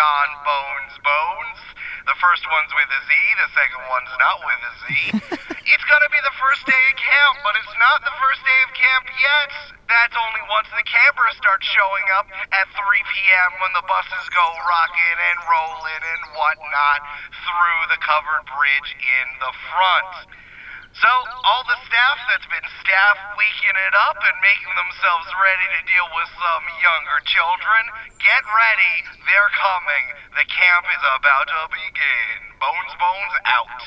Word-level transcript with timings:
John 0.00 0.32
Bones 0.48 0.96
Bones. 1.04 1.60
The 2.08 2.16
first 2.24 2.40
one's 2.48 2.72
with 2.72 2.88
a 2.88 3.00
Z, 3.04 3.12
the 3.36 3.48
second 3.52 3.84
one's 3.84 4.14
not 4.16 4.36
with 4.48 4.60
a 4.64 4.72
Z. 4.80 4.88
it's 5.76 5.86
gonna 5.92 6.08
be 6.08 6.22
the 6.24 6.36
first 6.40 6.64
day 6.64 6.84
of 6.88 6.96
camp, 6.96 7.44
but 7.44 7.52
it's 7.60 7.76
not 7.76 8.00
the 8.00 8.16
first 8.16 8.40
day 8.40 8.60
of 8.64 8.72
camp 8.72 9.04
yet. 9.12 9.76
That's 9.92 10.16
only 10.16 10.40
once 10.48 10.72
the 10.72 10.88
campers 10.88 11.36
start 11.36 11.60
showing 11.60 12.06
up 12.16 12.32
at 12.32 12.64
3 12.72 12.80
p.m. 12.80 13.50
when 13.60 13.76
the 13.76 13.84
buses 13.84 14.24
go 14.32 14.46
rocking 14.64 15.18
and 15.20 15.38
rolling 15.44 16.00
and 16.16 16.22
whatnot 16.32 17.00
through 17.44 17.80
the 17.92 18.00
covered 18.00 18.48
bridge 18.56 18.96
in 18.96 19.26
the 19.44 19.52
front. 19.68 20.32
So, 20.98 21.10
all 21.46 21.62
the 21.70 21.78
staff 21.86 22.18
that's 22.26 22.48
been 22.50 22.68
staff 22.82 23.16
weeking 23.38 23.76
it 23.78 23.94
up 24.10 24.18
and 24.18 24.36
making 24.42 24.74
themselves 24.74 25.28
ready 25.38 25.66
to 25.78 25.80
deal 25.86 26.08
with 26.12 26.30
some 26.34 26.64
younger 26.82 27.18
children, 27.30 27.82
get 28.18 28.42
ready. 28.42 28.94
They're 29.22 29.54
coming. 29.54 30.04
The 30.34 30.46
camp 30.50 30.84
is 30.90 31.04
about 31.14 31.46
to 31.46 31.60
begin. 31.70 32.36
Bones, 32.58 32.92
bones 32.98 33.34
out. 33.46 33.82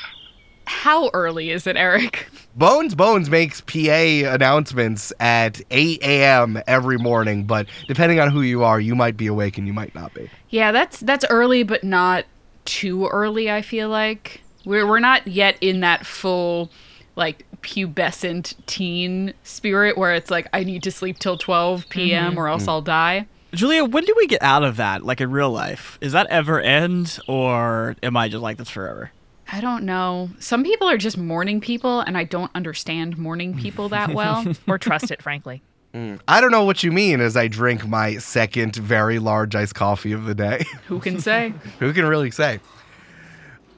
How 0.65 1.09
early 1.13 1.51
is 1.51 1.67
it, 1.67 1.75
Eric? 1.75 2.27
Bones 2.55 2.95
Bones 2.95 3.29
makes 3.29 3.61
PA 3.61 4.31
announcements 4.33 5.11
at 5.19 5.61
8 5.71 6.01
a.m. 6.03 6.61
every 6.67 6.97
morning, 6.97 7.45
but 7.45 7.67
depending 7.87 8.19
on 8.19 8.29
who 8.29 8.41
you 8.41 8.63
are, 8.63 8.79
you 8.79 8.95
might 8.95 9.17
be 9.17 9.27
awake 9.27 9.57
and 9.57 9.67
you 9.67 9.73
might 9.73 9.93
not 9.95 10.13
be. 10.13 10.29
Yeah, 10.49 10.71
that's 10.71 10.99
that's 10.99 11.25
early, 11.29 11.63
but 11.63 11.83
not 11.83 12.25
too 12.65 13.07
early. 13.07 13.51
I 13.51 13.61
feel 13.61 13.89
like 13.89 14.41
we're 14.65 14.87
we're 14.87 14.99
not 14.99 15.27
yet 15.27 15.57
in 15.61 15.81
that 15.81 16.05
full 16.05 16.69
like 17.15 17.45
pubescent 17.61 18.55
teen 18.65 19.33
spirit 19.43 19.97
where 19.97 20.13
it's 20.13 20.31
like 20.31 20.47
I 20.53 20.63
need 20.63 20.83
to 20.83 20.91
sleep 20.91 21.19
till 21.19 21.37
12 21.37 21.89
p.m. 21.89 22.31
Mm-hmm. 22.31 22.39
or 22.39 22.47
else 22.47 22.65
mm. 22.65 22.69
I'll 22.69 22.81
die. 22.81 23.27
Julia, 23.53 23.85
when 23.85 24.03
do 24.03 24.13
we 24.17 24.25
get 24.25 24.41
out 24.41 24.63
of 24.63 24.77
that, 24.77 25.03
like 25.03 25.21
in 25.21 25.29
real 25.29 25.51
life? 25.51 25.99
Is 26.01 26.11
that 26.13 26.25
ever 26.31 26.59
end, 26.59 27.19
or 27.27 27.95
am 28.01 28.17
I 28.17 28.27
just 28.27 28.41
like 28.41 28.57
this 28.57 28.69
forever? 28.69 29.11
I 29.51 29.61
don't 29.61 29.83
know. 29.83 30.31
Some 30.39 30.63
people 30.63 30.89
are 30.89 30.97
just 30.97 31.19
morning 31.19 31.61
people, 31.61 31.99
and 31.99 32.17
I 32.17 32.23
don't 32.23 32.49
understand 32.55 33.17
morning 33.19 33.55
people 33.55 33.89
that 33.89 34.11
well. 34.13 34.43
or 34.67 34.79
trust 34.79 35.11
it, 35.11 35.21
frankly. 35.21 35.61
Mm. 35.93 36.19
I 36.27 36.41
don't 36.41 36.49
know 36.49 36.63
what 36.63 36.81
you 36.81 36.91
mean 36.91 37.21
as 37.21 37.37
I 37.37 37.47
drink 37.47 37.87
my 37.87 38.17
second 38.17 38.75
very 38.75 39.19
large 39.19 39.53
iced 39.53 39.75
coffee 39.75 40.11
of 40.11 40.25
the 40.25 40.33
day. 40.33 40.65
Who 40.87 40.99
can 40.99 41.19
say? 41.19 41.53
Who 41.79 41.93
can 41.93 42.05
really 42.05 42.31
say? 42.31 42.59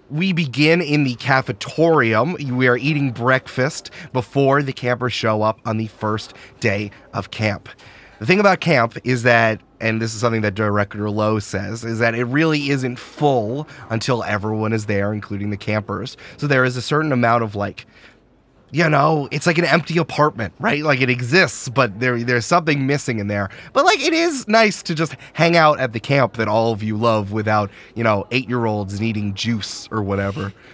We 0.09 0.34
begin 0.34 0.81
in 0.81 1.03
the 1.03 1.16
cafetorium. 1.16 2.52
We 2.52 2.67
are 2.67 2.78
eating 2.78 3.11
breakfast 3.11 3.90
before 4.13 4.62
the 4.62 4.74
campers 4.74 5.13
show 5.13 5.41
up 5.41 5.59
on 5.66 5.78
the 5.78 5.88
first 5.88 6.35
day 6.59 6.91
of 7.13 7.31
camp. 7.31 7.69
The 8.19 8.25
thing 8.25 8.40
about 8.40 8.59
camp 8.62 8.97
is 9.03 9.24
that, 9.24 9.62
and 9.81 10.02
this 10.02 10.13
is 10.13 10.22
something 10.22 10.41
that 10.41 10.53
Director 10.53 11.09
Lowe 11.09 11.40
says, 11.40 11.84
is 11.84 12.00
that 12.00 12.16
it 12.16 12.25
really 12.25 12.69
isn't 12.69 12.97
full 12.97 13.68
until 13.90 14.24
everyone 14.24 14.74
is 14.74 14.85
there, 14.85 15.12
including 15.12 15.50
the 15.50 15.57
campers. 15.57 16.16
So 16.38 16.47
there 16.47 16.63
is 16.63 16.78
a 16.78 16.81
certain 16.81 17.12
amount 17.12 17.44
of 17.44 17.56
like 17.56 17.85
you 18.72 18.90
know, 18.90 19.28
it's 19.31 19.48
like 19.48 19.58
an 19.58 19.66
empty 19.66 19.98
apartment, 19.98 20.53
right? 20.59 20.84
Like 20.84 21.02
it 21.02 21.09
exists, 21.09 21.70
but 21.70 22.00
there 22.00 22.22
there's 22.24 22.46
something 22.46 22.86
missing 22.86 23.20
in 23.20 23.28
there. 23.28 23.50
But 23.74 23.86
like 23.86 24.02
it 24.02 24.14
is 24.14 24.48
nice 24.48 24.84
to 24.84 24.96
just 24.96 25.16
hang 25.34 25.56
out 25.56 25.80
at 25.80 25.94
the 25.94 26.00
camp 26.00 26.34
that 26.38 26.48
all 26.48 26.74
of 26.74 26.84
you 26.84 26.98
love 26.98 27.31
without, 27.31 27.70
you 27.96 28.04
know, 28.04 28.25
8-year-olds 28.31 29.00
needing 29.00 29.34
juice 29.34 29.88
or 29.92 30.02
whatever. 30.02 30.54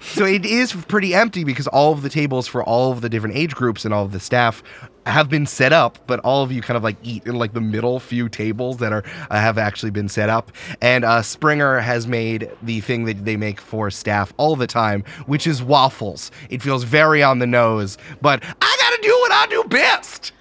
so 0.00 0.24
it 0.24 0.44
is 0.44 0.72
pretty 0.72 1.14
empty 1.14 1.42
because 1.42 1.66
all 1.68 1.92
of 1.92 2.02
the 2.02 2.10
tables 2.10 2.46
for 2.46 2.62
all 2.62 2.92
of 2.92 3.00
the 3.00 3.08
different 3.08 3.36
age 3.36 3.54
groups 3.54 3.84
and 3.84 3.92
all 3.92 4.04
of 4.04 4.12
the 4.12 4.20
staff 4.20 4.62
have 5.06 5.28
been 5.28 5.46
set 5.46 5.72
up, 5.72 5.98
but 6.06 6.20
all 6.20 6.42
of 6.42 6.50
you 6.50 6.60
kind 6.60 6.76
of 6.76 6.82
like 6.82 6.96
eat 7.02 7.26
in 7.26 7.36
like 7.36 7.52
the 7.52 7.60
middle 7.60 8.00
few 8.00 8.28
tables 8.28 8.78
that 8.78 8.92
are 8.92 9.04
uh, 9.30 9.38
have 9.38 9.58
actually 9.58 9.90
been 9.90 10.08
set 10.08 10.28
up. 10.28 10.52
And 10.80 11.04
uh, 11.04 11.22
Springer 11.22 11.78
has 11.78 12.06
made 12.06 12.50
the 12.62 12.80
thing 12.80 13.04
that 13.04 13.24
they 13.24 13.36
make 13.36 13.60
for 13.60 13.90
staff 13.90 14.34
all 14.36 14.56
the 14.56 14.66
time, 14.66 15.04
which 15.26 15.46
is 15.46 15.62
waffles. 15.62 16.30
It 16.50 16.62
feels 16.62 16.84
very 16.84 17.22
on 17.22 17.38
the 17.38 17.46
nose, 17.46 17.98
but 18.20 18.42
I 18.42 18.76
gotta 18.80 19.02
do 19.02 19.16
what 19.20 19.32
I 19.32 19.46
do 19.46 19.64
best. 19.64 20.32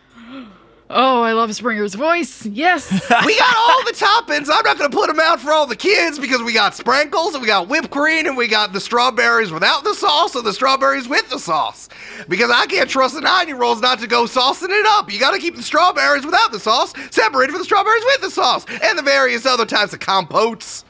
Oh, 0.87 1.23
I 1.23 1.31
love 1.31 1.53
Springer's 1.55 1.95
voice. 1.95 2.45
Yes. 2.45 2.91
We 3.25 3.37
got 3.39 3.55
all 3.57 3.83
the 3.85 3.91
toppings. 3.91 4.49
I'm 4.51 4.63
not 4.63 4.77
gonna 4.77 4.89
put 4.89 5.07
them 5.07 5.19
out 5.19 5.39
for 5.39 5.51
all 5.51 5.65
the 5.65 5.75
kids 5.75 6.19
because 6.19 6.43
we 6.43 6.53
got 6.53 6.75
sprinkles 6.75 7.33
and 7.33 7.41
we 7.41 7.47
got 7.47 7.67
whipped 7.67 7.89
cream 7.89 8.27
and 8.27 8.37
we 8.37 8.47
got 8.47 8.71
the 8.71 8.79
strawberries 8.79 9.51
without 9.51 9.83
the 9.83 9.95
sauce 9.95 10.35
and 10.35 10.45
the 10.45 10.53
strawberries 10.53 11.07
with 11.07 11.27
the 11.29 11.39
sauce. 11.39 11.89
Because 12.27 12.51
I 12.51 12.67
can't 12.67 12.89
trust 12.89 13.15
the 13.15 13.21
nine-year-olds 13.21 13.81
not 13.81 13.99
to 13.99 14.07
go 14.07 14.25
saucing 14.25 14.69
it 14.69 14.85
up. 14.85 15.11
You 15.11 15.19
gotta 15.19 15.39
keep 15.39 15.55
the 15.55 15.63
strawberries 15.63 16.25
without 16.25 16.51
the 16.51 16.59
sauce 16.59 16.93
separated 17.09 17.51
from 17.51 17.61
the 17.61 17.65
strawberries 17.65 18.03
with 18.05 18.21
the 18.21 18.31
sauce 18.31 18.65
and 18.83 18.97
the 18.97 19.03
various 19.03 19.45
other 19.45 19.65
types 19.65 19.93
of 19.93 19.99
compotes. 19.99 20.85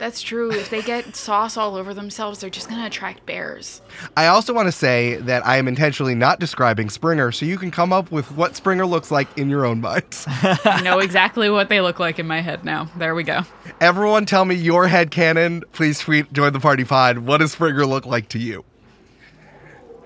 That's 0.00 0.22
true. 0.22 0.50
If 0.50 0.70
they 0.70 0.80
get 0.80 1.14
sauce 1.14 1.58
all 1.58 1.76
over 1.76 1.92
themselves, 1.92 2.40
they're 2.40 2.48
just 2.48 2.70
going 2.70 2.80
to 2.80 2.86
attract 2.86 3.26
bears. 3.26 3.82
I 4.16 4.28
also 4.28 4.54
want 4.54 4.66
to 4.66 4.72
say 4.72 5.16
that 5.16 5.46
I 5.46 5.58
am 5.58 5.68
intentionally 5.68 6.14
not 6.14 6.40
describing 6.40 6.88
Springer, 6.88 7.30
so 7.32 7.44
you 7.44 7.58
can 7.58 7.70
come 7.70 7.92
up 7.92 8.10
with 8.10 8.32
what 8.32 8.56
Springer 8.56 8.86
looks 8.86 9.10
like 9.10 9.28
in 9.36 9.50
your 9.50 9.66
own 9.66 9.82
minds. 9.82 10.24
I 10.28 10.80
know 10.82 11.00
exactly 11.00 11.50
what 11.50 11.68
they 11.68 11.82
look 11.82 12.00
like 12.00 12.18
in 12.18 12.26
my 12.26 12.40
head 12.40 12.64
now. 12.64 12.88
There 12.96 13.14
we 13.14 13.24
go. 13.24 13.42
Everyone 13.82 14.24
tell 14.24 14.46
me 14.46 14.54
your 14.54 14.88
head 14.88 15.10
canon. 15.10 15.64
Please 15.72 15.98
tweet 16.00 16.32
join 16.32 16.54
the 16.54 16.60
party 16.60 16.84
pod. 16.84 17.18
What 17.18 17.38
does 17.38 17.52
Springer 17.52 17.84
look 17.84 18.06
like 18.06 18.30
to 18.30 18.38
you? 18.38 18.64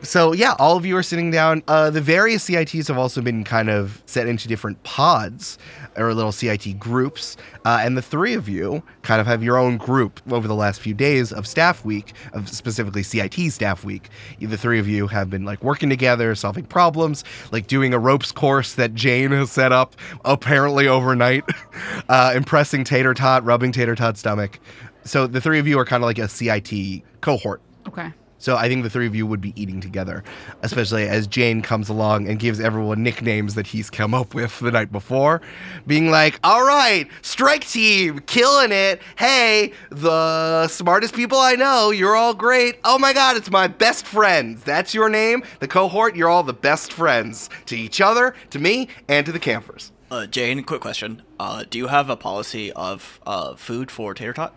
So 0.05 0.33
yeah, 0.33 0.55
all 0.59 0.77
of 0.77 0.85
you 0.85 0.97
are 0.97 1.03
sitting 1.03 1.31
down. 1.31 1.63
Uh, 1.67 1.91
the 1.91 2.01
various 2.01 2.45
CITs 2.45 2.89
have 2.89 2.99
also 2.99 3.21
been 3.21 3.43
kind 3.43 3.71
of 3.71 4.03
set 4.07 4.27
into 4.27 4.49
different 4.49 4.83
pods 4.83 5.59
or 5.97 6.13
little 6.13 6.33
CIT 6.33 6.79
groups, 6.79 7.37
uh, 7.65 7.81
and 7.83 7.97
the 7.97 8.03
three 8.03 8.35
of 8.35 8.49
you 8.49 8.83
kind 9.03 9.21
of 9.21 9.27
have 9.27 9.43
your 9.43 9.57
own 9.57 9.77
group 9.77 10.21
over 10.31 10.49
the 10.49 10.55
last 10.55 10.81
few 10.81 10.93
days 10.93 11.33
of 11.33 11.47
staff 11.47 11.85
week, 11.85 12.13
of 12.33 12.49
specifically 12.49 13.03
CIT 13.03 13.53
staff 13.53 13.85
week. 13.85 14.09
The 14.41 14.59
three 14.59 14.79
of 14.79 14.89
you 14.89 15.07
have 15.07 15.31
been 15.31 15.45
like 15.45 15.63
working 15.63 15.89
together, 15.89 16.35
solving 16.35 16.65
problems, 16.65 17.25
like 17.53 17.67
doing 17.67 17.95
a 17.95 17.99
ropes 17.99 18.33
course 18.33 18.75
that 18.75 18.95
Jane 18.95 19.31
has 19.31 19.53
set 19.53 19.73
up 19.73 19.95
apparently 20.25 20.89
overnight, 20.89 21.45
uh, 22.09 22.33
impressing 22.35 22.85
Tater 22.85 23.15
Tot, 23.15 23.45
rubbing 23.45 23.73
Tater 23.73 23.95
Tot's 23.95 24.21
stomach. 24.21 24.59
So 25.05 25.27
the 25.27 25.41
three 25.41 25.59
of 25.59 25.69
you 25.69 25.79
are 25.79 25.85
kind 25.85 26.03
of 26.03 26.07
like 26.07 26.19
a 26.19 26.29
CIT 26.29 27.03
cohort. 27.21 27.61
Okay. 27.87 28.13
So 28.45 28.59
I 28.59 28.69
think 28.69 28.83
the 28.83 28.91
three 28.91 29.07
of 29.07 29.15
you 29.15 29.27
would 29.27 29.41
be 29.41 29.55
eating 29.57 29.81
together, 29.81 30.23
especially 30.61 31.09
as 31.09 31.27
Jane 31.27 31.63
comes 31.63 31.89
along 31.89 32.29
and 32.29 32.39
gives 32.39 32.61
everyone 32.61 33.03
nicknames 33.03 33.55
that 33.55 33.69
he's 33.69 33.89
come 33.89 34.13
up 34.13 34.35
with 34.35 34.59
the 34.61 34.71
night 34.71 34.93
before, 34.93 35.41
being 35.87 36.11
like, 36.11 36.39
"All 36.45 36.63
right, 36.63 37.09
strike 37.23 37.67
team, 37.67 38.19
killing 38.27 38.71
it. 38.71 39.01
Hey, 39.17 39.73
the 39.89 40.69
smartest 40.69 41.15
people 41.15 41.39
I 41.39 41.55
know. 41.55 41.89
You're 41.91 42.17
all 42.17 42.35
great. 42.35 42.81
Oh 42.85 42.99
my 42.99 43.15
God, 43.15 43.39
it's 43.39 43.51
my 43.51 43.67
best 43.67 44.05
friends. 44.05 44.63
That's 44.63 44.93
your 44.93 45.09
name. 45.09 45.43
The 45.61 45.67
cohort. 45.67 46.15
You're 46.15 46.29
all 46.29 46.43
the 46.43 46.53
best 46.53 46.93
friends 46.93 47.49
to 47.65 47.79
each 47.79 48.03
other, 48.03 48.35
to 48.51 48.59
me, 48.59 48.89
and 49.09 49.25
to 49.25 49.33
the 49.33 49.39
campers." 49.39 49.91
Uh, 50.11 50.27
Jane, 50.27 50.63
quick 50.65 50.83
question. 50.83 51.23
Uh, 51.41 51.65
do 51.71 51.79
you 51.79 51.87
have 51.87 52.11
a 52.11 52.17
policy 52.17 52.71
of 52.73 53.21
uh, 53.27 53.55
food 53.55 53.91
for 53.91 54.13
Tater 54.13 54.35
Tot? 54.35 54.55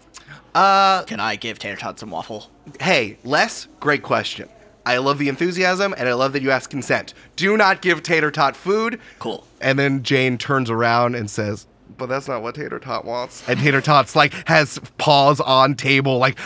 Uh, 0.58 1.04
Can 1.04 1.20
I 1.20 1.36
give 1.36 1.60
Tater 1.60 1.76
Tot 1.78 2.00
some 2.00 2.10
waffle? 2.10 2.50
hey, 2.82 3.18
Les, 3.24 3.68
great 3.80 4.02
question. 4.02 4.50
I 4.86 4.98
love 4.98 5.20
the 5.20 5.30
enthusiasm 5.30 5.94
and 5.98 6.10
I 6.10 6.14
love 6.14 6.34
that 6.34 6.42
you 6.42 6.50
ask 6.52 6.70
consent. 6.70 7.14
Do 7.36 7.56
not 7.58 7.82
give 7.82 8.02
Tater 8.04 8.32
Tot 8.32 8.56
food. 8.56 9.00
Cool. 9.20 9.46
And 9.62 9.78
then 9.78 10.02
Jane 10.02 10.38
turns 10.38 10.70
around 10.70 11.14
and 11.16 11.30
says, 11.30 11.68
but 11.98 12.08
that's 12.08 12.28
not 12.28 12.42
what 12.42 12.56
Tater 12.56 12.80
Tot 12.80 13.06
wants. 13.06 13.48
And 13.48 13.60
Tater 13.60 13.82
Tot's 13.82 14.16
like 14.16 14.34
has 14.48 14.80
paws 14.98 15.40
on 15.42 15.76
table, 15.76 16.18
like 16.18 16.38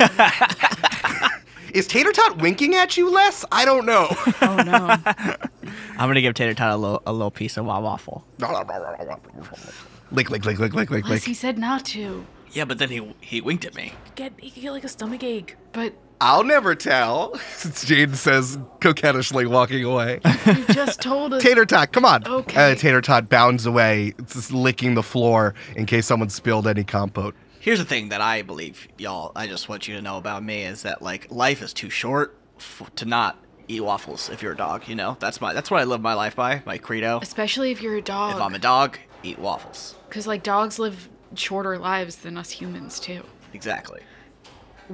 Is 1.74 1.86
Tater 1.86 2.12
Tot 2.12 2.38
winking 2.38 2.74
at 2.74 2.96
you, 2.96 3.10
Les? 3.10 3.44
I 3.52 3.64
don't 3.64 3.86
know. 3.86 4.08
Oh, 4.42 4.56
no. 4.56 4.96
I'm 5.98 6.08
gonna 6.08 6.20
give 6.20 6.34
Tater 6.34 6.54
Tot 6.54 6.72
a 6.72 6.76
little, 6.76 7.02
a 7.06 7.12
little 7.12 7.30
piece 7.30 7.56
of 7.56 7.64
wa- 7.64 7.78
waffle. 7.80 8.24
lick, 10.10 10.30
lick, 10.30 10.44
lick, 10.44 10.58
lick, 10.58 10.74
lick, 10.74 10.90
lick, 10.90 11.04
Plus, 11.04 11.24
he 11.24 11.32
said 11.34 11.58
not 11.58 11.84
to. 11.86 12.26
Yeah, 12.52 12.64
but 12.66 12.78
then 12.78 12.90
he 12.90 13.14
he 13.20 13.40
winked 13.40 13.64
at 13.64 13.74
me. 13.74 13.92
Get, 14.14 14.32
you 14.42 14.62
get 14.62 14.70
like 14.72 14.84
a 14.84 14.88
stomach 14.88 15.22
ache. 15.22 15.56
But 15.72 15.94
I'll 16.20 16.44
never 16.44 16.74
tell. 16.74 17.34
Since 17.56 17.84
Jane 17.84 18.14
says 18.14 18.58
coquettishly, 18.80 19.46
walking 19.46 19.84
away. 19.84 20.20
you 20.46 20.64
just 20.66 21.00
told 21.00 21.34
us. 21.34 21.42
Tater 21.42 21.64
Tot, 21.64 21.92
come 21.92 22.04
on. 22.04 22.26
Okay. 22.26 22.72
Uh, 22.72 22.74
Tater 22.74 23.00
Tot 23.00 23.28
bounds 23.28 23.66
away, 23.66 24.14
just 24.26 24.52
licking 24.52 24.94
the 24.94 25.02
floor 25.02 25.54
in 25.74 25.86
case 25.86 26.06
someone 26.06 26.28
spilled 26.28 26.66
any 26.66 26.84
compote. 26.84 27.34
Here's 27.58 27.78
the 27.78 27.84
thing 27.84 28.10
that 28.10 28.20
I 28.20 28.42
believe, 28.42 28.88
y'all. 28.98 29.32
I 29.34 29.46
just 29.46 29.68
want 29.68 29.88
you 29.88 29.96
to 29.96 30.02
know 30.02 30.16
about 30.16 30.44
me 30.44 30.64
is 30.64 30.82
that 30.82 31.00
like 31.00 31.30
life 31.30 31.62
is 31.62 31.72
too 31.72 31.90
short 31.90 32.36
f- 32.58 32.90
to 32.96 33.04
not 33.04 33.38
eat 33.68 33.80
waffles 33.80 34.28
if 34.30 34.42
you're 34.42 34.52
a 34.52 34.56
dog. 34.56 34.86
You 34.88 34.94
know, 34.94 35.16
that's 35.18 35.40
my 35.40 35.52
that's 35.52 35.70
what 35.70 35.80
I 35.80 35.84
live 35.84 36.00
my 36.00 36.14
life 36.14 36.36
by. 36.36 36.62
My 36.66 36.78
credo. 36.78 37.20
Especially 37.22 37.70
if 37.70 37.80
you're 37.80 37.96
a 37.96 38.02
dog. 38.02 38.36
If 38.36 38.42
I'm 38.42 38.54
a 38.54 38.58
dog, 38.58 38.98
eat 39.22 39.38
waffles. 39.38 39.94
Because, 40.08 40.26
like, 40.26 40.42
dogs 40.42 40.78
live 40.78 41.08
shorter 41.34 41.78
lives 41.78 42.16
than 42.16 42.36
us 42.36 42.50
humans, 42.50 43.00
too. 43.00 43.22
Exactly. 43.52 44.00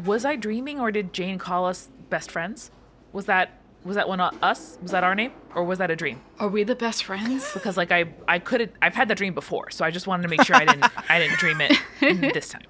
Was 0.05 0.25
I 0.25 0.37
dreaming 0.37 0.81
or 0.81 0.90
did 0.90 1.12
Jane 1.12 1.38
call 1.38 1.67
us 1.67 1.88
best 2.11 2.31
friends? 2.31 2.70
Was 3.12 3.26
that 3.26 3.61
Was 3.85 3.96
that 3.96 4.08
one 4.08 4.20
uh, 4.20 4.31
us? 4.43 4.79
Was 4.82 4.90
that 4.90 5.05
our 5.05 5.14
name, 5.14 5.32
or 5.55 5.64
was 5.64 5.79
that 5.79 5.90
a 5.90 5.96
dream? 5.96 6.20
Are 6.38 6.49
we 6.49 6.62
the 6.64 6.75
best 6.75 7.05
friends? 7.05 7.49
Because 7.55 7.76
like 7.76 7.90
I 7.93 8.06
I 8.26 8.38
could 8.38 8.73
I've 8.82 8.94
had 8.94 9.08
that 9.08 9.17
dream 9.17 9.35
before, 9.35 9.70
so 9.70 9.85
I 9.85 9.90
just 9.90 10.06
wanted 10.06 10.25
to 10.25 10.29
make 10.29 10.43
sure 10.43 10.56
I 10.56 10.64
didn't 10.64 10.87
I 11.11 11.19
didn't 11.19 11.38
dream 11.38 11.61
it 11.61 11.79
this 12.35 12.50
time. 12.50 12.62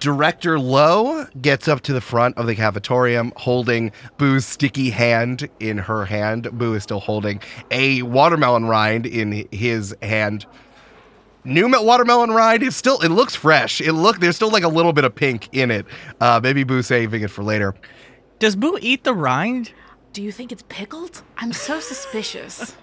Director 0.00 0.58
Lowe 0.58 1.26
gets 1.40 1.68
up 1.68 1.80
to 1.82 1.92
the 1.92 2.00
front 2.00 2.36
of 2.36 2.46
the 2.46 2.56
cafetorium 2.56 3.32
holding 3.36 3.92
Boo's 4.18 4.44
sticky 4.44 4.90
hand 4.90 5.48
in 5.60 5.78
her 5.78 6.06
hand. 6.06 6.50
Boo 6.58 6.74
is 6.74 6.82
still 6.82 7.00
holding 7.00 7.40
a 7.70 8.02
watermelon 8.02 8.64
rind 8.66 9.06
in 9.06 9.46
his 9.52 9.94
hand. 10.02 10.46
New 11.44 11.68
watermelon 11.82 12.30
rind 12.30 12.62
is 12.62 12.76
still, 12.76 13.00
it 13.00 13.08
looks 13.08 13.34
fresh. 13.34 13.80
It 13.80 13.92
look, 13.92 14.20
there's 14.20 14.36
still 14.36 14.50
like 14.50 14.62
a 14.62 14.68
little 14.68 14.92
bit 14.92 15.04
of 15.04 15.14
pink 15.14 15.48
in 15.52 15.70
it. 15.70 15.86
Uh, 16.20 16.40
maybe 16.42 16.62
Boo's 16.62 16.86
saving 16.86 17.22
it 17.22 17.30
for 17.30 17.42
later. 17.42 17.74
Does 18.38 18.54
Boo 18.54 18.78
eat 18.80 19.04
the 19.04 19.14
rind? 19.14 19.72
Do 20.12 20.22
you 20.22 20.30
think 20.30 20.52
it's 20.52 20.62
pickled? 20.68 21.22
I'm 21.36 21.52
so 21.52 21.80
suspicious. 21.80 22.76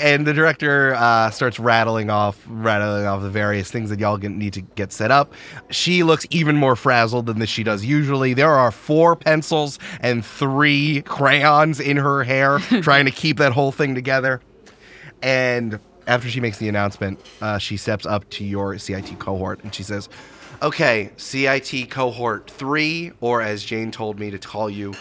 and 0.00 0.26
the 0.26 0.32
director 0.32 0.94
uh, 0.94 1.30
starts 1.30 1.58
rattling 1.58 2.10
off 2.10 2.44
rattling 2.48 3.06
off 3.06 3.22
the 3.22 3.30
various 3.30 3.70
things 3.70 3.90
that 3.90 3.98
y'all 3.98 4.16
get, 4.16 4.30
need 4.30 4.52
to 4.52 4.60
get 4.60 4.92
set 4.92 5.10
up 5.10 5.32
she 5.70 6.02
looks 6.02 6.26
even 6.30 6.56
more 6.56 6.76
frazzled 6.76 7.26
than 7.26 7.38
this 7.38 7.48
she 7.48 7.62
does 7.62 7.84
usually 7.84 8.34
there 8.34 8.50
are 8.50 8.70
four 8.70 9.16
pencils 9.16 9.78
and 10.00 10.24
three 10.24 11.02
crayons 11.02 11.80
in 11.80 11.96
her 11.96 12.24
hair 12.24 12.58
trying 12.82 13.04
to 13.04 13.10
keep 13.10 13.38
that 13.38 13.52
whole 13.52 13.72
thing 13.72 13.94
together 13.94 14.40
and 15.22 15.78
after 16.08 16.28
she 16.28 16.40
makes 16.40 16.58
the 16.58 16.68
announcement 16.68 17.20
uh, 17.40 17.58
she 17.58 17.76
steps 17.76 18.04
up 18.06 18.28
to 18.30 18.44
your 18.44 18.76
cit 18.78 19.18
cohort 19.20 19.62
and 19.62 19.74
she 19.74 19.82
says 19.82 20.08
okay 20.62 21.10
cit 21.16 21.90
cohort 21.90 22.50
3 22.50 23.12
or 23.20 23.40
as 23.42 23.62
jane 23.64 23.90
told 23.92 24.18
me 24.18 24.30
to 24.30 24.38
call 24.38 24.68
you 24.68 24.94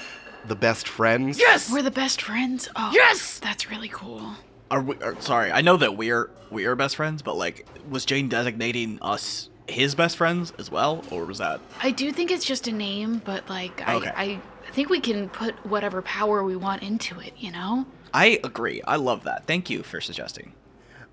the 0.45 0.55
best 0.55 0.87
friends 0.87 1.37
Yes. 1.39 1.71
We're 1.71 1.81
the 1.81 1.91
best 1.91 2.21
friends. 2.21 2.69
Oh, 2.75 2.91
Yes! 2.93 3.39
That's 3.39 3.69
really 3.69 3.89
cool. 3.89 4.31
Are 4.71 4.81
we? 4.81 4.95
Are, 5.01 5.19
sorry, 5.21 5.51
I 5.51 5.61
know 5.61 5.77
that 5.77 5.97
we're 5.97 6.29
we 6.51 6.65
are 6.65 6.75
best 6.75 6.95
friends, 6.95 7.21
but 7.21 7.35
like, 7.35 7.65
was 7.89 8.05
Jane 8.05 8.29
designating 8.29 8.97
us 9.01 9.49
his 9.67 9.95
best 9.95 10.15
friends 10.17 10.53
as 10.57 10.71
well, 10.71 11.03
or 11.11 11.25
was 11.25 11.37
that? 11.39 11.59
I 11.81 11.91
do 11.91 12.11
think 12.13 12.31
it's 12.31 12.45
just 12.45 12.67
a 12.67 12.71
name, 12.71 13.21
but 13.25 13.49
like 13.49 13.81
Okay. 13.87 14.11
I, 14.15 14.23
I 14.23 14.71
think 14.71 14.89
we 14.89 14.99
can 15.01 15.29
put 15.29 15.53
whatever 15.65 16.01
power 16.01 16.43
we 16.43 16.55
want 16.55 16.81
into 16.83 17.19
it. 17.19 17.33
You 17.37 17.51
know? 17.51 17.85
I 18.13 18.39
agree. 18.43 18.81
I 18.87 18.95
love 18.95 19.23
that. 19.25 19.45
Thank 19.47 19.69
you 19.69 19.83
for 19.83 19.99
suggesting. 19.99 20.53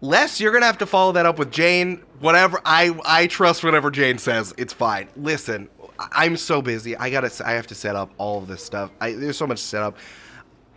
Les, 0.05 0.39
you're 0.39 0.53
gonna 0.53 0.67
have 0.67 0.77
to 0.77 0.87
follow 0.87 1.13
that 1.13 1.25
up 1.25 1.39
with 1.39 1.51
Jane. 1.51 2.03
Whatever 2.21 2.61
I 2.63 2.95
I 3.07 3.27
trust 3.27 3.65
whatever 3.65 3.91
Jane 3.91 4.19
says. 4.19 4.53
It's 4.59 4.75
fine. 4.75 5.09
Listen, 5.17 5.71
I'm 5.99 6.37
so 6.37 6.61
busy. 6.61 6.95
I 6.95 7.09
gotta 7.09 7.31
I 7.43 7.53
have 7.53 7.67
to 7.69 7.75
set 7.75 7.97
up 7.97 8.11
all 8.19 8.37
of 8.37 8.47
this 8.47 8.63
stuff. 8.63 8.91
I, 9.01 9.13
there's 9.13 9.39
so 9.39 9.47
much 9.47 9.63
to 9.63 9.67
set 9.67 9.83
up. 9.83 9.97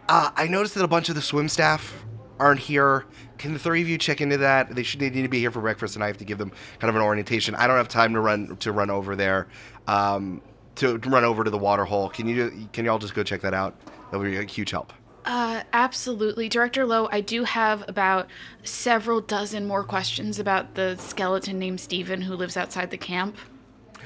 Uh, 0.08 0.32
I 0.34 0.48
noticed 0.48 0.76
that 0.76 0.84
a 0.86 0.88
bunch 0.88 1.10
of 1.10 1.16
the 1.16 1.22
swim 1.22 1.50
staff 1.50 2.06
aren't 2.40 2.62
here. 2.62 3.04
Can 3.38 3.52
the 3.52 3.60
three 3.60 3.82
of 3.82 3.90
you 3.90 3.98
check 3.98 4.22
into 4.22 4.38
that? 4.38 4.74
They 4.74 4.84
should 4.84 5.02
they 5.02 5.10
need 5.10 5.24
to 5.24 5.28
be 5.28 5.40
here 5.40 5.52
for 5.52 5.60
breakfast, 5.60 5.96
and 5.96 6.06
I 6.06 6.08
have 6.08 6.18
to 6.20 6.26
give 6.26 6.38
them 6.38 6.54
kind 6.80 6.88
of 6.90 6.96
an 6.96 7.02
orientation. 7.02 7.54
I 7.54 7.68
don't 7.68 7.76
have 7.76 7.90
time 7.90 8.14
to 8.14 8.22
run 8.22 8.56
to 8.56 8.72
run 8.72 8.90
over 8.90 9.18
there, 9.18 9.50
um, 9.90 10.42
to, 10.76 11.00
run 11.00 11.26
over 11.26 11.44
to 11.44 11.50
the 11.50 11.58
water 11.58 11.84
hole. 11.84 12.08
Can 12.08 12.30
you 12.30 12.70
can 12.72 12.86
y'all 12.86 12.98
just 12.98 13.14
go 13.14 13.24
check 13.24 13.42
that 13.42 13.54
out? 13.54 13.76
That 14.10 14.20
would 14.20 14.32
be 14.32 14.38
a 14.38 14.44
huge 14.44 14.72
help. 14.72 14.94
Uh, 15.28 15.62
absolutely, 15.74 16.48
Director 16.48 16.86
Lowe. 16.86 17.10
I 17.12 17.20
do 17.20 17.44
have 17.44 17.84
about 17.90 18.30
several 18.64 19.20
dozen 19.20 19.68
more 19.68 19.84
questions 19.84 20.40
about 20.40 20.76
the 20.76 20.96
skeleton 20.98 21.60
named 21.60 21.82
Steven 21.82 22.22
who 22.22 22.34
lives 22.34 22.56
outside 22.56 22.92
the 22.92 22.98
camp. 22.98 23.36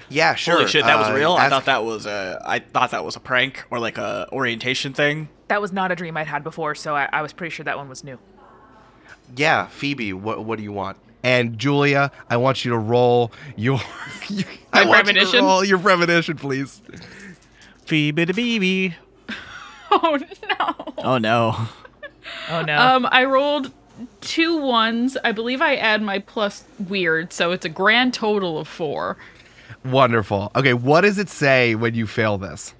Yeah, 0.09 0.33
sure. 0.33 0.55
Holy 0.55 0.67
shit, 0.67 0.83
that 0.83 0.97
was 0.97 1.09
Uh, 1.09 1.13
real. 1.13 1.33
I 1.33 1.47
thought 1.47 1.65
that 1.65 1.83
was 1.85 2.07
a. 2.07 2.41
I 2.43 2.57
thought 2.57 2.89
that 2.91 3.05
was 3.05 3.15
a 3.15 3.19
prank 3.19 3.63
or 3.69 3.77
like 3.77 3.99
a 3.99 4.27
orientation 4.31 4.93
thing. 4.93 5.29
That 5.47 5.61
was 5.61 5.71
not 5.71 5.91
a 5.91 5.95
dream 5.95 6.17
I'd 6.17 6.25
had 6.27 6.43
before, 6.43 6.73
so 6.73 6.95
I, 6.95 7.07
I 7.13 7.21
was 7.21 7.33
pretty 7.33 7.53
sure 7.53 7.63
that 7.65 7.77
one 7.77 7.87
was 7.87 8.03
new. 8.03 8.17
Yeah, 9.35 9.67
Phoebe, 9.67 10.13
what 10.13 10.43
what 10.43 10.57
do 10.57 10.63
you 10.63 10.73
want? 10.73 10.97
And 11.23 11.59
Julia, 11.59 12.11
I 12.31 12.37
want 12.37 12.65
you 12.65 12.71
to 12.71 12.77
roll 12.79 13.31
your. 13.55 13.75
I 14.73 14.85
want 14.85 15.07
you 15.07 15.13
My 15.13 15.23
to 15.23 15.37
roll 15.39 15.63
your 15.63 15.77
premonition, 15.77 16.35
please. 16.35 16.81
Phoebe 17.85 18.25
the 18.25 18.33
baby. 18.33 18.95
Oh 19.91 20.17
no. 20.59 20.93
Oh 21.03 21.17
no. 21.17 21.67
Oh 22.49 22.61
no. 22.61 22.77
Um, 22.77 23.07
I 23.11 23.25
rolled 23.25 23.71
two 24.21 24.57
ones. 24.57 25.17
I 25.23 25.31
believe 25.31 25.61
I 25.61 25.75
add 25.75 26.01
my 26.01 26.19
plus 26.19 26.63
weird, 26.79 27.33
so 27.33 27.51
it's 27.51 27.65
a 27.65 27.69
grand 27.69 28.13
total 28.13 28.57
of 28.57 28.67
four. 28.67 29.17
Wonderful. 29.83 30.51
Okay, 30.55 30.73
what 30.73 31.01
does 31.01 31.17
it 31.17 31.29
say 31.29 31.75
when 31.75 31.95
you 31.95 32.05
fail 32.07 32.37
this? 32.37 32.73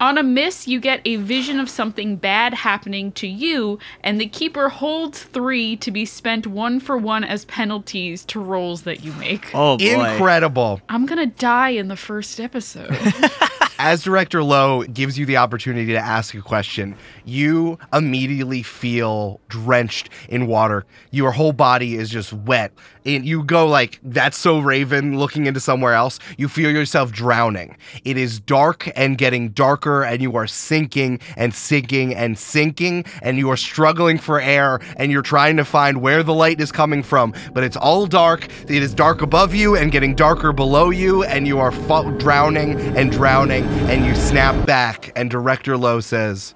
On 0.00 0.16
a 0.16 0.22
miss, 0.22 0.66
you 0.66 0.80
get 0.80 1.02
a 1.04 1.16
vision 1.16 1.60
of 1.60 1.68
something 1.68 2.16
bad 2.16 2.54
happening 2.54 3.12
to 3.12 3.26
you, 3.26 3.78
and 4.02 4.18
the 4.18 4.26
keeper 4.26 4.70
holds 4.70 5.22
three 5.22 5.76
to 5.76 5.90
be 5.90 6.06
spent 6.06 6.46
one 6.46 6.80
for 6.80 6.96
one 6.96 7.22
as 7.22 7.44
penalties 7.44 8.24
to 8.26 8.40
rolls 8.40 8.82
that 8.82 9.04
you 9.04 9.12
make. 9.14 9.54
Oh 9.54 9.76
boy. 9.76 9.84
Incredible. 10.12 10.80
I'm 10.88 11.04
gonna 11.04 11.26
die 11.26 11.70
in 11.70 11.88
the 11.88 11.96
first 11.96 12.40
episode. 12.40 12.96
As 13.82 14.02
Director 14.02 14.42
Lowe 14.42 14.82
gives 14.82 15.18
you 15.18 15.24
the 15.24 15.38
opportunity 15.38 15.92
to 15.92 15.98
ask 15.98 16.34
a 16.34 16.42
question, 16.42 16.94
you 17.24 17.78
immediately 17.94 18.62
feel 18.62 19.40
drenched 19.48 20.10
in 20.28 20.46
water. 20.46 20.84
Your 21.12 21.32
whole 21.32 21.54
body 21.54 21.94
is 21.94 22.10
just 22.10 22.30
wet. 22.34 22.74
And 23.04 23.24
you 23.24 23.42
go 23.44 23.66
like, 23.66 23.98
that's 24.02 24.36
so 24.36 24.58
Raven 24.58 25.18
looking 25.18 25.46
into 25.46 25.60
somewhere 25.60 25.94
else. 25.94 26.18
You 26.36 26.48
feel 26.48 26.70
yourself 26.70 27.12
drowning. 27.12 27.76
It 28.04 28.16
is 28.16 28.38
dark 28.38 28.90
and 28.94 29.16
getting 29.16 29.50
darker, 29.50 30.02
and 30.02 30.20
you 30.20 30.36
are 30.36 30.46
sinking 30.46 31.20
and 31.36 31.54
sinking 31.54 32.14
and 32.14 32.38
sinking, 32.38 33.04
and 33.22 33.38
you 33.38 33.50
are 33.50 33.56
struggling 33.56 34.18
for 34.18 34.40
air, 34.40 34.80
and 34.96 35.10
you're 35.10 35.22
trying 35.22 35.56
to 35.56 35.64
find 35.64 36.02
where 36.02 36.22
the 36.22 36.34
light 36.34 36.60
is 36.60 36.70
coming 36.70 37.02
from. 37.02 37.32
But 37.54 37.64
it's 37.64 37.76
all 37.76 38.06
dark. 38.06 38.46
It 38.64 38.82
is 38.82 38.94
dark 38.94 39.22
above 39.22 39.54
you 39.54 39.76
and 39.76 39.90
getting 39.90 40.14
darker 40.14 40.52
below 40.52 40.90
you, 40.90 41.24
and 41.24 41.46
you 41.46 41.58
are 41.58 41.72
fu- 41.72 42.16
drowning 42.18 42.78
and 42.96 43.10
drowning, 43.10 43.64
and 43.88 44.04
you 44.04 44.14
snap 44.14 44.66
back, 44.66 45.12
and 45.16 45.30
Director 45.30 45.76
Lowe 45.76 46.00
says, 46.00 46.54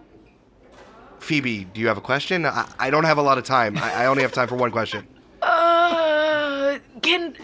Phoebe, 1.21 1.65
do 1.65 1.81
you 1.81 1.89
have 1.89 1.97
a 1.97 2.03
question? 2.03 2.45
I, 2.45 2.71
I 2.79 2.91
don't 2.91 3.05
have 3.05 3.17
a 3.17 3.23
lot 3.23 3.39
of 3.39 3.45
time. 3.45 3.79
I, 3.79 4.03
I 4.03 4.07
only 4.07 4.23
have 4.23 4.33
time 4.33 4.47
for 4.47 4.57
one 4.57 4.71
question. 4.71 5.09
Can 7.05 7.35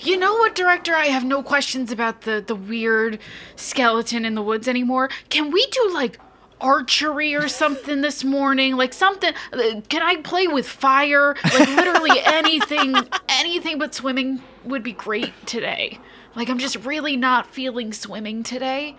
you 0.00 0.16
know 0.18 0.34
what, 0.34 0.54
director? 0.54 0.94
I 0.94 1.06
have 1.06 1.24
no 1.24 1.42
questions 1.42 1.92
about 1.92 2.22
the 2.22 2.42
the 2.46 2.54
weird 2.54 3.18
skeleton 3.56 4.24
in 4.24 4.34
the 4.34 4.42
woods 4.42 4.66
anymore. 4.68 5.10
Can 5.28 5.50
we 5.50 5.64
do 5.66 5.90
like 5.94 6.18
archery 6.60 7.34
or 7.34 7.48
something 7.48 8.00
this 8.02 8.22
morning? 8.24 8.76
Like 8.76 8.92
something? 8.92 9.32
uh, 9.52 9.80
Can 9.88 10.02
I 10.02 10.16
play 10.16 10.46
with 10.46 10.68
fire? 10.68 11.34
Like 11.44 11.68
literally 11.68 12.20
anything, 12.24 12.94
anything 13.28 13.78
but 13.78 13.94
swimming 13.94 14.42
would 14.64 14.82
be 14.82 14.92
great 14.92 15.32
today. 15.46 15.98
Like 16.34 16.48
I'm 16.48 16.58
just 16.58 16.76
really 16.84 17.16
not 17.16 17.46
feeling 17.52 17.92
swimming 17.92 18.42
today. 18.42 18.96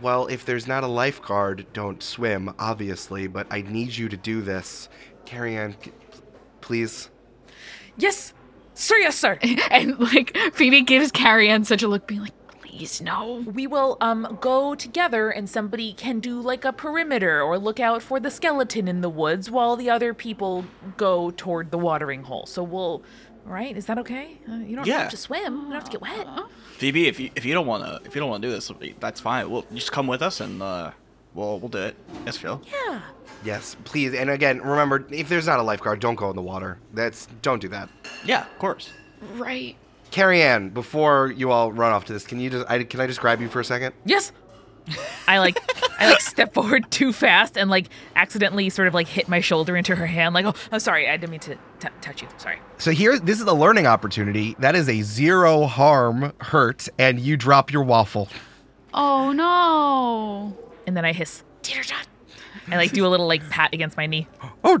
Well, 0.00 0.26
if 0.28 0.44
there's 0.44 0.66
not 0.68 0.84
a 0.84 0.86
lifeguard, 0.86 1.66
don't 1.72 2.02
swim, 2.02 2.54
obviously, 2.58 3.26
but 3.26 3.46
I 3.50 3.62
need 3.62 3.96
you 3.96 4.08
to 4.08 4.16
do 4.16 4.42
this. 4.42 4.88
Carrie 5.24 5.56
Ann, 5.56 5.74
please. 6.60 7.10
yes, 7.96 8.32
sir. 8.82 8.96
Yes, 8.98 9.16
sir. 9.16 9.38
And 9.70 9.98
like 9.98 10.36
Phoebe 10.54 10.80
gives 10.82 11.10
Carrie 11.12 11.48
Ann 11.48 11.64
such 11.64 11.82
a 11.82 11.88
look, 11.88 12.06
being 12.06 12.22
like, 12.22 12.34
"Please 12.62 13.00
no." 13.00 13.44
we 13.54 13.66
will 13.66 13.96
um 14.00 14.38
go 14.40 14.74
together, 14.74 15.30
and 15.30 15.48
somebody 15.48 15.92
can 15.92 16.20
do 16.20 16.40
like 16.40 16.64
a 16.64 16.72
perimeter 16.72 17.42
or 17.42 17.58
look 17.58 17.80
out 17.80 18.02
for 18.02 18.18
the 18.20 18.30
skeleton 18.30 18.88
in 18.88 19.00
the 19.00 19.10
woods, 19.10 19.50
while 19.50 19.76
the 19.76 19.90
other 19.90 20.14
people 20.14 20.64
go 20.96 21.30
toward 21.30 21.70
the 21.70 21.78
watering 21.78 22.22
hole. 22.24 22.46
So 22.46 22.62
we'll. 22.62 23.02
Right? 23.44 23.74
Is 23.78 23.86
that 23.86 23.96
okay? 24.00 24.36
Uh, 24.46 24.56
you 24.56 24.76
don't 24.76 24.86
Yeah. 24.86 24.98
have 24.98 25.10
to 25.10 25.16
swim. 25.16 25.54
You 25.54 25.62
don't 25.62 25.72
have 25.72 25.84
to 25.84 25.90
get 25.90 26.02
wet. 26.02 26.26
Phoebe, 26.76 27.06
if 27.08 27.18
you 27.18 27.30
if 27.34 27.46
you 27.46 27.54
don't 27.54 27.66
want 27.66 27.82
to 27.82 28.06
if 28.06 28.14
you 28.14 28.20
don't 28.20 28.28
want 28.28 28.42
to 28.42 28.48
do 28.48 28.52
this, 28.52 28.70
that's 29.00 29.20
fine. 29.22 29.48
We'll 29.50 29.64
just 29.72 29.90
come 29.90 30.06
with 30.06 30.20
us 30.20 30.40
and 30.40 30.62
uh, 30.62 30.90
we'll 31.32 31.58
we'll 31.58 31.70
do 31.70 31.78
it. 31.78 31.96
Yes, 32.26 32.36
Phil. 32.36 32.60
Yeah. 32.70 33.00
Yes, 33.44 33.76
please. 33.84 34.14
And 34.14 34.30
again, 34.30 34.60
remember, 34.60 35.06
if 35.10 35.28
there's 35.28 35.46
not 35.46 35.58
a 35.58 35.62
lifeguard, 35.62 36.00
don't 36.00 36.16
go 36.16 36.30
in 36.30 36.36
the 36.36 36.42
water. 36.42 36.78
That's 36.92 37.26
don't 37.42 37.60
do 37.60 37.68
that. 37.68 37.88
Yeah, 38.24 38.42
of 38.42 38.58
course. 38.58 38.90
Right. 39.34 39.76
Carrie 40.10 40.42
Ann, 40.42 40.70
before 40.70 41.32
you 41.36 41.50
all 41.50 41.72
run 41.72 41.92
off 41.92 42.06
to 42.06 42.12
this, 42.12 42.26
can 42.26 42.40
you 42.40 42.50
just 42.50 42.68
I, 42.68 42.82
can 42.84 43.00
I 43.00 43.06
just 43.06 43.20
grab 43.20 43.40
you 43.40 43.48
for 43.48 43.60
a 43.60 43.64
second? 43.64 43.94
Yes. 44.04 44.32
I 45.28 45.38
like 45.38 45.58
I 46.00 46.08
like 46.08 46.20
step 46.20 46.54
forward 46.54 46.90
too 46.90 47.12
fast 47.12 47.58
and 47.58 47.68
like 47.68 47.88
accidentally 48.16 48.70
sort 48.70 48.88
of 48.88 48.94
like 48.94 49.06
hit 49.06 49.28
my 49.28 49.40
shoulder 49.40 49.76
into 49.76 49.94
her 49.94 50.06
hand. 50.06 50.34
Like, 50.34 50.46
oh, 50.46 50.54
I'm 50.72 50.80
sorry, 50.80 51.08
I 51.08 51.16
didn't 51.16 51.30
mean 51.30 51.40
to 51.40 51.54
t- 51.80 51.88
touch 52.00 52.22
you. 52.22 52.28
Sorry. 52.38 52.58
So 52.78 52.90
here, 52.90 53.18
this 53.18 53.38
is 53.40 53.46
a 53.46 53.52
learning 53.52 53.86
opportunity. 53.86 54.56
That 54.60 54.74
is 54.74 54.88
a 54.88 55.02
zero 55.02 55.66
harm 55.66 56.32
hurt, 56.40 56.88
and 56.98 57.20
you 57.20 57.36
drop 57.36 57.70
your 57.70 57.82
waffle. 57.82 58.28
Oh 58.94 59.32
no. 59.32 60.56
And 60.86 60.96
then 60.96 61.04
I 61.04 61.12
hiss, 61.12 61.44
Tater 61.62 61.84
Tot. 61.84 62.06
I 62.70 62.76
like 62.76 62.92
do 62.92 63.06
a 63.06 63.08
little 63.08 63.26
like 63.26 63.48
pat 63.50 63.72
against 63.74 63.96
my 63.96 64.06
knee. 64.06 64.26
Oh. 64.64 64.78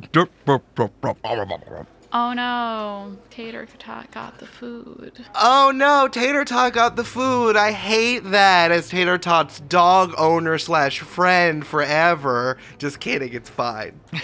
Oh 2.10 2.32
no, 2.32 3.18
Tater 3.28 3.66
Tot 3.78 4.10
got 4.10 4.38
the 4.38 4.46
food. 4.46 5.26
Oh 5.34 5.72
no, 5.74 6.08
Tater 6.08 6.44
Tot 6.44 6.72
got 6.72 6.96
the 6.96 7.04
food. 7.04 7.54
I 7.54 7.72
hate 7.72 8.20
that 8.30 8.70
as 8.70 8.88
Tater 8.88 9.18
Tot's 9.18 9.60
dog 9.60 10.14
owner 10.16 10.56
slash 10.56 11.00
friend 11.00 11.66
forever. 11.66 12.56
Just 12.78 13.00
kidding, 13.00 13.34
it's 13.34 13.50
fine. 13.50 14.00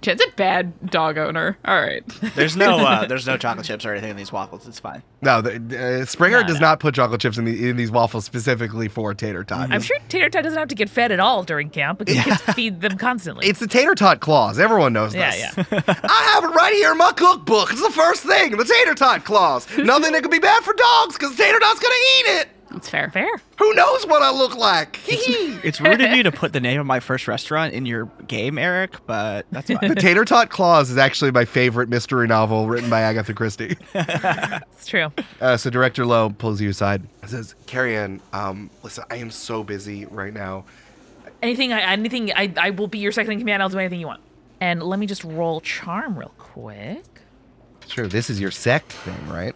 Jed's 0.00 0.22
a 0.22 0.30
bad 0.36 0.90
dog 0.90 1.18
owner. 1.18 1.58
All 1.64 1.80
right. 1.80 2.06
There's 2.34 2.56
no 2.56 2.78
uh, 2.86 3.06
there's 3.06 3.26
no 3.26 3.36
chocolate 3.36 3.66
chips 3.66 3.84
or 3.84 3.92
anything 3.92 4.10
in 4.10 4.16
these 4.16 4.32
waffles. 4.32 4.66
It's 4.66 4.78
fine. 4.78 5.02
No, 5.20 5.40
the, 5.40 6.02
uh, 6.02 6.04
Springer 6.04 6.42
No, 6.42 6.46
does 6.46 6.60
no. 6.60 6.68
not 6.68 6.80
put 6.80 6.94
chocolate 6.94 7.20
chips 7.20 7.38
in, 7.38 7.44
the, 7.44 7.68
in 7.70 7.76
these 7.76 7.90
waffles 7.90 8.24
specifically 8.24 8.86
for 8.88 9.14
Tater 9.14 9.42
Tot. 9.42 9.72
I'm 9.72 9.82
sure 9.82 9.96
Tater 10.08 10.28
Tot 10.28 10.44
doesn't 10.44 10.58
have 10.58 10.68
to 10.68 10.76
get 10.76 10.88
fed 10.88 11.10
at 11.10 11.18
all 11.18 11.42
during 11.42 11.70
camp 11.70 11.98
because 11.98 12.24
kids 12.24 12.40
feed 12.54 12.80
them 12.80 12.96
constantly. 12.96 13.46
It's 13.48 13.58
the 13.58 13.66
Tater 13.66 13.94
Tot 13.96 14.20
clause. 14.20 14.58
Everyone 14.58 14.92
knows 14.92 15.14
yeah, 15.14 15.30
this. 15.30 15.56
Yeah, 15.56 15.64
yeah. 15.72 15.82
I 16.04 16.32
have 16.34 16.44
it 16.44 16.54
right 16.54 16.72
here 16.74 16.92
in 16.92 16.98
my 16.98 17.12
cookbook. 17.12 17.72
It's 17.72 17.82
the 17.82 17.90
first 17.92 18.22
thing, 18.22 18.56
the 18.56 18.64
Tater 18.64 18.94
Tot 18.94 19.24
clause. 19.24 19.66
Nothing 19.78 20.12
that 20.12 20.22
could 20.22 20.30
be 20.30 20.38
bad 20.38 20.62
for 20.62 20.74
dogs 20.74 21.16
because 21.18 21.36
Tater 21.36 21.58
Tot's 21.58 21.80
gonna 21.80 21.94
eat 21.94 22.26
it. 22.40 22.48
That's 22.70 22.88
fair. 22.90 23.10
Fair. 23.10 23.28
Who 23.58 23.74
knows 23.74 24.06
what 24.06 24.22
I 24.22 24.30
look 24.30 24.54
like? 24.56 25.00
It's 25.06 25.80
rude 25.80 26.00
of 26.00 26.12
you 26.12 26.22
to 26.22 26.32
put 26.32 26.52
the 26.52 26.60
name 26.60 26.80
of 26.80 26.86
my 26.86 27.00
first 27.00 27.26
restaurant 27.26 27.72
in 27.74 27.86
your 27.86 28.06
game, 28.26 28.58
Eric, 28.58 28.96
but 29.06 29.46
that's 29.50 29.70
fine. 29.70 29.88
the 29.88 29.94
Tater 29.94 30.24
Tot 30.24 30.50
clause 30.50 30.90
is 30.90 30.98
actually 30.98 31.30
my 31.30 31.44
favorite 31.44 31.88
mystery 31.88 32.26
novel 32.26 32.68
written 32.68 32.90
by 32.90 33.00
Agatha 33.00 33.34
Christie. 33.34 33.76
It's 34.78 34.86
true. 34.86 35.10
Uh, 35.40 35.56
so 35.56 35.70
director 35.70 36.06
Lowe 36.06 36.30
pulls 36.30 36.60
you 36.60 36.68
aside 36.70 37.02
and 37.22 37.30
says, 37.30 37.56
Carrie 37.66 37.96
Ann, 37.96 38.20
um, 38.32 38.70
listen, 38.84 39.02
I 39.10 39.16
am 39.16 39.30
so 39.30 39.64
busy 39.64 40.06
right 40.06 40.32
now. 40.32 40.64
Anything, 41.42 41.72
I, 41.72 41.80
anything, 41.80 42.32
I, 42.32 42.52
I 42.56 42.70
will 42.70 42.86
be 42.86 42.98
your 42.98 43.10
second 43.10 43.32
in 43.32 43.38
command. 43.40 43.60
I'll 43.60 43.68
do 43.68 43.78
anything 43.78 43.98
you 43.98 44.06
want. 44.06 44.20
And 44.60 44.82
let 44.82 45.00
me 45.00 45.06
just 45.06 45.24
roll 45.24 45.60
charm 45.60 46.16
real 46.16 46.32
quick. 46.38 47.04
Sure, 47.88 48.06
this 48.06 48.30
is 48.30 48.40
your 48.40 48.50
sect 48.52 48.92
thing, 48.92 49.28
right? 49.28 49.54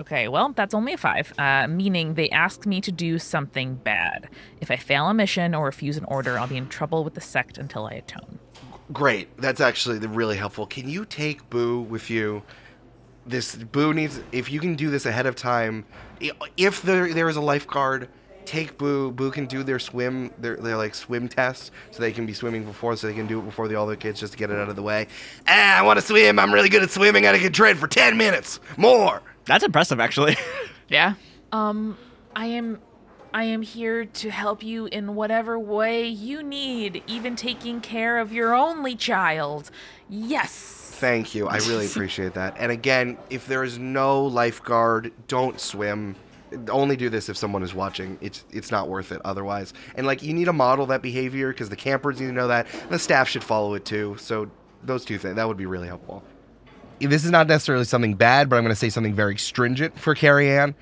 Okay, 0.00 0.28
well, 0.28 0.52
that's 0.54 0.74
only 0.74 0.92
a 0.92 0.98
five, 0.98 1.32
uh, 1.38 1.66
meaning 1.66 2.14
they 2.14 2.28
asked 2.30 2.66
me 2.66 2.80
to 2.82 2.92
do 2.92 3.18
something 3.18 3.76
bad. 3.76 4.28
If 4.60 4.70
I 4.70 4.76
fail 4.76 5.06
a 5.06 5.14
mission 5.14 5.54
or 5.54 5.64
refuse 5.64 5.96
an 5.96 6.04
order, 6.04 6.38
I'll 6.38 6.46
be 6.46 6.58
in 6.58 6.68
trouble 6.68 7.02
with 7.02 7.14
the 7.14 7.20
sect 7.20 7.56
until 7.56 7.86
I 7.86 7.92
atone. 7.92 8.38
Great. 8.92 9.36
That's 9.38 9.60
actually 9.60 9.98
really 9.98 10.36
helpful. 10.36 10.66
Can 10.66 10.88
you 10.88 11.04
take 11.04 11.48
Boo 11.50 11.80
with 11.80 12.10
you? 12.10 12.42
This 13.26 13.56
Boo 13.56 13.92
needs. 13.92 14.20
If 14.30 14.52
you 14.52 14.60
can 14.60 14.76
do 14.76 14.90
this 14.90 15.06
ahead 15.06 15.26
of 15.26 15.34
time, 15.34 15.84
if 16.56 16.82
there 16.82 17.12
there 17.12 17.28
is 17.28 17.36
a 17.36 17.40
lifeguard, 17.40 18.08
take 18.44 18.78
Boo. 18.78 19.10
Boo 19.10 19.32
can 19.32 19.46
do 19.46 19.64
their 19.64 19.80
swim. 19.80 20.30
Their 20.38 20.56
their 20.56 20.76
like 20.76 20.94
swim 20.94 21.26
tests, 21.26 21.72
so 21.90 22.00
they 22.00 22.12
can 22.12 22.26
be 22.26 22.32
swimming 22.32 22.64
before, 22.64 22.94
so 22.96 23.08
they 23.08 23.14
can 23.14 23.26
do 23.26 23.40
it 23.40 23.44
before 23.44 23.66
the 23.66 23.80
other 23.80 23.96
kids, 23.96 24.20
just 24.20 24.34
to 24.34 24.38
get 24.38 24.50
it 24.50 24.58
out 24.58 24.68
of 24.68 24.76
the 24.76 24.82
way. 24.82 25.08
Ah, 25.48 25.78
I 25.78 25.82
want 25.82 25.98
to 25.98 26.06
swim. 26.06 26.38
I'm 26.38 26.54
really 26.54 26.68
good 26.68 26.84
at 26.84 26.90
swimming. 26.90 27.26
I 27.26 27.36
can 27.38 27.52
tread 27.52 27.78
for 27.78 27.88
ten 27.88 28.16
minutes 28.16 28.60
more. 28.76 29.22
That's 29.46 29.64
impressive, 29.64 30.00
actually. 30.00 30.36
Yeah. 30.88 31.14
Um, 31.50 31.98
I 32.34 32.46
am, 32.46 32.80
I 33.34 33.44
am 33.44 33.62
here 33.62 34.04
to 34.04 34.30
help 34.30 34.62
you 34.62 34.86
in 34.86 35.16
whatever 35.16 35.58
way 35.58 36.06
you 36.06 36.44
need, 36.44 37.02
even 37.08 37.34
taking 37.34 37.80
care 37.80 38.18
of 38.18 38.32
your 38.32 38.54
only 38.54 38.94
child. 38.94 39.70
Yes. 40.08 40.92
Thank 40.94 41.34
you. 41.34 41.48
I 41.48 41.56
really 41.56 41.86
appreciate 41.90 42.34
that. 42.34 42.54
And 42.58 42.70
again, 42.70 43.18
if 43.30 43.46
there 43.46 43.64
is 43.64 43.78
no 43.78 44.24
lifeguard, 44.24 45.12
don't 45.26 45.60
swim. 45.60 46.14
Only 46.70 46.96
do 46.96 47.10
this 47.10 47.28
if 47.28 47.36
someone 47.36 47.64
is 47.64 47.74
watching. 47.74 48.16
It's 48.20 48.44
it's 48.50 48.70
not 48.70 48.88
worth 48.88 49.10
it 49.10 49.20
otherwise. 49.24 49.74
And 49.96 50.06
like 50.06 50.22
you 50.22 50.32
need 50.32 50.44
to 50.44 50.52
model 50.52 50.86
that 50.86 51.02
behavior 51.02 51.48
because 51.48 51.68
the 51.68 51.74
campers 51.76 52.20
need 52.20 52.28
to 52.28 52.32
know 52.32 52.46
that. 52.46 52.68
And 52.82 52.90
the 52.90 52.98
staff 53.00 53.28
should 53.28 53.42
follow 53.42 53.74
it 53.74 53.84
too. 53.84 54.16
So 54.20 54.48
those 54.84 55.04
two 55.04 55.18
things 55.18 55.34
that 55.34 55.48
would 55.48 55.56
be 55.56 55.66
really 55.66 55.88
helpful. 55.88 56.22
This 57.00 57.24
is 57.24 57.30
not 57.30 57.46
necessarily 57.46 57.84
something 57.84 58.14
bad, 58.14 58.48
but 58.48 58.56
I'm 58.56 58.62
going 58.62 58.72
to 58.72 58.78
say 58.78 58.88
something 58.88 59.14
very 59.14 59.36
stringent 59.36 59.98
for 59.98 60.14
Carrie 60.14 60.50
Ann. 60.50 60.74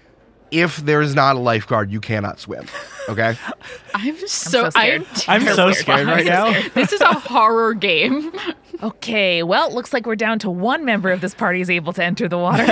If 0.51 0.77
there 0.77 1.01
is 1.01 1.15
not 1.15 1.35
a 1.35 1.41
lifeguard, 1.41 1.91
you 1.91 2.01
cannot 2.01 2.39
swim. 2.39 2.67
Okay. 3.09 3.37
I'm 3.95 4.17
so, 4.19 4.27
so 4.27 4.71
scared. 4.71 5.07
I'm, 5.27 5.47
I'm 5.47 5.55
so 5.55 5.73
scared 5.73 6.07
right 6.07 6.25
now. 6.25 6.53
This 6.75 6.93
is 6.93 7.01
a 7.01 7.15
horror 7.15 7.75
game. 7.75 8.33
Okay, 8.83 9.43
well, 9.45 9.69
it 9.69 9.73
looks 9.73 9.93
like 9.95 10.05
we're 10.05 10.17
down 10.17 10.41
to 10.41 10.51
one 10.51 10.85
member 10.85 11.11
of 11.11 11.21
this 11.23 11.33
party 11.33 11.61
is 11.61 11.71
able 11.71 11.93
to 11.95 12.05
enter 12.05 12.29
the 12.29 12.37
water. 12.37 12.67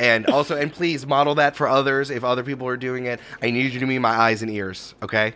and 0.00 0.26
also, 0.26 0.56
and 0.56 0.72
please 0.72 1.06
model 1.06 1.34
that 1.36 1.54
for 1.54 1.68
others. 1.68 2.10
If 2.10 2.24
other 2.24 2.42
people 2.42 2.66
are 2.66 2.78
doing 2.78 3.04
it, 3.04 3.20
I 3.40 3.50
need 3.50 3.72
you 3.72 3.78
to 3.78 3.86
be 3.86 3.98
my 4.00 4.08
eyes 4.08 4.42
and 4.42 4.50
ears. 4.50 4.94
Okay. 5.02 5.34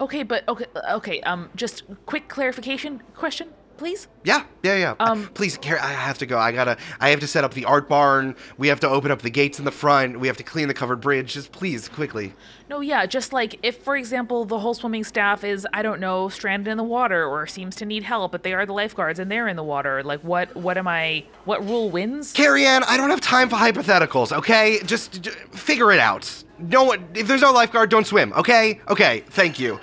okay, 0.00 0.22
but 0.24 0.46
okay, 0.48 0.66
okay. 0.90 1.20
Um, 1.22 1.48
just 1.54 1.84
quick 2.04 2.28
clarification 2.28 3.00
question, 3.14 3.48
please. 3.76 4.08
Yeah, 4.24 4.44
yeah, 4.62 4.76
yeah. 4.76 4.94
Um, 5.00 5.28
Please, 5.34 5.58
Carrie, 5.58 5.80
I 5.80 5.92
have 5.92 6.18
to 6.18 6.26
go. 6.26 6.38
I 6.38 6.52
gotta. 6.52 6.78
I 7.00 7.10
have 7.10 7.20
to 7.20 7.26
set 7.26 7.44
up 7.44 7.52
the 7.54 7.64
art 7.66 7.88
barn. 7.88 8.36
We 8.56 8.68
have 8.68 8.80
to 8.80 8.88
open 8.88 9.10
up 9.10 9.22
the 9.22 9.30
gates 9.30 9.58
in 9.58 9.64
the 9.64 9.70
front. 9.70 10.18
We 10.18 10.28
have 10.28 10.36
to 10.38 10.42
clean 10.42 10.68
the 10.68 10.74
covered 10.74 11.00
bridge. 11.00 11.34
Just 11.34 11.52
please, 11.52 11.88
quickly. 11.88 12.32
No, 12.70 12.80
yeah, 12.80 13.04
just 13.04 13.32
like 13.32 13.58
if, 13.62 13.82
for 13.82 13.96
example, 13.96 14.44
the 14.46 14.58
whole 14.58 14.72
swimming 14.72 15.04
staff 15.04 15.44
is, 15.44 15.66
I 15.74 15.82
don't 15.82 16.00
know, 16.00 16.28
stranded 16.30 16.68
in 16.70 16.78
the 16.78 16.84
water 16.84 17.26
or 17.26 17.46
seems 17.46 17.76
to 17.76 17.84
need 17.84 18.02
help, 18.04 18.32
but 18.32 18.42
they 18.42 18.54
are 18.54 18.64
the 18.64 18.72
lifeguards 18.72 19.18
and 19.18 19.30
they're 19.30 19.48
in 19.48 19.56
the 19.56 19.64
water. 19.64 20.02
Like, 20.02 20.20
what? 20.20 20.54
What 20.56 20.78
am 20.78 20.88
I? 20.88 21.24
What 21.44 21.64
rule 21.64 21.90
wins? 21.90 22.32
Carrie 22.32 22.64
Ann, 22.64 22.84
I 22.84 22.96
don't 22.96 23.10
have 23.10 23.20
time 23.20 23.48
for 23.50 23.56
hypotheticals. 23.56 24.32
Okay, 24.32 24.80
just 24.86 25.20
j- 25.22 25.30
figure 25.52 25.92
it 25.92 25.98
out. 25.98 26.43
No 26.58 26.84
one. 26.84 27.08
If 27.14 27.26
there's 27.26 27.40
no 27.40 27.52
lifeguard, 27.52 27.90
don't 27.90 28.06
swim. 28.06 28.32
Okay. 28.34 28.80
Okay. 28.88 29.24
Thank 29.28 29.58
you. 29.58 29.80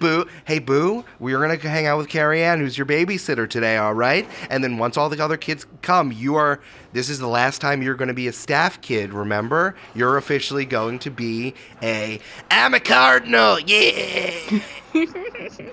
Boo. 0.00 0.26
Hey, 0.46 0.58
Boo. 0.58 1.04
We're 1.18 1.40
gonna 1.40 1.56
hang 1.56 1.86
out 1.86 1.98
with 1.98 2.08
Carrie 2.08 2.42
Ann, 2.42 2.58
who's 2.60 2.78
your 2.78 2.86
babysitter 2.86 3.48
today. 3.48 3.76
All 3.76 3.92
right. 3.94 4.26
And 4.48 4.64
then 4.64 4.78
once 4.78 4.96
all 4.96 5.08
the 5.08 5.22
other 5.22 5.36
kids 5.36 5.66
come, 5.82 6.12
you 6.12 6.36
are. 6.36 6.60
This 6.92 7.10
is 7.10 7.18
the 7.18 7.26
last 7.28 7.60
time 7.60 7.82
you're 7.82 7.94
gonna 7.94 8.14
be 8.14 8.28
a 8.28 8.32
staff 8.32 8.80
kid. 8.80 9.12
Remember, 9.12 9.74
you're 9.94 10.16
officially 10.16 10.64
going 10.64 10.98
to 11.00 11.10
be 11.10 11.54
a. 11.82 12.18
I'm 12.50 12.72
a 12.74 12.80
cardinal. 12.80 13.60
Yeah. 13.60 14.60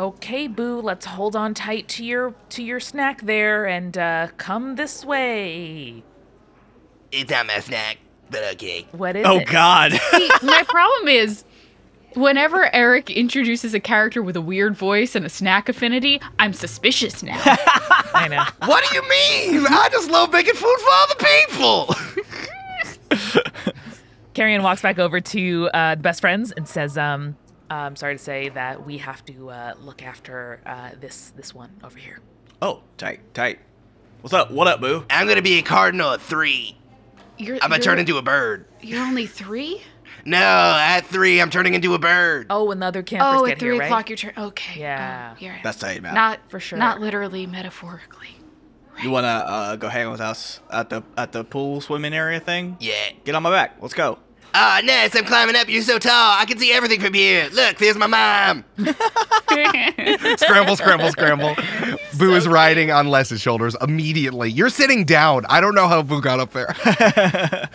Okay, 0.00 0.46
Boo, 0.46 0.80
let's 0.80 1.04
hold 1.06 1.34
on 1.34 1.54
tight 1.54 1.88
to 1.88 2.04
your 2.04 2.32
to 2.50 2.62
your 2.62 2.78
snack 2.78 3.22
there 3.22 3.66
and 3.66 3.98
uh, 3.98 4.28
come 4.36 4.76
this 4.76 5.04
way. 5.04 6.04
it's 7.10 7.28
not 7.32 7.48
my 7.48 7.58
snack, 7.58 7.98
but 8.30 8.44
okay. 8.54 8.86
What 8.92 9.16
is 9.16 9.26
oh, 9.26 9.38
it? 9.38 9.48
God. 9.48 9.92
See, 9.92 10.30
my 10.42 10.62
problem 10.68 11.08
is 11.08 11.44
whenever 12.14 12.74
Eric 12.74 13.10
introduces 13.10 13.74
a 13.74 13.80
character 13.80 14.22
with 14.22 14.36
a 14.36 14.40
weird 14.40 14.76
voice 14.76 15.14
and 15.14 15.24
a 15.24 15.28
snack 15.28 15.68
affinity, 15.68 16.20
I'm 16.38 16.52
suspicious 16.52 17.22
now. 17.22 17.40
I 17.44 18.28
know. 18.28 18.44
What 18.66 18.84
do 18.88 18.94
you 18.96 19.02
mean? 19.02 19.66
I 19.68 19.88
just 19.90 20.10
love 20.10 20.32
making 20.32 20.54
food 20.54 20.76
for 20.78 20.90
other 20.90 21.14
people. 21.14 21.94
Carrie 24.34 24.54
Ann 24.54 24.62
walks 24.62 24.82
back 24.82 24.98
over 24.98 25.20
to 25.20 25.70
uh, 25.74 25.94
the 25.94 26.02
best 26.02 26.20
friends 26.20 26.52
and 26.52 26.68
says, 26.68 26.96
um, 26.96 27.36
"I'm 27.70 27.96
sorry 27.96 28.16
to 28.16 28.22
say 28.22 28.48
that 28.50 28.86
we 28.86 28.98
have 28.98 29.24
to 29.26 29.50
uh, 29.50 29.74
look 29.80 30.02
after 30.02 30.60
uh, 30.64 30.90
this 31.00 31.30
this 31.30 31.54
one 31.54 31.70
over 31.82 31.98
here." 31.98 32.20
Oh, 32.62 32.82
tight, 32.96 33.20
tight. 33.34 33.58
What's 34.20 34.34
up? 34.34 34.50
What 34.50 34.68
up, 34.68 34.80
Boo? 34.80 35.04
I'm 35.10 35.26
gonna 35.26 35.42
be 35.42 35.58
a 35.58 35.62
cardinal 35.62 36.12
at 36.12 36.20
three. 36.20 36.77
You're, 37.38 37.56
I'm 37.56 37.60
gonna 37.70 37.76
you're- 37.76 37.84
turn 37.84 37.98
into 37.98 38.16
a 38.18 38.22
bird. 38.22 38.66
You're 38.80 39.02
only 39.02 39.26
three? 39.26 39.82
No, 40.24 40.38
at 40.38 41.02
three, 41.06 41.40
I'm 41.40 41.48
turning 41.50 41.74
into 41.74 41.94
a 41.94 41.98
bird. 41.98 42.46
Oh, 42.50 42.64
when 42.64 42.80
the 42.80 42.86
other 42.86 43.02
campers 43.02 43.40
Oh, 43.40 43.46
get 43.46 43.52
at 43.52 43.58
three 43.60 43.70
here, 43.70 43.78
right? 43.80 43.86
o'clock, 43.86 44.08
your 44.10 44.16
turn. 44.16 44.32
Okay. 44.36 44.80
Yeah. 44.80 45.34
You're 45.38 45.52
right. 45.52 45.62
That's 45.62 45.78
tight, 45.78 46.02
man. 46.02 46.14
Not 46.14 46.40
For 46.48 46.58
sure. 46.60 46.78
Not 46.78 47.00
literally, 47.00 47.46
metaphorically. 47.46 48.28
You 49.02 49.10
wanna 49.10 49.28
uh, 49.28 49.76
go 49.76 49.88
hang 49.88 50.10
with 50.10 50.20
us 50.20 50.60
at 50.72 50.90
the 50.90 51.02
at 51.16 51.30
the 51.32 51.44
pool 51.44 51.80
swimming 51.80 52.12
area 52.14 52.40
thing? 52.40 52.76
Yeah. 52.80 53.10
Get 53.24 53.34
on 53.36 53.42
my 53.44 53.50
back. 53.50 53.76
Let's 53.80 53.94
go. 53.94 54.18
Ah, 54.54 54.80
Ness! 54.82 55.14
I'm 55.14 55.24
climbing 55.24 55.56
up. 55.56 55.68
You're 55.68 55.82
so 55.82 55.98
tall. 55.98 56.38
I 56.38 56.44
can 56.46 56.58
see 56.58 56.72
everything 56.72 57.00
from 57.00 57.14
here. 57.14 57.48
Look, 57.52 57.76
there's 57.78 57.96
my 57.96 58.06
mom. 58.06 58.64
scramble, 60.36 60.76
scramble, 60.76 61.10
scramble. 61.10 61.54
Boo 62.18 62.34
is 62.34 62.48
riding 62.48 62.90
on 62.90 63.08
Les's 63.08 63.40
shoulders 63.40 63.76
immediately. 63.80 64.50
You're 64.50 64.70
sitting 64.70 65.04
down. 65.04 65.44
I 65.48 65.60
don't 65.60 65.74
know 65.74 65.86
how 65.86 66.02
Boo 66.02 66.20
got 66.20 66.40
up 66.40 66.52
there. 66.52 66.74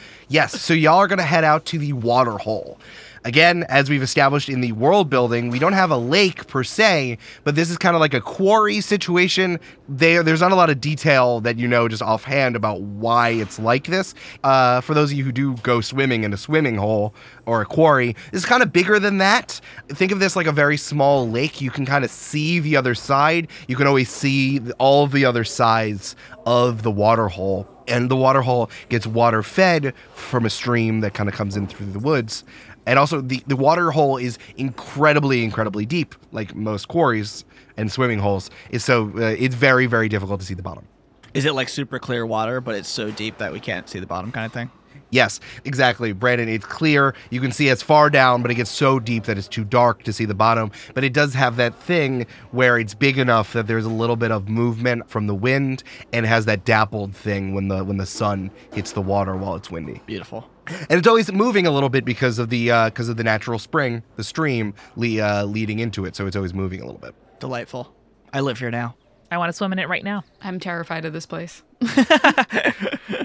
yes, 0.27 0.60
so 0.60 0.74
y'all 0.74 0.98
are 0.98 1.08
going 1.08 1.20
to 1.20 1.24
head 1.24 1.44
out 1.44 1.65
to 1.65 1.77
the 1.77 1.94
water 1.94 2.38
hole. 2.38 2.80
Again, 3.25 3.63
as 3.70 3.89
we've 3.89 4.03
established 4.03 4.50
in 4.50 4.60
the 4.60 4.74
world 4.74 5.10
building, 5.10 5.50
we 5.50 5.58
don't 5.58 5.74
have 5.74 5.92
a 5.92 5.98
lake 5.98 6.46
per 6.48 6.63
se, 6.63 7.18
but 7.46 7.56
this 7.56 7.70
is 7.70 7.77
kind 7.77 7.96
of 7.96 8.01
like 8.01 8.13
a 8.13 8.20
quarry 8.20 8.82
situation. 8.82 9.62
There, 9.88 10.24
there's 10.24 10.42
not 10.42 10.51
a 10.51 10.56
lot 10.56 10.70
of 10.70 10.82
detail 10.82 11.39
that 11.42 11.58
you 11.58 11.68
know 11.68 11.88
just 11.88 12.01
offhand 12.01 12.58
about 12.58 12.82
why 12.82 13.30
it's 13.30 13.60
like 13.60 13.86
this. 13.86 14.13
Uh, 14.44 14.82
for 14.82 14.94
those 14.94 15.12
of 15.12 15.18
you 15.18 15.24
who 15.24 15.32
do 15.32 15.56
go 15.58 15.80
swimming 15.80 16.25
in 16.25 16.34
a 16.34 16.38
swimming 16.38 16.75
hole 16.75 17.15
or 17.46 17.62
a 17.62 17.65
quarry, 17.65 18.13
this 18.32 18.44
is 18.44 18.46
kind 18.46 18.62
of 18.62 18.74
bigger 18.74 19.00
than 19.00 19.20
that. 19.20 19.62
Think 19.88 20.12
of 20.12 20.20
this 20.20 20.36
like 20.36 20.48
a 20.48 20.51
very 20.51 20.75
small 20.75 21.30
lake. 21.30 21.62
You 21.62 21.72
can 21.72 21.86
kind 21.86 22.03
of 22.03 22.12
see 22.12 22.60
the 22.60 22.75
other 22.75 22.94
side. 22.94 23.48
You 23.70 23.77
can 23.77 23.88
always 23.88 24.10
see 24.10 24.60
all 24.80 25.08
the 25.08 25.24
other 25.24 25.46
sides 25.46 26.18
of 26.46 26.84
the 26.84 26.92
water 26.92 27.30
hole 27.30 27.73
and 27.88 28.10
the 28.10 28.16
water 28.16 28.42
hole 28.42 28.70
gets 28.90 29.06
water 29.08 29.44
fed 29.44 29.94
from 30.13 30.46
a 30.46 30.50
stream 30.50 31.02
that 31.02 31.13
kind 31.13 31.30
of 31.30 31.36
comes 31.36 31.56
in 31.56 31.68
through 31.68 31.88
the 31.88 32.00
woods. 32.00 32.44
And 32.86 33.00
also, 33.00 33.22
the, 33.22 33.42
the 33.48 33.56
water 33.56 33.92
hole 33.92 34.18
is 34.18 34.38
incredibly, 34.58 35.44
incredibly 35.44 35.86
deep, 35.86 36.16
like 36.32 36.54
most 36.54 36.90
quarries 36.90 37.46
and 37.78 37.92
swimming 37.92 38.20
holes. 38.20 38.50
Is 38.72 38.84
so 38.84 39.12
uh, 39.16 39.36
it's 39.38 39.56
very, 39.56 39.86
very 39.86 40.10
difficult 40.10 40.42
to 40.42 40.46
see 40.46 40.54
the 40.54 40.63
bottom. 40.63 40.88
Is 41.34 41.46
it 41.46 41.54
like 41.54 41.70
super 41.70 41.98
clear 41.98 42.25
water, 42.25 42.62
but 42.62 42.75
it's 42.75 42.90
so 42.90 43.10
deep 43.10 43.38
that 43.38 43.54
we 43.54 43.60
can't 43.60 43.90
see 43.90 44.00
the 44.00 44.06
bottom 44.06 44.32
kind 44.32 44.46
of 44.46 44.52
thing? 44.52 44.70
Yes, 45.10 45.40
exactly, 45.64 46.12
Brandon. 46.12 46.50
It's 46.50 46.66
clear. 46.66 47.14
You 47.30 47.40
can 47.40 47.52
see 47.52 47.68
it's 47.68 47.84
far 47.84 48.10
down, 48.10 48.42
but 48.42 48.50
it 48.52 48.56
gets 48.56 48.72
so 48.72 49.00
deep 49.00 49.26
that 49.26 49.38
it's 49.38 49.48
too 49.48 49.64
dark 49.64 50.04
to 50.04 50.14
see 50.14 50.26
the 50.26 50.34
bottom. 50.34 50.72
But 50.94 51.04
it 51.04 51.14
does 51.14 51.34
have 51.36 51.56
that 51.58 51.76
thing 51.76 52.26
where 52.52 52.80
it's 52.80 52.94
big 52.94 53.18
enough 53.18 53.54
that 53.54 53.68
there's 53.68 53.86
a 53.86 53.90
little 53.90 54.16
bit 54.16 54.32
of 54.32 54.50
movement 54.50 55.10
from 55.10 55.28
the 55.28 55.36
wind, 55.36 55.84
and 56.12 56.26
it 56.26 56.30
has 56.30 56.46
that 56.46 56.66
dappled 56.66 57.16
thing 57.16 57.54
when 57.54 57.68
the 57.68 57.84
when 57.84 57.98
the 57.98 58.06
sun 58.06 58.50
hits 58.74 58.92
the 58.94 59.02
water 59.02 59.36
while 59.36 59.56
it's 59.56 59.70
windy. 59.70 60.02
Beautiful. 60.06 60.50
And 60.68 60.94
it's 60.94 61.08
always 61.08 61.32
moving 61.32 61.68
a 61.68 61.72
little 61.72 61.90
bit 61.90 62.06
because 62.06 62.40
of 62.40 62.50
the 62.50 62.68
because 62.86 63.10
of 63.10 63.18
the 63.18 63.24
natural 63.24 63.60
spring, 63.60 64.02
the 64.16 64.24
stream 64.24 64.74
le- 64.96 65.20
uh, 65.22 65.44
leading 65.44 65.80
into 65.80 66.06
it. 66.06 66.16
So 66.16 66.26
it's 66.26 66.36
always 66.36 66.54
moving 66.54 66.82
a 66.82 66.86
little 66.86 67.02
bit. 67.02 67.14
Delightful. 67.40 67.94
I 68.32 68.40
live 68.40 68.60
here 68.60 68.72
now. 68.72 68.96
I 69.30 69.38
want 69.38 69.50
to 69.50 69.54
swim 69.54 69.74
in 69.74 69.80
it 69.80 69.90
right 69.90 70.04
now. 70.04 70.24
I'm 70.42 70.60
terrified 70.60 71.06
of 71.06 71.14
this 71.14 71.26
place. 71.26 71.64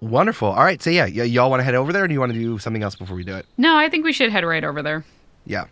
Wonderful. 0.00 0.48
All 0.48 0.62
right. 0.64 0.80
So 0.80 0.90
yeah, 0.90 1.04
y- 1.04 1.24
y'all 1.24 1.50
want 1.50 1.60
to 1.60 1.64
head 1.64 1.74
over 1.74 1.92
there, 1.92 2.04
or 2.04 2.08
do 2.08 2.14
you 2.14 2.20
want 2.20 2.32
to 2.32 2.38
do 2.38 2.58
something 2.58 2.82
else 2.82 2.94
before 2.94 3.16
we 3.16 3.24
do 3.24 3.34
it? 3.36 3.46
No, 3.56 3.76
I 3.76 3.88
think 3.88 4.04
we 4.04 4.12
should 4.12 4.30
head 4.30 4.44
right 4.44 4.62
over 4.62 4.82
there. 4.82 5.04
Yeah. 5.44 5.64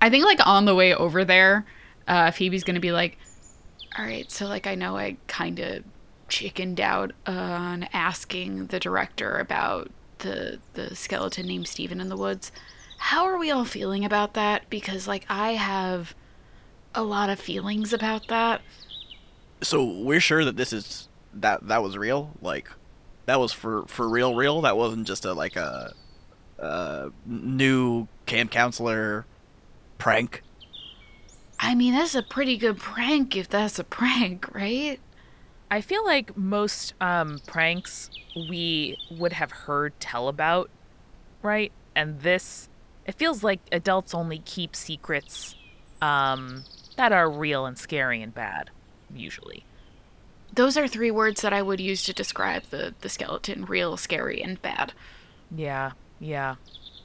I 0.00 0.10
think 0.10 0.24
like 0.24 0.46
on 0.46 0.66
the 0.66 0.74
way 0.74 0.94
over 0.94 1.24
there, 1.24 1.64
uh, 2.06 2.30
Phoebe's 2.30 2.62
gonna 2.64 2.80
be 2.80 2.92
like, 2.92 3.18
"All 3.98 4.04
right, 4.04 4.30
so 4.30 4.46
like 4.46 4.66
I 4.66 4.74
know 4.76 4.96
I 4.96 5.16
kind 5.26 5.58
of 5.58 5.82
chickened 6.28 6.80
out 6.80 7.12
on 7.26 7.88
asking 7.92 8.66
the 8.66 8.78
director 8.78 9.38
about 9.38 9.90
the 10.18 10.58
the 10.74 10.94
skeleton 10.94 11.46
named 11.46 11.66
Steven 11.66 12.00
in 12.00 12.08
the 12.08 12.16
woods. 12.16 12.52
How 12.98 13.24
are 13.26 13.38
we 13.38 13.50
all 13.50 13.64
feeling 13.64 14.04
about 14.04 14.34
that? 14.34 14.68
Because 14.70 15.08
like 15.08 15.26
I 15.28 15.52
have 15.54 16.14
a 16.94 17.02
lot 17.02 17.30
of 17.30 17.40
feelings 17.40 17.92
about 17.92 18.28
that. 18.28 18.60
So 19.62 19.84
we're 19.84 20.20
sure 20.20 20.44
that 20.44 20.56
this 20.56 20.72
is 20.72 21.08
that 21.34 21.66
that 21.68 21.82
was 21.82 21.96
real. 21.96 22.30
Like 22.40 22.68
that 23.26 23.38
was 23.38 23.52
for 23.52 23.84
for 23.86 24.08
real, 24.08 24.34
real. 24.34 24.62
That 24.62 24.76
wasn't 24.76 25.06
just 25.06 25.24
a 25.24 25.32
like 25.32 25.56
a, 25.56 25.92
a 26.58 27.10
new 27.26 28.08
camp 28.24 28.50
counselor 28.50 29.26
prank. 29.98 30.42
I 31.58 31.74
mean, 31.74 31.94
that's 31.94 32.14
a 32.14 32.22
pretty 32.22 32.56
good 32.56 32.78
prank 32.78 33.36
if 33.36 33.48
that's 33.48 33.78
a 33.78 33.84
prank, 33.84 34.52
right? 34.54 35.00
I 35.70 35.80
feel 35.80 36.04
like 36.04 36.36
most 36.36 36.94
um, 37.00 37.40
pranks 37.46 38.10
we 38.36 38.96
would 39.10 39.32
have 39.32 39.50
heard 39.50 39.98
tell 39.98 40.28
about, 40.28 40.70
right? 41.42 41.72
And 41.94 42.20
this, 42.20 42.68
it 43.04 43.16
feels 43.16 43.42
like 43.42 43.60
adults 43.72 44.14
only 44.14 44.38
keep 44.38 44.76
secrets 44.76 45.56
um, 46.00 46.62
that 46.96 47.10
are 47.10 47.28
real 47.28 47.66
and 47.66 47.76
scary 47.76 48.22
and 48.22 48.32
bad, 48.32 48.70
usually. 49.12 49.65
Those 50.56 50.76
are 50.76 50.88
three 50.88 51.10
words 51.10 51.42
that 51.42 51.52
I 51.52 51.62
would 51.62 51.80
use 51.80 52.02
to 52.04 52.12
describe 52.12 52.64
the 52.70 52.94
the 53.00 53.08
skeleton: 53.08 53.64
real, 53.64 53.96
scary, 53.96 54.42
and 54.42 54.60
bad. 54.60 54.92
Yeah, 55.54 55.92
yeah. 56.18 56.56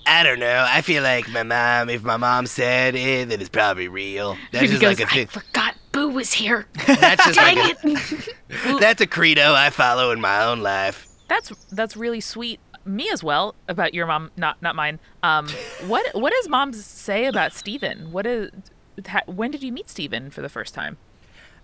I 0.08 0.24
don't 0.24 0.40
know. 0.40 0.66
I 0.68 0.82
feel 0.82 1.04
like 1.04 1.30
my 1.30 1.44
mom, 1.44 1.90
if 1.90 2.02
my 2.04 2.18
mom 2.18 2.48
said 2.48 2.96
it, 2.96 3.30
then 3.30 3.40
it's 3.40 3.50
probably 3.50 3.88
real. 3.88 4.36
That's 4.52 4.66
Phoebe 4.66 4.80
just 4.80 4.82
goes, 4.82 5.00
like 5.00 5.08
a 5.08 5.12
I 5.12 5.16
thing. 5.16 5.28
forgot 5.28 5.76
Boo 5.92 6.10
was 6.10 6.34
here. 6.34 6.66
That's 6.88 7.26
just 7.26 7.38
like 7.38 7.58
a, 7.58 7.88
it! 7.88 8.30
that's 8.80 9.02
a 9.02 9.08
credo 9.08 9.54
I 9.54 9.70
follow 9.70 10.12
in 10.12 10.22
my 10.22 10.46
own 10.46 10.62
life. 10.62 11.08
That's 11.28 11.52
that's 11.72 11.96
really 11.96 12.22
sweet. 12.22 12.60
Me 12.84 13.10
as 13.12 13.24
well 13.24 13.54
about 13.68 13.94
your 13.94 14.08
mom, 14.08 14.32
not 14.38 14.62
not 14.62 14.76
mine. 14.76 15.00
Um, 15.22 15.48
what 15.86 16.16
what 16.16 16.34
does 16.34 16.50
mom 16.50 16.74
say 16.74 17.26
about 17.26 17.54
Steven? 17.54 18.12
What 18.12 18.26
is 18.26 18.50
ha, 19.06 19.22
when 19.28 19.52
did 19.52 19.62
you 19.64 19.72
meet 19.72 19.90
Steven 19.90 20.32
for 20.32 20.42
the 20.42 20.50
first 20.50 20.74
time? 20.74 20.98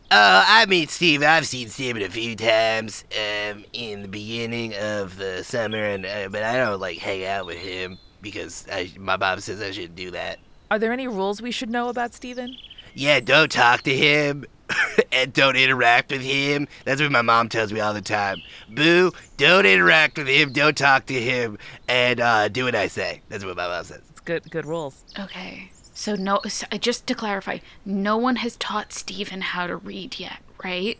Uh, 0.10 0.46
I 0.48 0.66
meet 0.68 0.90
Steve. 0.90 1.22
I've 1.22 1.46
seen 1.46 1.68
Steven 1.68 2.02
a 2.02 2.10
few 2.10 2.34
times 2.38 3.04
um, 3.12 3.66
in 3.74 4.04
the 4.04 4.08
beginning 4.08 4.74
of 4.74 5.18
the 5.18 5.44
summer, 5.44 5.84
and 5.84 6.06
uh, 6.06 6.30
but 6.30 6.44
I 6.44 6.56
don't 6.56 6.80
like 6.80 6.98
hang 6.98 7.26
out 7.26 7.46
with 7.46 7.58
him 7.58 7.98
because 8.22 8.66
I, 8.72 8.90
my 8.98 9.18
mom 9.18 9.42
says 9.42 9.62
I 9.62 9.72
shouldn't 9.72 9.98
do 9.98 10.12
that. 10.12 10.40
Are 10.72 10.80
there 10.80 10.94
any 10.94 11.10
rules 11.10 11.42
we 11.42 11.52
should 11.52 11.70
know 11.70 11.90
about 11.90 12.14
Steven? 12.14 12.56
Yeah, 12.94 13.20
don't 13.20 13.52
talk 13.52 13.82
to 13.82 13.94
him 13.94 14.46
and 15.12 15.34
don't 15.34 15.58
interact 15.58 16.10
with 16.10 16.22
him. 16.22 16.70
That's 16.86 17.02
what 17.02 17.12
my 17.12 17.22
mom 17.22 17.50
tells 17.50 17.74
me 17.74 17.82
all 17.82 17.94
the 17.94 18.02
time. 18.02 18.42
Boo, 18.70 19.12
don't 19.36 19.66
interact 19.66 20.18
with 20.18 20.28
him, 20.28 20.54
don't 20.54 20.78
talk 20.78 21.08
to 21.08 21.22
him, 21.22 21.58
and 21.90 22.22
uh, 22.22 22.48
do 22.48 22.64
what 22.64 22.76
I 22.76 22.88
say. 22.88 23.24
That's 23.28 23.44
what 23.44 23.58
my 23.58 23.68
mom 23.68 23.84
says. 23.84 24.04
It's 24.10 24.22
good 24.22 24.50
good 24.50 24.66
rules. 24.66 25.04
Okay. 25.20 25.70
So 25.98 26.14
no, 26.16 26.40
so, 26.48 26.68
just 26.80 27.08
to 27.08 27.16
clarify, 27.16 27.58
no 27.84 28.18
one 28.18 28.36
has 28.38 28.56
taught 28.58 28.94
Steven 28.94 29.42
how 29.42 29.66
to 29.66 29.76
read 29.76 30.20
yet, 30.20 30.38
right? 30.64 31.00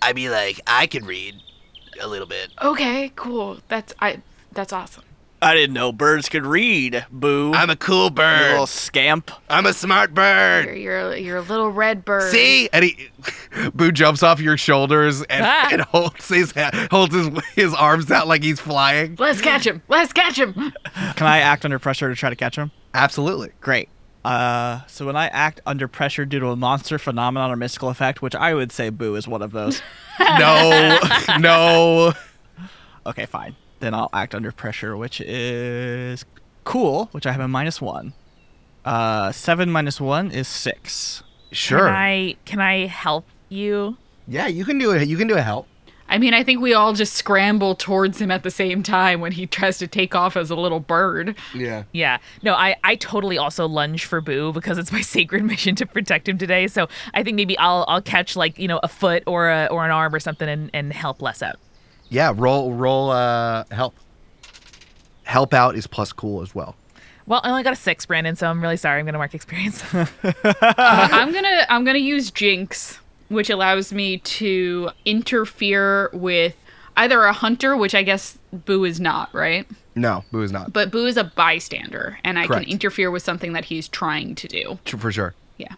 I 0.00 0.12
mean, 0.12 0.30
like, 0.30 0.60
I 0.68 0.86
can 0.86 1.04
read 1.04 1.34
a 2.00 2.06
little 2.06 2.28
bit. 2.28 2.50
Okay, 2.62 3.10
cool. 3.16 3.58
That's 3.66 3.92
I. 3.98 4.22
That's 4.52 4.72
awesome. 4.72 5.02
I 5.42 5.54
didn't 5.54 5.74
know 5.74 5.90
birds 5.92 6.28
could 6.28 6.46
read. 6.46 7.06
Boo. 7.10 7.52
I'm 7.54 7.70
a 7.70 7.76
cool 7.76 8.04
You 8.04 8.10
bird. 8.10 8.50
little 8.52 8.66
scamp. 8.68 9.32
I'm 9.50 9.66
a 9.66 9.72
smart 9.72 10.10
You're 10.10 10.14
bird. 10.14 10.78
you're, 10.78 11.16
you're 11.16 11.36
a 11.38 11.42
little 11.42 11.70
red 11.70 12.04
bird. 12.04 12.30
See, 12.30 12.68
and 12.72 12.84
he, 12.84 13.08
Boo 13.74 13.90
jumps 13.90 14.22
off 14.22 14.40
your 14.40 14.56
shoulders 14.56 15.22
and, 15.22 15.44
Ah. 15.44 15.68
and 15.72 15.80
holds 15.82 16.28
his 16.28 16.52
holds 16.92 17.14
his 17.16 17.30
his 17.56 17.74
arms 17.74 18.10
out 18.12 18.28
like 18.28 18.44
he's 18.44 18.60
flying. 18.60 19.16
Let's 19.18 19.40
catch 19.40 19.66
him. 19.66 19.82
Let's 19.88 20.12
catch 20.12 20.38
him. 20.38 20.54
Can 20.54 21.26
I 21.26 21.38
act 21.38 21.64
under 21.64 21.80
pressure 21.80 22.08
to 22.08 22.14
try 22.14 22.30
to 22.30 22.36
catch 22.36 22.54
him? 22.56 22.70
Absolutely. 22.94 23.50
Great. 23.60 23.88
Uh, 24.24 24.80
so 24.86 25.06
when 25.06 25.16
I 25.16 25.28
act 25.28 25.60
under 25.64 25.88
pressure 25.88 26.24
due 26.24 26.40
to 26.40 26.48
a 26.48 26.56
monster 26.56 26.98
phenomenon 26.98 27.50
or 27.50 27.56
mystical 27.56 27.88
effect, 27.88 28.20
which 28.20 28.34
I 28.34 28.52
would 28.54 28.72
say 28.72 28.90
Boo 28.90 29.14
is 29.14 29.26
one 29.28 29.42
of 29.42 29.52
those. 29.52 29.82
No, 30.38 30.98
no. 31.38 32.12
okay, 33.06 33.24
fine. 33.24 33.54
Then 33.78 33.94
I'll 33.94 34.10
act 34.12 34.34
under 34.34 34.50
pressure, 34.50 34.96
which 34.96 35.20
is 35.20 36.24
cool, 36.64 37.08
which 37.12 37.24
I 37.24 37.30
have 37.32 37.40
a 37.40 37.46
minus 37.46 37.80
one. 37.80 38.14
Uh, 38.84 39.30
seven 39.30 39.70
minus 39.70 40.00
one 40.00 40.32
is 40.32 40.48
six. 40.48 41.22
Sure. 41.52 41.86
Can 41.86 41.94
I 41.94 42.36
can 42.44 42.60
I 42.60 42.86
help 42.86 43.26
you? 43.48 43.96
Yeah, 44.26 44.48
you 44.48 44.64
can 44.64 44.78
do 44.78 44.90
it. 44.90 45.06
You 45.06 45.16
can 45.16 45.28
do 45.28 45.36
a 45.36 45.40
help. 45.42 45.68
I 46.08 46.18
mean, 46.18 46.32
I 46.34 46.42
think 46.42 46.60
we 46.60 46.72
all 46.72 46.94
just 46.94 47.14
scramble 47.14 47.74
towards 47.74 48.20
him 48.20 48.30
at 48.30 48.42
the 48.42 48.50
same 48.50 48.82
time 48.82 49.20
when 49.20 49.32
he 49.32 49.46
tries 49.46 49.78
to 49.78 49.86
take 49.86 50.14
off 50.14 50.36
as 50.36 50.50
a 50.50 50.54
little 50.54 50.80
bird. 50.80 51.36
Yeah. 51.54 51.84
Yeah. 51.92 52.18
No, 52.42 52.54
I, 52.54 52.76
I 52.82 52.96
totally 52.96 53.36
also 53.36 53.66
lunge 53.68 54.04
for 54.06 54.20
Boo 54.20 54.52
because 54.52 54.78
it's 54.78 54.90
my 54.90 55.00
sacred 55.02 55.44
mission 55.44 55.74
to 55.76 55.86
protect 55.86 56.28
him 56.28 56.38
today. 56.38 56.66
So 56.66 56.88
I 57.14 57.22
think 57.22 57.36
maybe 57.36 57.58
I'll 57.58 57.84
I'll 57.88 58.02
catch 58.02 58.36
like, 58.36 58.58
you 58.58 58.68
know, 58.68 58.80
a 58.82 58.88
foot 58.88 59.22
or 59.26 59.50
a 59.50 59.66
or 59.70 59.84
an 59.84 59.90
arm 59.90 60.14
or 60.14 60.20
something 60.20 60.48
and, 60.48 60.70
and 60.72 60.92
help 60.92 61.20
Les 61.20 61.42
out. 61.42 61.56
Yeah. 62.08 62.32
Roll 62.34 62.72
roll 62.72 63.10
uh 63.10 63.64
help. 63.70 63.94
Help 65.24 65.52
out 65.52 65.76
is 65.76 65.86
plus 65.86 66.10
cool 66.12 66.40
as 66.40 66.54
well. 66.54 66.74
Well, 67.26 67.42
I 67.44 67.50
only 67.50 67.62
got 67.62 67.74
a 67.74 67.76
six, 67.76 68.06
Brandon, 68.06 68.34
so 68.34 68.48
I'm 68.48 68.62
really 68.62 68.78
sorry. 68.78 68.98
I'm 68.98 69.04
gonna 69.04 69.18
mark 69.18 69.34
experience. 69.34 69.84
Uh, 69.92 70.06
I'm 70.78 71.30
gonna 71.34 71.66
I'm 71.68 71.84
gonna 71.84 71.98
use 71.98 72.30
Jinx, 72.30 72.98
which 73.28 73.50
allows 73.50 73.92
me 73.92 74.18
to 74.18 74.90
interfere 75.04 76.10
with 76.12 76.54
either 76.96 77.22
a 77.24 77.32
hunter, 77.32 77.76
which 77.76 77.94
I 77.94 78.02
guess 78.02 78.38
Boo 78.52 78.84
is 78.84 79.00
not, 79.00 79.32
right? 79.32 79.66
No, 79.94 80.24
Boo 80.32 80.42
is 80.42 80.52
not. 80.52 80.72
But 80.72 80.90
Boo 80.90 81.06
is 81.06 81.16
a 81.16 81.24
bystander, 81.24 82.18
and 82.24 82.38
I 82.38 82.46
Correct. 82.46 82.64
can 82.64 82.72
interfere 82.72 83.10
with 83.10 83.22
something 83.22 83.52
that 83.52 83.66
he's 83.66 83.88
trying 83.88 84.34
to 84.36 84.48
do. 84.48 84.78
For 84.84 85.12
sure. 85.12 85.34
Yeah. 85.56 85.74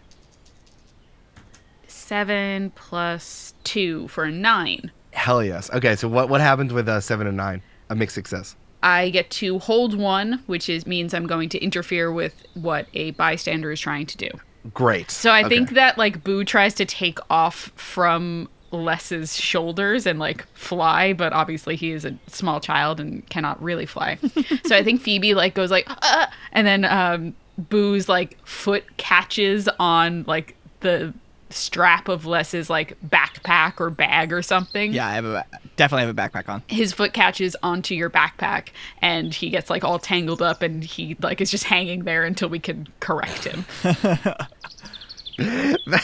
Seven 1.87 2.71
plus 2.75 3.53
two 3.63 4.07
for 4.07 4.25
a 4.25 4.31
nine. 4.31 4.91
Hell 5.13 5.43
yes. 5.43 5.69
Okay, 5.71 5.95
so 5.95 6.07
what 6.07 6.29
what 6.29 6.41
happens 6.41 6.73
with 6.73 6.87
uh, 6.87 7.01
seven 7.01 7.27
and 7.27 7.37
nine? 7.37 7.61
A 7.89 7.95
mixed 7.95 8.15
success. 8.15 8.55
I 8.83 9.09
get 9.09 9.29
to 9.31 9.59
hold 9.59 9.95
one, 9.95 10.41
which 10.47 10.67
is 10.69 10.87
means 10.87 11.13
I'm 11.13 11.27
going 11.27 11.49
to 11.49 11.59
interfere 11.59 12.11
with 12.11 12.45
what 12.53 12.87
a 12.93 13.11
bystander 13.11 13.71
is 13.71 13.79
trying 13.79 14.07
to 14.07 14.17
do. 14.17 14.29
Great. 14.73 15.09
So 15.11 15.31
I 15.31 15.41
Okay. 15.41 15.49
think 15.49 15.71
that 15.71 15.97
like 15.97 16.23
Boo 16.23 16.43
tries 16.43 16.73
to 16.75 16.85
take 16.85 17.19
off 17.29 17.71
from 17.75 18.47
Les's 18.71 19.35
shoulders 19.35 20.05
and 20.05 20.19
like 20.19 20.45
fly, 20.53 21.13
but 21.13 21.33
obviously 21.33 21.75
he 21.75 21.91
is 21.91 22.05
a 22.05 22.15
small 22.27 22.59
child 22.59 22.99
and 22.99 23.27
cannot 23.29 23.61
really 23.61 23.85
fly. 23.85 24.17
so 24.65 24.75
I 24.75 24.83
think 24.83 25.01
Phoebe 25.01 25.33
like 25.33 25.55
goes 25.55 25.71
like, 25.71 25.85
uh, 25.89 26.27
and 26.53 26.65
then 26.67 26.85
um, 26.85 27.35
Boo's 27.57 28.07
like 28.07 28.37
foot 28.45 28.97
catches 28.97 29.67
on 29.79 30.23
like 30.27 30.55
the 30.81 31.13
strap 31.49 32.07
of 32.07 32.25
Les's 32.25 32.69
like 32.69 32.97
backpack 33.01 33.79
or 33.79 33.89
bag 33.89 34.31
or 34.31 34.41
something. 34.41 34.93
Yeah, 34.93 35.07
I 35.07 35.13
have 35.13 35.25
a 35.25 35.45
definitely 35.75 36.07
have 36.07 36.17
a 36.17 36.21
backpack 36.21 36.49
on. 36.49 36.63
His 36.67 36.93
foot 36.93 37.13
catches 37.13 37.55
onto 37.63 37.95
your 37.95 38.09
backpack 38.09 38.69
and 39.01 39.33
he 39.33 39.49
gets 39.49 39.69
like 39.69 39.83
all 39.83 39.99
tangled 39.99 40.41
up 40.41 40.61
and 40.61 40.83
he 40.83 41.15
like 41.21 41.41
is 41.41 41.51
just 41.51 41.65
hanging 41.65 42.03
there 42.03 42.23
until 42.23 42.49
we 42.49 42.59
can 42.59 42.87
correct 42.99 43.45
him. 43.45 43.65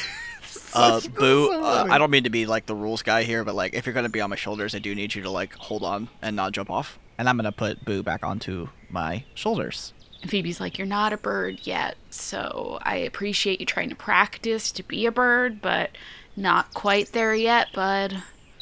Uh, 0.73 1.01
Boo, 1.17 1.51
uh, 1.51 1.87
I 1.89 1.97
don't 1.97 2.11
mean 2.11 2.25
to 2.25 2.29
be 2.29 2.45
like 2.45 2.67
the 2.67 2.75
rules 2.75 3.01
guy 3.01 3.23
here, 3.23 3.43
but 3.43 3.55
like 3.55 3.73
if 3.73 3.85
you're 3.85 3.93
gonna 3.93 4.09
be 4.09 4.21
on 4.21 4.29
my 4.29 4.35
shoulders, 4.35 4.75
I 4.75 4.79
do 4.79 4.93
need 4.93 5.15
you 5.15 5.23
to 5.23 5.29
like 5.29 5.55
hold 5.55 5.83
on 5.83 6.07
and 6.21 6.35
not 6.35 6.51
jump 6.51 6.69
off. 6.69 6.99
And 7.17 7.27
I'm 7.27 7.35
gonna 7.35 7.51
put 7.51 7.83
Boo 7.83 8.03
back 8.03 8.23
onto 8.23 8.67
my 8.89 9.23
shoulders. 9.33 9.93
And 10.21 10.29
Phoebe's 10.29 10.59
like, 10.59 10.77
You're 10.77 10.85
not 10.85 11.13
a 11.13 11.17
bird 11.17 11.61
yet, 11.63 11.97
so 12.09 12.79
I 12.83 12.97
appreciate 12.97 13.59
you 13.59 13.65
trying 13.65 13.89
to 13.89 13.95
practice 13.95 14.71
to 14.73 14.83
be 14.83 15.05
a 15.05 15.11
bird, 15.11 15.61
but 15.61 15.91
not 16.35 16.73
quite 16.73 17.11
there 17.11 17.33
yet, 17.33 17.69
bud. 17.73 18.21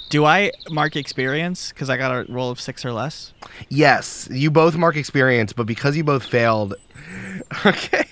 Do 0.09 0.25
I 0.25 0.51
mark 0.69 0.95
experience 0.95 1.69
because 1.69 1.89
I 1.89 1.97
got 1.97 2.11
a 2.11 2.31
roll 2.31 2.51
of 2.51 2.61
six 2.61 2.85
or 2.85 2.91
less? 2.91 3.33
Yes, 3.69 4.27
you 4.31 4.51
both 4.51 4.75
mark 4.75 4.95
experience, 4.95 5.51
but 5.51 5.65
because 5.65 5.97
you 5.97 6.03
both 6.03 6.23
failed, 6.23 6.75
okay. 7.65 8.05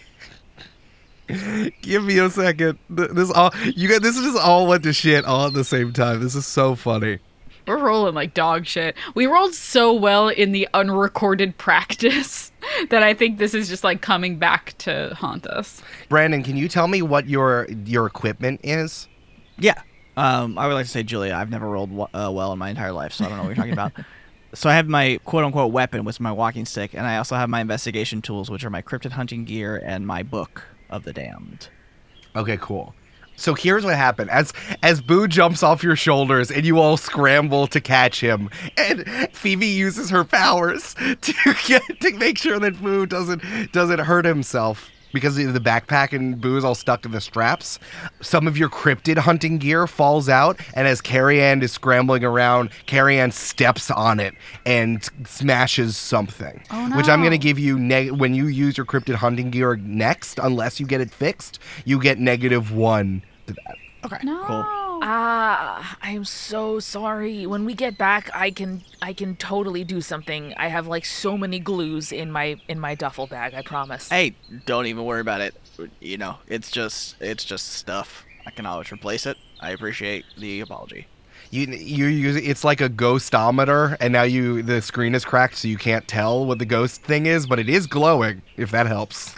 Give 1.82 2.04
me 2.04 2.18
a 2.18 2.30
second. 2.30 2.78
This 2.90 3.32
all 3.32 3.52
you 3.64 3.88
got. 3.88 4.02
This 4.02 4.20
just 4.20 4.38
all 4.38 4.68
went 4.68 4.84
to 4.84 4.94
shit 4.94 5.26
all 5.26 5.48
at 5.48 5.54
the 5.54 5.64
same 5.64 5.94
time. 5.94 6.22
This 6.22 6.36
is 6.36 6.46
so 6.46 6.76
funny. 6.76 7.20
We're 7.66 7.78
rolling 7.78 8.14
like 8.14 8.34
dog 8.34 8.66
shit. 8.66 8.96
We 9.16 9.26
rolled 9.26 9.54
so 9.54 9.94
well 9.94 10.28
in 10.28 10.52
the 10.52 10.68
unrecorded 10.74 11.58
practice 11.58 12.52
that 12.90 13.04
I 13.04 13.14
think 13.14 13.38
this 13.38 13.54
is 13.54 13.70
just 13.70 13.84
like 13.84 14.02
coming 14.02 14.38
back 14.38 14.78
to 14.80 15.16
haunt 15.18 15.48
us. 15.48 15.82
Brandon, 16.10 16.44
can 16.44 16.58
you 16.58 16.68
tell 16.68 16.88
me 16.88 17.02
what 17.02 17.30
your 17.30 17.68
your 17.86 18.06
equipment 18.06 18.60
is? 18.64 19.08
Yeah. 19.58 19.82
Um, 20.16 20.58
I 20.58 20.68
would 20.68 20.74
like 20.74 20.86
to 20.86 20.92
say, 20.92 21.04
Julia, 21.04 21.34
I've 21.34 21.50
never 21.50 21.68
rolled 21.68 21.92
uh, 22.14 22.32
well 22.32 22.54
in 22.54 22.60
my 22.60 22.70
entire 22.70 22.92
life, 22.92 23.14
so 23.14 23.26
I 23.26 23.30
don't 23.30 23.38
know 23.38 23.44
what 23.44 23.50
you're 23.50 23.56
talking 23.56 23.74
about. 23.74 23.94
So 24.56 24.70
I 24.70 24.76
have 24.76 24.88
my 24.88 25.20
quote 25.26 25.44
unquote 25.44 25.72
weapon, 25.72 26.06
which 26.06 26.18
is 26.18 26.20
my 26.20 26.32
walking 26.32 26.66
stick, 26.66 26.94
and 26.94 27.08
I 27.08 27.18
also 27.18 27.36
have 27.36 27.50
my 27.50 27.60
investigation 27.60 28.22
tools, 28.22 28.52
which 28.52 28.64
are 28.64 28.70
my 28.70 28.84
cryptid 28.84 29.10
hunting 29.10 29.46
gear 29.46 29.82
and 29.84 30.06
my 30.06 30.22
book 30.22 30.64
of 30.92 31.06
the 31.06 31.12
damned. 31.12 31.70
Okay, 32.36 32.58
cool. 32.62 32.94
So 33.36 33.56
here's 33.56 33.84
what 33.84 33.96
happened. 33.96 34.30
As 34.30 34.54
as 34.84 35.02
Boo 35.02 35.28
jumps 35.28 35.64
off 35.64 35.82
your 35.84 35.96
shoulders 35.96 36.52
and 36.52 36.66
you 36.66 36.80
all 36.80 36.98
scramble 36.98 37.66
to 37.68 37.82
catch 37.82 38.20
him, 38.22 38.52
and 38.78 39.08
Phoebe 39.34 39.66
uses 39.66 40.12
her 40.12 40.24
powers 40.24 40.94
to 41.22 41.56
get 41.66 41.82
to 42.02 42.14
make 42.18 42.38
sure 42.38 42.60
that 42.60 42.80
Boo 42.80 43.08
doesn't 43.08 43.72
doesn't 43.72 44.00
hurt 44.00 44.26
himself 44.26 44.92
because 45.14 45.38
of 45.38 45.54
the 45.54 45.60
backpack 45.60 46.12
and 46.12 46.42
Boo 46.42 46.58
is 46.58 46.64
all 46.66 46.76
stuck 46.76 47.06
in 47.06 47.12
the 47.12 47.22
straps. 47.22 47.80
Some 48.22 48.48
of 48.48 48.58
your 48.58 48.70
cryptid 48.70 49.18
hunting 49.18 49.58
gear 49.58 49.88
falls 49.88 50.28
out, 50.28 50.60
and 50.74 50.88
as 50.88 51.00
Carrie 51.02 51.42
Ann 51.42 51.62
is 51.62 51.72
scrambling 51.72 52.24
around, 52.24 52.72
Carrie 52.86 53.20
Ann 53.20 53.32
steps 53.32 53.90
on 53.92 54.20
it 54.20 54.34
and 54.66 55.08
smashes 55.26 55.96
something. 55.96 56.62
Oh, 56.72 56.88
no. 56.88 56.98
Which 56.98 57.08
I'm 57.08 57.24
gonna 57.24 57.38
give 57.38 57.60
you 57.60 57.80
neg- 57.80 58.12
when 58.12 58.34
you 58.34 58.48
use 58.48 58.78
your 58.78 58.86
cryptid 58.86 59.16
hunting 59.16 59.52
gear 59.52 59.76
next, 59.76 60.40
unless 60.40 60.80
you 60.80 60.86
get 60.86 61.00
it 61.02 61.12
fixed, 61.12 61.60
you 61.86 62.00
get 62.00 62.20
negative 62.20 62.72
one 62.74 63.24
to 63.48 63.54
that. 63.54 63.78
Okay. 64.06 64.18
No. 64.24 64.44
Cool. 64.44 64.66
Ah, 65.06 65.98
I'm 66.02 66.24
so 66.26 66.80
sorry. 66.80 67.46
When 67.46 67.66
we 67.66 67.74
get 67.74 67.98
back, 67.98 68.30
I 68.34 68.52
can 68.52 68.84
I 69.02 69.14
can 69.14 69.36
totally 69.36 69.84
do 69.84 70.02
something. 70.02 70.54
I 70.56 70.68
have 70.68 70.88
like 70.88 71.06
so 71.06 71.38
many 71.38 71.60
glues 71.60 72.12
in 72.12 72.32
my 72.32 72.58
in 72.68 72.80
my 72.80 72.96
duffel 72.96 73.28
bag. 73.28 73.54
I 73.54 73.62
promise. 73.62 74.10
Hey, 74.10 74.36
don't 74.66 74.86
even 74.86 75.06
worry 75.06 75.22
about 75.22 75.42
it. 75.42 75.56
You 76.00 76.18
know, 76.18 76.38
it's 76.48 76.72
just 76.72 77.16
it's 77.22 77.44
just 77.44 77.74
stuff. 77.74 78.26
I 78.46 78.52
can 78.52 78.66
always 78.66 78.92
replace 78.92 79.26
it. 79.26 79.38
I 79.60 79.72
appreciate 79.72 80.26
the 80.38 80.62
apology. 80.62 81.08
You 81.50 81.68
you 81.68 82.06
use 82.08 82.36
it's 82.36 82.64
like 82.64 82.82
a 82.82 82.90
ghostometer, 82.90 83.96
and 84.00 84.12
now 84.14 84.24
you 84.24 84.64
the 84.64 84.82
screen 84.82 85.14
is 85.14 85.24
cracked, 85.24 85.58
so 85.58 85.68
you 85.68 85.78
can't 85.78 86.08
tell 86.08 86.46
what 86.46 86.60
the 86.60 86.66
ghost 86.66 87.04
thing 87.04 87.26
is, 87.26 87.46
but 87.46 87.60
it 87.60 87.70
is 87.70 87.88
glowing. 87.88 88.42
If 88.58 88.72
that 88.72 88.88
helps. 88.88 89.34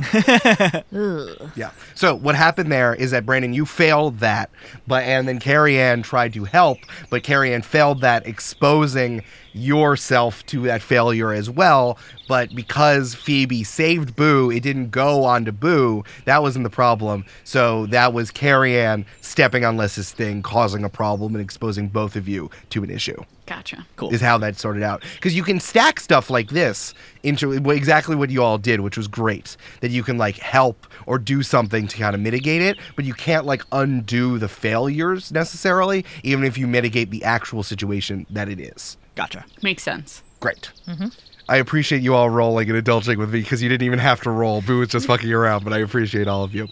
Yeah. 1.55 1.71
So 1.93 2.15
what 2.15 2.35
happened 2.35 2.71
there 2.71 2.93
is 2.93 3.11
that 3.11 3.25
Brandon, 3.25 3.53
you 3.53 3.65
failed 3.65 4.19
that, 4.19 4.49
but 4.87 5.03
and 5.03 5.27
then 5.27 5.39
Carrie 5.39 5.79
Ann 5.79 6.01
tried 6.01 6.33
to 6.33 6.43
help, 6.43 6.79
but 7.09 7.23
Carrie 7.23 7.53
Ann 7.53 7.61
failed 7.61 8.01
that, 8.01 8.25
exposing 8.27 9.23
yourself 9.53 10.45
to 10.47 10.61
that 10.63 10.81
failure 10.81 11.31
as 11.31 11.49
well. 11.49 11.97
But 12.27 12.53
because 12.53 13.15
Phoebe 13.15 13.63
saved 13.63 14.15
Boo, 14.15 14.51
it 14.51 14.61
didn't 14.61 14.89
go 14.89 15.23
on 15.23 15.45
to 15.45 15.51
Boo. 15.51 16.03
That 16.25 16.41
wasn't 16.41 16.63
the 16.63 16.69
problem. 16.69 17.25
So 17.43 17.85
that 17.87 18.13
was 18.13 18.31
Carrie 18.31 18.79
Ann 18.79 19.05
stepping 19.21 19.63
on 19.63 19.77
Les's 19.77 20.11
thing, 20.11 20.41
causing 20.41 20.83
a 20.83 20.89
problem 20.89 21.35
and 21.35 21.43
exposing 21.43 21.87
both 21.87 22.15
of 22.15 22.27
you 22.27 22.49
to 22.71 22.83
an 22.83 22.89
issue 22.89 23.23
Gotcha. 23.45 23.85
Cool. 23.95 24.13
is 24.13 24.21
how 24.21 24.37
that 24.39 24.57
sorted 24.57 24.83
out. 24.83 25.03
Because 25.15 25.35
you 25.35 25.43
can 25.43 25.59
stack 25.59 25.99
stuff 25.99 26.29
like 26.29 26.49
this 26.49 26.93
into 27.23 27.51
exactly 27.69 28.15
what 28.15 28.29
you 28.29 28.41
all 28.41 28.57
did, 28.57 28.79
which 28.79 28.97
was 28.97 29.07
great. 29.07 29.55
That 29.81 29.91
you 29.91 30.03
can 30.03 30.17
like 30.17 30.37
help 30.37 30.87
or 31.05 31.19
do 31.19 31.43
something 31.43 31.87
to 31.87 31.97
kind 31.97 32.15
of 32.15 32.21
mitigate 32.21 32.61
it, 32.61 32.77
but 32.95 33.05
you 33.05 33.13
can't 33.13 33.45
like 33.45 33.63
undo 33.71 34.39
the 34.39 34.47
failures 34.47 35.31
necessarily, 35.31 36.05
even 36.23 36.43
if 36.43 36.57
you 36.57 36.65
mitigate 36.67 37.11
the 37.11 37.23
actual 37.23 37.61
situation 37.63 38.25
that 38.29 38.49
it 38.49 38.59
is. 38.59 38.97
Gotcha. 39.15 39.45
Makes 39.61 39.83
sense. 39.83 40.23
Great. 40.39 40.71
Mm-hmm. 40.87 41.07
I 41.47 41.57
appreciate 41.57 42.01
you 42.01 42.15
all 42.15 42.29
rolling 42.29 42.69
and 42.69 42.77
indulging 42.77 43.19
with 43.19 43.31
me 43.31 43.41
because 43.41 43.61
you 43.61 43.69
didn't 43.69 43.85
even 43.85 43.99
have 43.99 44.21
to 44.21 44.31
roll. 44.31 44.61
Boo 44.61 44.79
was 44.79 44.89
just 44.89 45.05
fucking 45.05 45.31
around, 45.31 45.63
but 45.63 45.73
I 45.73 45.79
appreciate 45.79 46.27
all 46.27 46.43
of 46.43 46.55
you. 46.55 46.67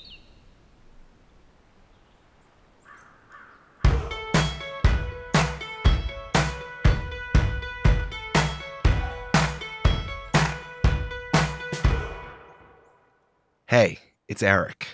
Hey, 13.73 13.97
it's 14.27 14.43
Eric. 14.43 14.85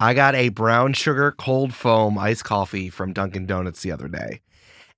I 0.00 0.14
got 0.14 0.34
a 0.34 0.48
brown 0.48 0.94
sugar 0.94 1.32
cold 1.32 1.74
foam 1.74 2.16
iced 2.16 2.44
coffee 2.44 2.88
from 2.88 3.12
Dunkin' 3.12 3.44
Donuts 3.44 3.82
the 3.82 3.92
other 3.92 4.08
day, 4.08 4.40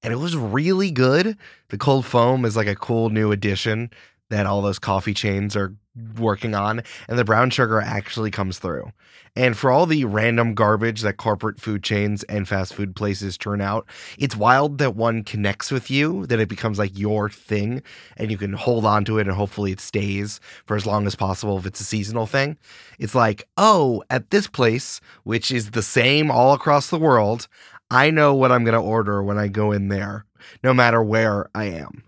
and 0.04 0.12
it 0.12 0.18
was 0.18 0.36
really 0.36 0.92
good. 0.92 1.36
The 1.70 1.78
cold 1.78 2.06
foam 2.06 2.44
is 2.44 2.54
like 2.54 2.68
a 2.68 2.76
cool 2.76 3.10
new 3.10 3.32
addition 3.32 3.90
that 4.30 4.46
all 4.46 4.62
those 4.62 4.78
coffee 4.78 5.14
chains 5.14 5.56
are 5.56 5.74
working 6.18 6.54
on, 6.54 6.82
and 7.08 7.18
the 7.18 7.24
brown 7.24 7.50
sugar 7.50 7.80
actually 7.80 8.30
comes 8.30 8.58
through. 8.58 8.92
And 9.34 9.56
for 9.56 9.70
all 9.70 9.86
the 9.86 10.04
random 10.04 10.54
garbage 10.54 11.00
that 11.02 11.16
corporate 11.16 11.60
food 11.60 11.82
chains 11.82 12.22
and 12.24 12.46
fast 12.46 12.74
food 12.74 12.94
places 12.94 13.38
turn 13.38 13.60
out, 13.60 13.86
it's 14.18 14.36
wild 14.36 14.78
that 14.78 14.94
one 14.94 15.24
connects 15.24 15.70
with 15.70 15.90
you, 15.90 16.26
that 16.26 16.40
it 16.40 16.48
becomes 16.48 16.78
like 16.78 16.98
your 16.98 17.30
thing, 17.30 17.82
and 18.16 18.30
you 18.30 18.38
can 18.38 18.52
hold 18.52 18.84
on 18.84 19.04
to 19.06 19.18
it 19.18 19.26
and 19.26 19.36
hopefully 19.36 19.72
it 19.72 19.80
stays 19.80 20.40
for 20.66 20.76
as 20.76 20.86
long 20.86 21.06
as 21.06 21.14
possible 21.14 21.58
if 21.58 21.66
it's 21.66 21.80
a 21.80 21.84
seasonal 21.84 22.26
thing. 22.26 22.58
It's 22.98 23.14
like, 23.14 23.48
oh, 23.56 24.02
at 24.10 24.30
this 24.30 24.46
place, 24.46 25.00
which 25.24 25.50
is 25.50 25.70
the 25.70 25.82
same 25.82 26.30
all 26.30 26.52
across 26.52 26.90
the 26.90 26.98
world, 26.98 27.48
I 27.90 28.10
know 28.10 28.34
what 28.34 28.52
I'm 28.52 28.64
going 28.64 28.74
to 28.74 28.80
order 28.80 29.22
when 29.22 29.38
I 29.38 29.48
go 29.48 29.72
in 29.72 29.88
there, 29.88 30.24
no 30.62 30.72
matter 30.72 31.02
where 31.02 31.48
I 31.54 31.64
am. 31.64 32.04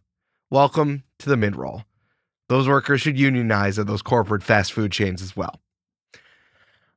Welcome 0.50 1.04
to 1.18 1.28
the 1.28 1.36
mid 1.36 1.56
roll. 1.56 1.84
Those 2.48 2.68
workers 2.68 3.00
should 3.00 3.18
unionize 3.18 3.78
at 3.78 3.86
those 3.86 4.02
corporate 4.02 4.42
fast 4.42 4.72
food 4.72 4.92
chains 4.92 5.22
as 5.22 5.34
well. 5.36 5.60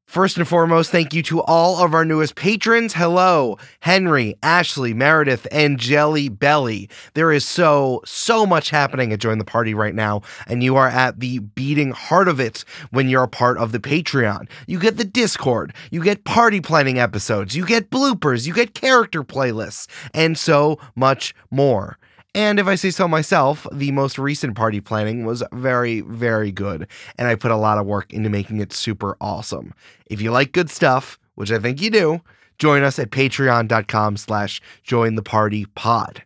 First 0.08 0.38
and 0.38 0.48
foremost, 0.48 0.90
thank 0.90 1.14
you 1.14 1.22
to 1.24 1.42
all 1.42 1.84
of 1.84 1.94
our 1.94 2.06
newest 2.06 2.36
patrons. 2.36 2.94
Hello, 2.94 3.58
Henry, 3.82 4.38
Ashley, 4.42 4.94
Meredith, 4.94 5.46
and 5.52 5.78
Jelly 5.78 6.30
Belly. 6.30 6.90
There 7.14 7.30
is 7.30 7.46
so, 7.46 8.02
so 8.06 8.46
much 8.46 8.70
happening 8.70 9.12
at 9.12 9.20
Join 9.20 9.38
the 9.38 9.44
Party 9.44 9.74
right 9.74 9.94
now, 9.94 10.22
and 10.48 10.64
you 10.64 10.78
are 10.78 10.88
at 10.88 11.20
the 11.20 11.40
beating 11.40 11.92
heart 11.92 12.30
of 12.30 12.40
it 12.40 12.64
when 12.92 13.10
you're 13.10 13.24
a 13.24 13.28
part 13.28 13.58
of 13.58 13.74
the 13.74 13.80
Patreon. 13.80 14.50
You 14.66 14.80
get 14.80 14.96
the 14.96 15.04
Discord, 15.04 15.74
you 15.92 16.02
get 16.02 16.24
party 16.24 16.62
planning 16.62 17.00
episodes, 17.00 17.54
you 17.54 17.66
get 17.66 17.90
bloopers, 17.90 18.48
you 18.48 18.54
get 18.54 18.74
character 18.74 19.26
playlists, 19.26 19.88
and 20.14 20.38
so 20.38 20.80
much 20.96 21.36
more. 21.52 21.98
And 22.36 22.60
if 22.60 22.68
I 22.68 22.76
say 22.76 22.92
so 22.92 23.08
myself, 23.08 23.66
the 23.72 23.92
most 23.92 24.20
recent 24.20 24.56
party 24.56 24.80
planning 24.80 25.26
was 25.26 25.44
very, 25.52 26.02
very 26.02 26.52
good, 26.52 26.88
and 27.18 27.28
I 27.28 27.36
put 27.36 27.52
a 27.52 27.58
lot 27.58 27.78
of 27.78 27.86
work 27.86 28.14
into 28.14 28.30
making 28.30 28.60
it 28.60 28.74
super 28.74 29.18
awesome. 29.20 29.74
If 30.06 30.22
you 30.22 30.32
like 30.32 30.52
good 30.52 30.70
stuff, 30.70 31.18
which 31.36 31.52
I 31.52 31.60
think 31.60 31.82
you 31.82 31.90
do, 31.90 32.22
join 32.60 32.84
us 32.84 33.00
at 33.00 33.10
patreon.com 33.10 34.18
slash 34.18 34.62
join 34.84 35.16
the 35.16 35.24
party 35.24 35.66
pod. 35.76 36.24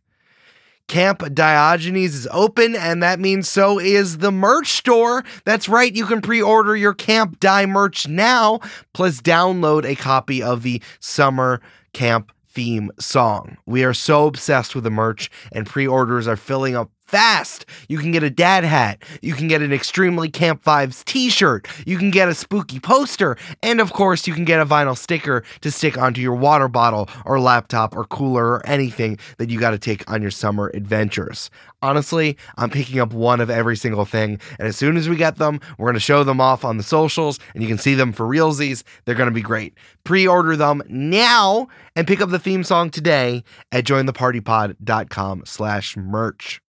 Camp 0.88 1.24
Diogenes 1.34 2.14
is 2.14 2.28
open, 2.32 2.76
and 2.76 3.02
that 3.02 3.18
means 3.18 3.48
so 3.48 3.80
is 3.80 4.18
the 4.18 4.32
merch 4.32 4.74
store. 4.74 5.24
That's 5.46 5.70
right, 5.70 5.96
you 5.96 6.06
can 6.06 6.22
pre 6.22 6.42
order 6.42 6.76
your 6.76 6.94
Camp 6.94 7.40
Die 7.40 7.66
merch 7.66 8.10
now, 8.10 8.60
plus 8.94 9.22
download 9.22 9.86
a 9.86 9.96
copy 9.96 10.44
of 10.44 10.64
the 10.64 10.82
summer 11.00 11.62
camp 11.94 12.34
theme 12.52 12.92
song. 13.00 13.58
We 13.66 13.84
are 13.84 13.94
so 13.94 14.28
obsessed 14.28 14.76
with 14.76 14.84
the 14.84 14.90
merch, 14.90 15.30
and 15.52 15.66
pre 15.66 15.88
orders 15.88 16.28
are 16.28 16.36
filling 16.36 16.76
up 16.76 16.92
fast. 17.12 17.66
You 17.90 17.98
can 17.98 18.12
get 18.12 18.24
a 18.24 18.30
dad 18.30 18.64
hat, 18.64 19.04
you 19.22 19.34
can 19.34 19.50
get 19.50 19.62
an 19.62 19.74
Extremely 19.74 20.30
Camp 20.30 20.64
Vibes 20.64 21.04
t 21.04 21.30
shirt, 21.30 21.68
you 21.86 21.98
can 21.98 22.10
get 22.10 22.30
a 22.30 22.34
spooky 22.34 22.80
poster, 22.80 23.38
and 23.62 23.82
of 23.82 23.92
course, 23.92 24.26
you 24.26 24.34
can 24.34 24.46
get 24.46 24.62
a 24.62 24.66
vinyl 24.66 24.98
sticker 24.98 25.44
to 25.60 25.70
stick 25.70 25.98
onto 25.98 26.22
your 26.22 26.36
water 26.36 26.70
bottle 26.70 27.10
or 27.26 27.40
laptop 27.40 27.96
or 27.96 28.06
cooler 28.06 28.46
or 28.46 28.66
anything 28.66 29.20
that 29.38 29.50
you 29.50 29.60
got 29.60 29.72
to 29.72 29.78
take 29.78 30.10
on 30.10 30.22
your 30.22 30.32
summer 30.32 30.72
adventures. 30.74 31.50
Honestly, 31.82 32.38
I'm 32.58 32.70
picking 32.70 33.00
up 33.00 33.12
one 33.12 33.42
of 33.42 33.50
every 33.50 33.76
single 33.76 34.06
thing, 34.06 34.40
and 34.58 34.68
as 34.68 34.78
soon 34.78 34.96
as 34.96 35.10
we 35.10 35.16
get 35.18 35.38
them, 35.38 35.60
we're 35.78 35.88
going 35.88 35.96
to 35.96 36.00
show 36.00 36.24
them 36.24 36.40
off 36.40 36.64
on 36.64 36.78
the 36.78 36.84
socials, 36.84 37.40
and 37.54 37.62
you 37.62 37.68
can 37.68 37.78
see 37.78 37.96
them 37.96 38.14
for 38.14 38.26
realsies. 38.26 38.84
They're 39.04 39.16
going 39.16 39.30
to 39.30 39.34
be 39.34 39.42
great. 39.42 39.74
Pre-order 40.06 40.56
them 40.56 40.82
now 40.88 41.68
and 41.96 42.08
pick 42.08 42.22
up 42.22 42.30
the 42.30 42.40
theme 42.40 42.64
song 42.64 42.90
today 42.90 43.44
at 43.72 43.84
jointhepartypod.com 43.84 45.44
slash 45.46 45.98
merch. 45.98 46.62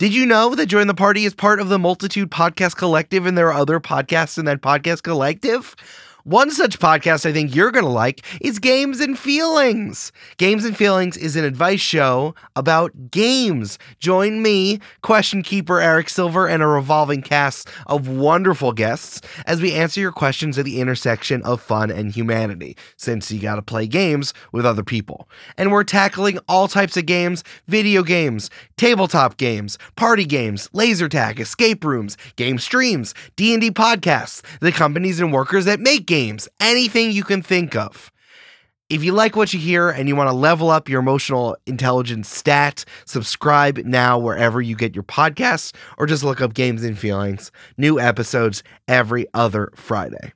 Did 0.00 0.12
you 0.12 0.26
know 0.26 0.56
that 0.56 0.66
Join 0.66 0.88
the 0.88 0.94
Party 0.94 1.24
is 1.24 1.34
part 1.34 1.60
of 1.60 1.68
the 1.68 1.78
Multitude 1.78 2.28
Podcast 2.28 2.76
Collective 2.76 3.26
and 3.26 3.38
there 3.38 3.52
are 3.52 3.60
other 3.60 3.78
podcasts 3.78 4.36
in 4.36 4.44
that 4.46 4.60
podcast 4.60 5.04
collective? 5.04 5.76
One 6.24 6.50
such 6.50 6.78
podcast 6.78 7.26
I 7.26 7.34
think 7.34 7.54
you're 7.54 7.70
going 7.70 7.84
to 7.84 7.90
like 7.90 8.24
is 8.40 8.58
Games 8.58 9.00
and 9.00 9.18
Feelings. 9.18 10.10
Games 10.38 10.64
and 10.64 10.74
Feelings 10.74 11.18
is 11.18 11.36
an 11.36 11.44
advice 11.44 11.82
show 11.82 12.34
about 12.56 13.10
games. 13.10 13.78
Join 13.98 14.40
me, 14.40 14.80
question 15.02 15.42
keeper 15.42 15.82
Eric 15.82 16.08
Silver, 16.08 16.48
and 16.48 16.62
a 16.62 16.66
revolving 16.66 17.20
cast 17.20 17.68
of 17.88 18.08
wonderful 18.08 18.72
guests 18.72 19.20
as 19.44 19.60
we 19.60 19.74
answer 19.74 20.00
your 20.00 20.12
questions 20.12 20.58
at 20.58 20.64
the 20.64 20.80
intersection 20.80 21.42
of 21.42 21.60
fun 21.60 21.90
and 21.90 22.10
humanity, 22.10 22.74
since 22.96 23.30
you 23.30 23.38
got 23.38 23.56
to 23.56 23.62
play 23.62 23.86
games 23.86 24.32
with 24.50 24.64
other 24.64 24.82
people. 24.82 25.28
And 25.58 25.70
we're 25.70 25.84
tackling 25.84 26.38
all 26.48 26.68
types 26.68 26.96
of 26.96 27.04
games 27.04 27.44
video 27.66 28.02
games, 28.02 28.48
tabletop 28.78 29.36
games, 29.36 29.76
party 29.94 30.24
games, 30.24 30.70
laser 30.72 31.10
tag, 31.10 31.38
escape 31.38 31.84
rooms, 31.84 32.16
game 32.36 32.58
streams, 32.58 33.14
D&D 33.36 33.72
podcasts, 33.72 34.40
the 34.60 34.72
companies 34.72 35.20
and 35.20 35.30
workers 35.30 35.66
that 35.66 35.80
make 35.80 36.06
games, 36.06 36.13
anything 36.60 37.10
you 37.10 37.24
can 37.24 37.42
think 37.42 37.74
of. 37.74 38.12
If 38.90 39.02
you 39.02 39.12
like 39.12 39.34
what 39.34 39.52
you 39.52 39.58
hear 39.58 39.90
and 39.90 40.08
you 40.08 40.14
want 40.14 40.28
to 40.28 40.36
level 40.36 40.70
up 40.70 40.88
your 40.88 41.00
emotional 41.00 41.56
intelligence 41.66 42.28
stat, 42.28 42.84
subscribe 43.06 43.78
now 43.78 44.18
wherever 44.18 44.60
you 44.60 44.76
get 44.76 44.94
your 44.94 45.04
podcasts 45.04 45.74
or 45.98 46.06
just 46.06 46.22
look 46.22 46.40
up 46.40 46.54
Games 46.54 46.84
and 46.84 46.98
Feelings. 46.98 47.50
New 47.76 47.98
episodes 47.98 48.62
every 48.86 49.26
other 49.34 49.72
Friday. 49.74 50.32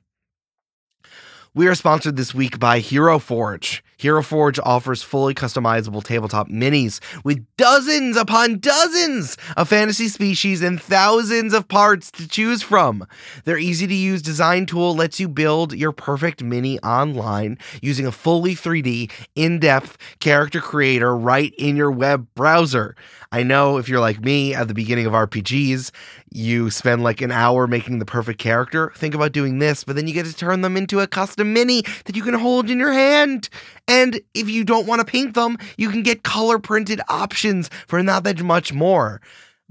We 1.59 1.67
are 1.67 1.75
sponsored 1.75 2.15
this 2.15 2.33
week 2.33 2.57
by 2.57 2.79
Hero 2.79 3.19
Forge. 3.19 3.83
Hero 3.97 4.23
Forge 4.23 4.59
offers 4.63 5.03
fully 5.03 5.33
customizable 5.33 6.01
tabletop 6.01 6.47
minis 6.47 7.01
with 7.25 7.45
dozens 7.57 8.15
upon 8.15 8.59
dozens 8.59 9.35
of 9.57 9.67
fantasy 9.67 10.07
species 10.07 10.61
and 10.61 10.81
thousands 10.81 11.53
of 11.53 11.67
parts 11.67 12.11
to 12.11 12.29
choose 12.29 12.63
from. 12.63 13.05
Their 13.43 13.57
easy 13.57 13.87
to 13.87 13.93
use 13.93 14.21
design 14.21 14.67
tool 14.67 14.95
lets 14.95 15.19
you 15.19 15.27
build 15.27 15.73
your 15.73 15.91
perfect 15.91 16.41
mini 16.41 16.79
online 16.79 17.57
using 17.81 18.05
a 18.05 18.11
fully 18.13 18.55
3D, 18.55 19.11
in 19.35 19.59
depth 19.59 19.97
character 20.21 20.61
creator 20.61 21.13
right 21.13 21.53
in 21.57 21.75
your 21.75 21.91
web 21.91 22.25
browser. 22.35 22.95
I 23.33 23.43
know 23.43 23.75
if 23.75 23.89
you're 23.89 23.99
like 23.99 24.23
me 24.23 24.55
at 24.55 24.69
the 24.69 24.73
beginning 24.73 25.07
of 25.07 25.11
RPGs, 25.11 25.91
you 26.31 26.69
spend 26.69 27.03
like 27.03 27.21
an 27.21 27.31
hour 27.31 27.67
making 27.67 27.99
the 27.99 28.05
perfect 28.05 28.39
character. 28.39 28.91
Think 28.95 29.15
about 29.15 29.31
doing 29.31 29.59
this, 29.59 29.83
but 29.83 29.95
then 29.95 30.07
you 30.07 30.13
get 30.13 30.25
to 30.25 30.33
turn 30.33 30.61
them 30.61 30.77
into 30.77 30.99
a 30.99 31.07
custom 31.07 31.53
mini 31.53 31.83
that 32.05 32.15
you 32.15 32.23
can 32.23 32.33
hold 32.33 32.69
in 32.69 32.79
your 32.79 32.93
hand. 32.93 33.49
And 33.87 34.21
if 34.33 34.49
you 34.49 34.63
don't 34.63 34.87
want 34.87 34.99
to 34.99 35.05
paint 35.05 35.33
them, 35.33 35.57
you 35.77 35.89
can 35.89 36.03
get 36.03 36.23
color 36.23 36.59
printed 36.59 37.01
options 37.09 37.69
for 37.87 38.01
not 38.03 38.23
that 38.23 38.41
much 38.41 38.73
more. 38.73 39.21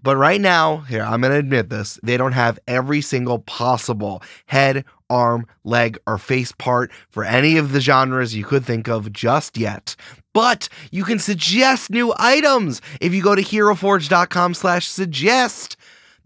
But 0.01 0.17
right 0.17 0.41
now, 0.41 0.79
here, 0.79 1.03
I'm 1.03 1.21
going 1.21 1.33
to 1.33 1.39
admit 1.39 1.71
this, 1.71 1.99
they 2.03 2.17
don't 2.17 2.33
have 2.33 2.59
every 2.69 3.01
single 3.01 3.41
possible 3.41 4.23
head, 4.47 4.85
arm, 5.11 5.47
leg, 5.65 5.99
or 6.07 6.19
face 6.19 6.53
part 6.53 6.93
for 7.09 7.25
any 7.25 7.57
of 7.57 7.73
the 7.73 7.81
genres 7.81 8.35
you 8.35 8.45
could 8.45 8.65
think 8.65 8.89
of 8.89 9.13
just 9.13 9.59
yet. 9.59 9.97
But 10.33 10.69
you 10.93 11.03
can 11.03 11.19
suggest 11.19 11.91
new 11.91 12.15
items 12.17 12.81
if 13.01 13.13
you 13.13 13.23
go 13.23 13.35
to 13.35 13.43
heroforge.com 13.43 14.55
slash 14.55 14.87
suggest. 14.87 15.77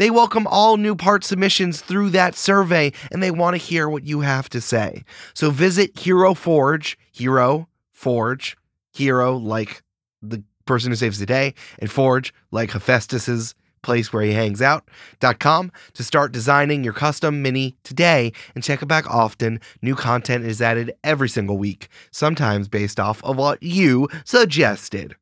They 0.02 0.10
welcome 0.10 0.48
all 0.48 0.78
new 0.78 0.96
part 0.96 1.22
submissions 1.22 1.80
through 1.80 2.10
that 2.10 2.34
survey 2.34 2.92
and 3.12 3.22
they 3.22 3.30
want 3.30 3.54
to 3.54 3.58
hear 3.58 3.88
what 3.88 4.02
you 4.02 4.18
have 4.22 4.48
to 4.48 4.60
say. 4.60 5.04
So 5.32 5.52
visit 5.52 5.96
Hero 5.96 6.34
Forge, 6.34 6.98
Hero 7.12 7.68
Forge, 7.92 8.56
Hero 8.92 9.36
like 9.36 9.84
the 10.20 10.42
person 10.64 10.90
who 10.90 10.96
saves 10.96 11.20
the 11.20 11.26
day, 11.26 11.54
and 11.78 11.88
Forge 11.88 12.34
like 12.50 12.72
Hephaestus's 12.72 13.54
place 13.84 14.12
where 14.12 14.24
he 14.24 14.32
hangs 14.32 14.60
out 14.60 14.88
dot 15.20 15.38
com 15.38 15.70
to 15.92 16.02
start 16.02 16.32
designing 16.32 16.82
your 16.82 16.94
custom 16.94 17.40
mini 17.40 17.76
today 17.84 18.32
and 18.56 18.64
check 18.64 18.82
it 18.82 18.86
back 18.86 19.08
often 19.08 19.60
new 19.82 19.94
content 19.94 20.44
is 20.44 20.60
added 20.60 20.92
every 21.04 21.28
single 21.28 21.58
week 21.58 21.86
sometimes 22.10 22.66
based 22.66 22.98
off 22.98 23.22
of 23.22 23.36
what 23.36 23.62
you 23.62 24.08
suggested 24.24 25.14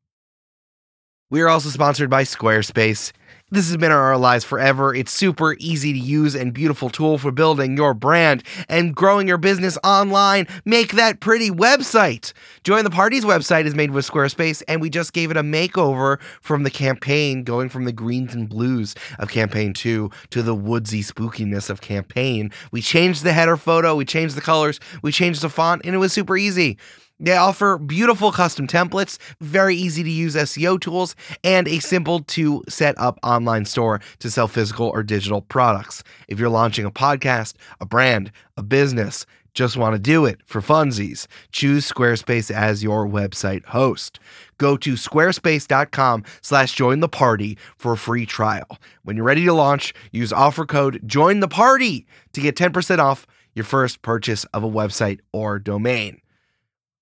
we 1.30 1.42
are 1.42 1.48
also 1.48 1.68
sponsored 1.68 2.10
by 2.10 2.24
Squarespace. 2.24 3.12
This 3.52 3.66
has 3.66 3.76
been 3.76 3.90
our 3.90 4.16
lives 4.16 4.44
forever. 4.44 4.94
It's 4.94 5.10
super 5.10 5.56
easy 5.58 5.92
to 5.92 5.98
use 5.98 6.36
and 6.36 6.54
beautiful 6.54 6.88
tool 6.88 7.18
for 7.18 7.32
building 7.32 7.76
your 7.76 7.94
brand 7.94 8.44
and 8.68 8.94
growing 8.94 9.26
your 9.26 9.38
business 9.38 9.76
online. 9.82 10.46
Make 10.64 10.92
that 10.92 11.18
pretty 11.18 11.50
website. 11.50 12.32
Join 12.62 12.84
the 12.84 12.90
Party's 12.90 13.24
website 13.24 13.64
is 13.64 13.74
made 13.74 13.90
with 13.90 14.08
Squarespace, 14.08 14.62
and 14.68 14.80
we 14.80 14.88
just 14.88 15.12
gave 15.12 15.32
it 15.32 15.36
a 15.36 15.42
makeover 15.42 16.20
from 16.40 16.62
the 16.62 16.70
campaign, 16.70 17.42
going 17.42 17.68
from 17.68 17.86
the 17.86 17.92
greens 17.92 18.34
and 18.34 18.48
blues 18.48 18.94
of 19.18 19.30
campaign 19.30 19.72
two 19.72 20.12
to 20.30 20.42
the 20.44 20.54
woodsy 20.54 21.02
spookiness 21.02 21.68
of 21.70 21.80
campaign. 21.80 22.52
We 22.70 22.80
changed 22.82 23.24
the 23.24 23.32
header 23.32 23.56
photo, 23.56 23.96
we 23.96 24.04
changed 24.04 24.36
the 24.36 24.42
colors, 24.42 24.78
we 25.02 25.10
changed 25.10 25.42
the 25.42 25.50
font, 25.50 25.82
and 25.84 25.92
it 25.92 25.98
was 25.98 26.12
super 26.12 26.36
easy. 26.36 26.78
They 27.22 27.36
offer 27.36 27.76
beautiful 27.76 28.32
custom 28.32 28.66
templates, 28.66 29.18
very 29.42 29.76
easy 29.76 30.02
to 30.02 30.10
use 30.10 30.34
SEO 30.34 30.80
tools, 30.80 31.14
and 31.44 31.68
a 31.68 31.78
simple 31.78 32.20
to 32.20 32.64
set 32.66 32.98
up 32.98 33.18
online 33.22 33.66
store 33.66 34.00
to 34.20 34.30
sell 34.30 34.48
physical 34.48 34.88
or 34.88 35.02
digital 35.02 35.42
products. 35.42 36.02
If 36.28 36.38
you're 36.38 36.48
launching 36.48 36.86
a 36.86 36.90
podcast, 36.90 37.56
a 37.78 37.84
brand, 37.84 38.32
a 38.56 38.62
business, 38.62 39.26
just 39.52 39.76
want 39.76 39.94
to 39.94 39.98
do 39.98 40.24
it 40.24 40.40
for 40.46 40.62
funsies, 40.62 41.26
choose 41.52 41.86
Squarespace 41.86 42.50
as 42.50 42.82
your 42.82 43.06
website 43.06 43.66
host. 43.66 44.18
Go 44.56 44.78
to 44.78 44.94
squarespace.com 44.94 46.24
slash 46.40 46.72
join 46.72 47.00
the 47.00 47.08
party 47.08 47.58
for 47.76 47.92
a 47.92 47.98
free 47.98 48.24
trial. 48.24 48.78
When 49.02 49.16
you're 49.16 49.26
ready 49.26 49.44
to 49.44 49.52
launch, 49.52 49.92
use 50.10 50.32
offer 50.32 50.64
code 50.64 51.02
join 51.04 51.40
the 51.40 51.48
party 51.48 52.06
to 52.32 52.40
get 52.40 52.56
10% 52.56 52.98
off 52.98 53.26
your 53.54 53.64
first 53.64 54.00
purchase 54.00 54.44
of 54.54 54.64
a 54.64 54.70
website 54.70 55.20
or 55.32 55.58
domain 55.58 56.22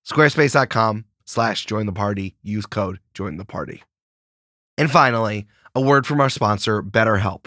squarespace.com 0.09 1.05
slash 1.27 1.67
join 1.67 1.87
the 1.87 1.93
party. 1.93 2.35
Use 2.43 2.67
code 2.67 2.99
join 3.13 3.37
the 3.37 3.45
party. 3.45 3.83
And 4.79 4.91
finally 4.91 5.47
a 5.75 5.81
word 5.81 6.07
from 6.07 6.21
our 6.21 6.31
sponsor 6.31 6.83
betterhelp. 6.83 7.47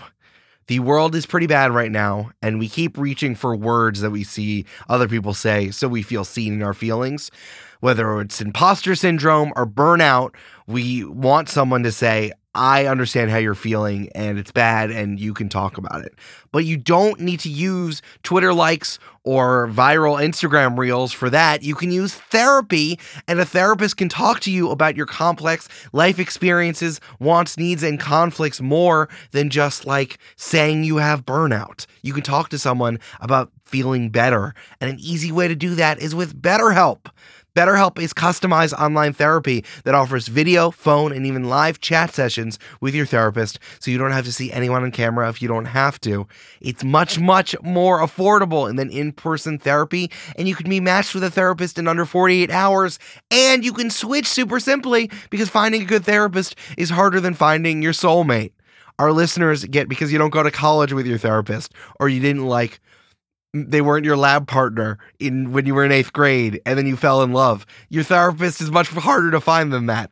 The 0.68 0.80
world 0.80 1.16
is 1.16 1.26
pretty 1.26 1.48
bad 1.48 1.72
right 1.72 1.92
now 1.92 2.32
and 2.42 2.60
we 2.60 2.70
keep 2.70 2.98
reaching 2.98 3.36
for 3.36 3.56
words 3.56 4.02
that 4.02 4.12
we 4.12 4.24
see 4.24 4.66
other 4.88 5.08
people 5.08 5.34
say 5.34 5.72
so 5.72 5.88
we 5.88 6.04
feel 6.04 6.24
seen 6.24 6.54
in 6.54 6.62
our 6.62 6.74
feelings. 6.74 7.32
Whether 7.80 8.22
it's 8.22 8.40
imposter 8.40 8.94
syndrome 8.96 9.52
or 9.56 9.66
burnout 9.66 10.36
we 10.68 11.04
want 11.04 11.50
someone 11.50 11.84
to 11.84 11.92
say 11.92 12.32
I 12.54 12.86
understand 12.86 13.32
how 13.32 13.38
you're 13.38 13.56
feeling 13.56 14.10
and 14.14 14.38
it's 14.38 14.52
bad 14.52 14.92
and 14.92 15.20
you 15.20 15.34
can 15.34 15.48
talk 15.48 15.78
about 15.78 16.04
it. 16.04 16.14
But 16.52 16.66
you 16.66 16.76
don't 16.76 17.20
need 17.22 17.40
to 17.42 17.50
use 17.50 18.02
Twitter 18.24 18.54
likes 18.54 19.00
or 19.24 19.70
viral 19.70 20.22
Instagram 20.22 20.78
reels 20.78 21.14
for 21.14 21.30
that. 21.30 21.64
You 21.64 21.76
can 21.76 21.92
use 21.92 22.14
therapy 22.14 23.00
and 23.26 23.40
a 23.40 23.46
therapist 23.46 23.96
can 23.96 24.10
talk 24.10 24.42
to 24.42 24.52
you 24.52 24.70
about 24.70 24.98
your 24.98 25.06
complex 25.06 25.70
life 25.94 26.20
experiences, 26.20 27.00
wants, 27.20 27.58
needs, 27.58 27.84
and 27.84 28.00
conflicts 28.00 28.60
more 28.60 29.08
than 29.32 29.50
just 29.50 29.86
like 29.86 30.18
saying 30.36 30.84
you 30.84 30.98
have 30.98 31.26
burnout. 31.26 31.86
You 32.02 32.14
can 32.14 32.24
talk 32.24 32.50
to 32.50 32.60
someone 32.60 33.00
about 33.22 33.52
feeling 33.64 34.10
better. 34.10 34.54
And 34.82 34.90
an 34.90 35.00
easy 35.00 35.32
way 35.32 35.48
to 35.48 35.56
do 35.56 35.76
that 35.76 36.00
is 36.00 36.14
with 36.14 36.40
BetterHelp. 36.42 37.08
BetterHelp 37.54 38.00
is 38.00 38.14
customized 38.14 38.72
online 38.80 39.12
therapy 39.12 39.66
that 39.84 39.94
offers 39.94 40.30
video, 40.30 40.72
phone, 40.72 41.12
and 41.12 41.26
even 41.26 41.50
live 41.50 41.82
chat 41.82 42.14
sessions 42.14 42.58
with 42.80 42.96
your 42.96 43.06
therapist 43.06 43.60
so 43.80 43.92
you 43.92 43.98
don't 43.98 44.14
have 44.14 44.24
to 44.24 44.32
see 44.32 44.54
anyone 44.54 44.84
on 44.84 44.92
camera 44.92 45.28
if 45.28 45.42
you 45.42 45.50
don't 45.50 45.66
have 45.66 46.00
to. 46.00 46.26
It's 46.62 46.82
much, 46.82 47.20
much 47.20 47.54
more 47.62 48.00
affordable 48.00 48.74
than 48.74 48.90
in 48.90 49.12
person 49.12 49.60
therapy, 49.60 50.10
and 50.38 50.48
you 50.48 50.56
can 50.56 50.70
be 50.70 50.80
matched 50.80 51.14
with 51.14 51.26
a 51.26 51.32
therapist 51.32 51.78
in 51.78 51.90
under 51.90 52.06
48 52.06 52.50
hours, 52.52 53.00
and 53.30 53.66
you 53.66 53.74
can 53.74 53.90
switch 53.90 54.28
super 54.28 54.62
simply 54.62 55.12
because 55.30 55.50
finding 55.50 55.82
a 55.82 55.86
good 55.86 56.06
therapist 56.06 56.56
is 56.78 56.90
harder 56.90 57.20
than 57.20 57.34
finding 57.34 57.82
your 57.82 57.92
soulmate. 57.92 58.54
Our 58.98 59.12
listeners 59.12 59.66
get 59.66 59.90
because 59.90 60.14
you 60.14 60.20
don't 60.20 60.30
go 60.30 60.44
to 60.44 60.52
college 60.52 60.94
with 60.94 61.06
your 61.06 61.18
therapist 61.18 61.74
or 62.00 62.08
you 62.08 62.22
didn't 62.22 62.46
like 62.46 62.80
they 63.54 63.82
weren't 63.82 64.06
your 64.06 64.18
lab 64.18 64.48
partner 64.48 64.98
in 65.20 65.52
when 65.52 65.66
you 65.66 65.76
were 65.76 65.86
in 65.86 65.92
eighth 65.92 66.14
grade 66.14 66.62
and 66.66 66.78
then 66.78 66.88
you 66.88 66.96
fell 66.96 67.22
in 67.22 67.34
love. 67.34 67.66
Your 67.90 68.04
therapist 68.04 68.62
is 68.62 68.72
much 68.72 68.88
harder 68.90 69.32
to 69.32 69.42
find 69.42 69.74
than 69.74 69.88
that. 69.88 70.12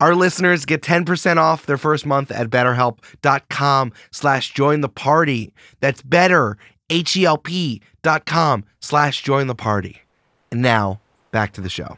Our 0.00 0.14
listeners 0.14 0.66
get 0.66 0.82
10% 0.82 1.38
off 1.38 1.66
their 1.66 1.78
first 1.78 2.04
month 2.04 2.30
at 2.30 2.50
betterhelp.com 2.50 3.92
slash 4.10 4.52
join 4.52 4.82
the 4.82 4.88
party. 4.88 5.52
That's 5.80 6.02
better, 6.02 6.58
H-E-L-P 6.90 7.80
dot 8.02 8.26
com 8.26 8.64
slash 8.80 9.22
join 9.22 9.46
the 9.46 9.54
party. 9.54 10.02
And 10.52 10.60
now, 10.60 11.00
back 11.30 11.52
to 11.54 11.62
the 11.62 11.70
show. 11.70 11.96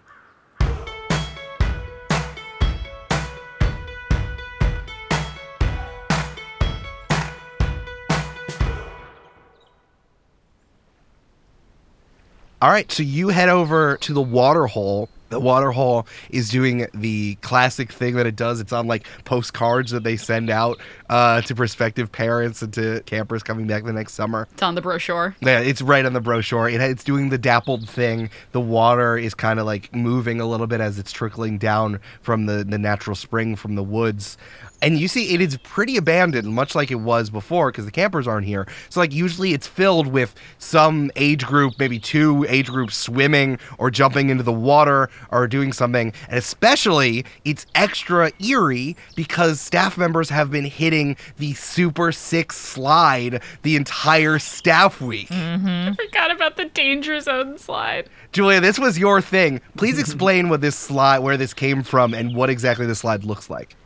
All 12.62 12.71
right, 12.71 12.90
so 12.90 13.03
you 13.03 13.29
head 13.29 13.51
over 13.51 13.99
to 13.99 14.14
the 14.14 14.23
water 14.23 14.66
hole. 14.66 15.11
The 15.29 15.38
water 15.38 15.73
hole 15.73 16.07
is 16.31 16.49
doing 16.49 16.87
the 16.95 17.35
classic 17.42 17.92
thing 17.92 18.14
that 18.14 18.27
it 18.27 18.35
does. 18.35 18.61
It's 18.61 18.73
on 18.73 18.87
like 18.87 19.07
postcards 19.25 19.90
that 19.90 20.05
they 20.05 20.16
send 20.16 20.49
out 20.49 20.81
uh, 21.09 21.40
to 21.42 21.55
prospective 21.55 22.11
parents 22.12 22.62
and 22.62 22.73
to 22.75 23.03
campers 23.07 23.42
coming 23.42 23.66
back 23.66 23.85
the 23.85 23.92
next 23.92 24.14
summer. 24.14 24.49
It's 24.53 24.62
on 24.62 24.75
the 24.75 24.83
brochure. 24.83 25.37
Yeah, 25.40 25.61
it's 25.61 25.83
right 25.83 26.05
on 26.05 26.12
the 26.12 26.21
brochure. 26.21 26.69
It, 26.69 26.81
it's 26.81 27.05
doing 27.05 27.29
the 27.31 27.38
dappled 27.38 27.88
thing. 27.88 28.31
The 28.53 28.61
water 28.61 29.16
is 29.16 29.35
kind 29.35 29.61
of 29.61 29.66
like 29.66 29.95
moving 29.95 30.40
a 30.40 30.47
little 30.47 30.66
bit 30.66 30.81
as 30.81 30.99
it's 30.99 31.12
trickling 31.12 31.59
down 31.59 32.01
from 32.21 32.47
the, 32.47 32.64
the 32.64 32.79
natural 32.79 33.16
spring 33.16 33.57
from 33.57 33.75
the 33.75 33.85
woods. 33.85 34.37
And 34.83 34.99
you 34.99 35.09
see, 35.09 35.33
it 35.33 35.40
is 35.40 35.57
pretty 35.62 35.97
abandoned, 35.97 36.49
much 36.49 36.75
like 36.75 36.90
it 36.90 36.97
was 36.97 37.31
before, 37.31 37.73
because 37.73 37.87
the 37.87 37.90
campers 37.90 38.29
aren't 38.29 38.47
here. 38.47 38.69
So, 38.90 39.01
like, 39.01 39.12
usually 39.12 39.55
it's 39.55 39.66
filled 39.66 40.07
with 40.07 40.35
some 40.59 41.11
age 41.16 41.47
group, 41.47 41.75
maybe 41.79 41.99
two 41.99 42.45
age 42.47 42.69
groups 42.69 42.95
swimming 42.95 43.59
or 43.79 43.90
jumping 43.90 44.29
into 44.29 44.42
the 44.42 44.53
water 44.53 45.09
or 45.31 45.47
doing 45.49 45.73
something. 45.73 46.12
And 46.29 46.38
especially, 46.38 47.25
it's 47.45 47.64
extra 47.75 48.31
eerie 48.38 48.97
because 49.14 49.62
staff 49.62 49.97
members 49.97 50.29
have 50.29 50.51
been 50.51 50.66
hitting 50.66 50.96
the 51.39 51.55
Super 51.55 52.13
Six 52.13 52.57
slide 52.57 53.43
the 53.63 53.77
entire 53.77 54.39
staff 54.39 55.01
week. 55.01 55.29
Mm-hmm. 55.29 55.67
I 55.69 55.95
forgot 55.95 56.31
about 56.31 56.57
the 56.57 56.67
danger 56.67 57.21
zone 57.21 57.59
slide. 57.59 58.09
Julia, 58.33 58.61
this 58.61 58.79
was 58.79 58.99
your 58.99 59.21
thing. 59.21 59.61
Please 59.77 59.99
explain 60.07 60.49
what 60.49 60.61
this 60.61 60.77
slide, 60.77 61.21
where 61.21 61.37
this 61.37 61.55
came 61.55 61.83
from, 61.83 62.15
and 62.15 62.35
what 62.35 62.51
exactly 62.51 62.87
the 62.87 62.95
slide 62.95 63.25
looks 63.25 63.49
like. 63.49 63.77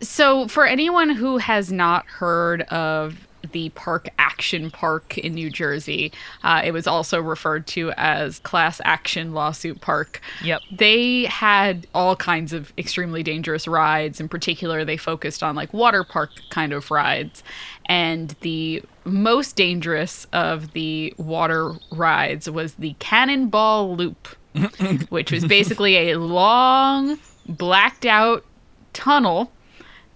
So, 0.00 0.48
for 0.48 0.64
anyone 0.64 1.10
who 1.10 1.38
has 1.38 1.72
not 1.72 2.06
heard 2.06 2.62
of 2.62 3.27
the 3.52 3.70
Park 3.70 4.08
Action 4.18 4.70
Park 4.70 5.18
in 5.18 5.34
New 5.34 5.50
Jersey, 5.50 6.12
uh, 6.42 6.62
it 6.64 6.72
was 6.72 6.86
also 6.86 7.20
referred 7.20 7.66
to 7.68 7.92
as 7.92 8.38
Class 8.40 8.80
Action 8.84 9.32
Lawsuit 9.34 9.80
Park. 9.80 10.20
Yep. 10.42 10.60
They 10.72 11.24
had 11.24 11.86
all 11.94 12.16
kinds 12.16 12.52
of 12.52 12.72
extremely 12.78 13.22
dangerous 13.22 13.68
rides. 13.68 14.20
In 14.20 14.28
particular, 14.28 14.84
they 14.84 14.96
focused 14.96 15.42
on 15.42 15.54
like 15.54 15.72
water 15.72 16.04
park 16.04 16.30
kind 16.50 16.72
of 16.72 16.90
rides. 16.90 17.42
And 17.86 18.34
the 18.40 18.82
most 19.04 19.56
dangerous 19.56 20.26
of 20.32 20.72
the 20.72 21.14
water 21.16 21.72
rides 21.90 22.50
was 22.50 22.74
the 22.74 22.94
Cannonball 22.98 23.96
Loop, 23.96 24.28
which 25.08 25.32
was 25.32 25.44
basically 25.44 26.10
a 26.10 26.18
long, 26.18 27.18
blacked 27.46 28.04
out 28.04 28.44
tunnel 28.92 29.52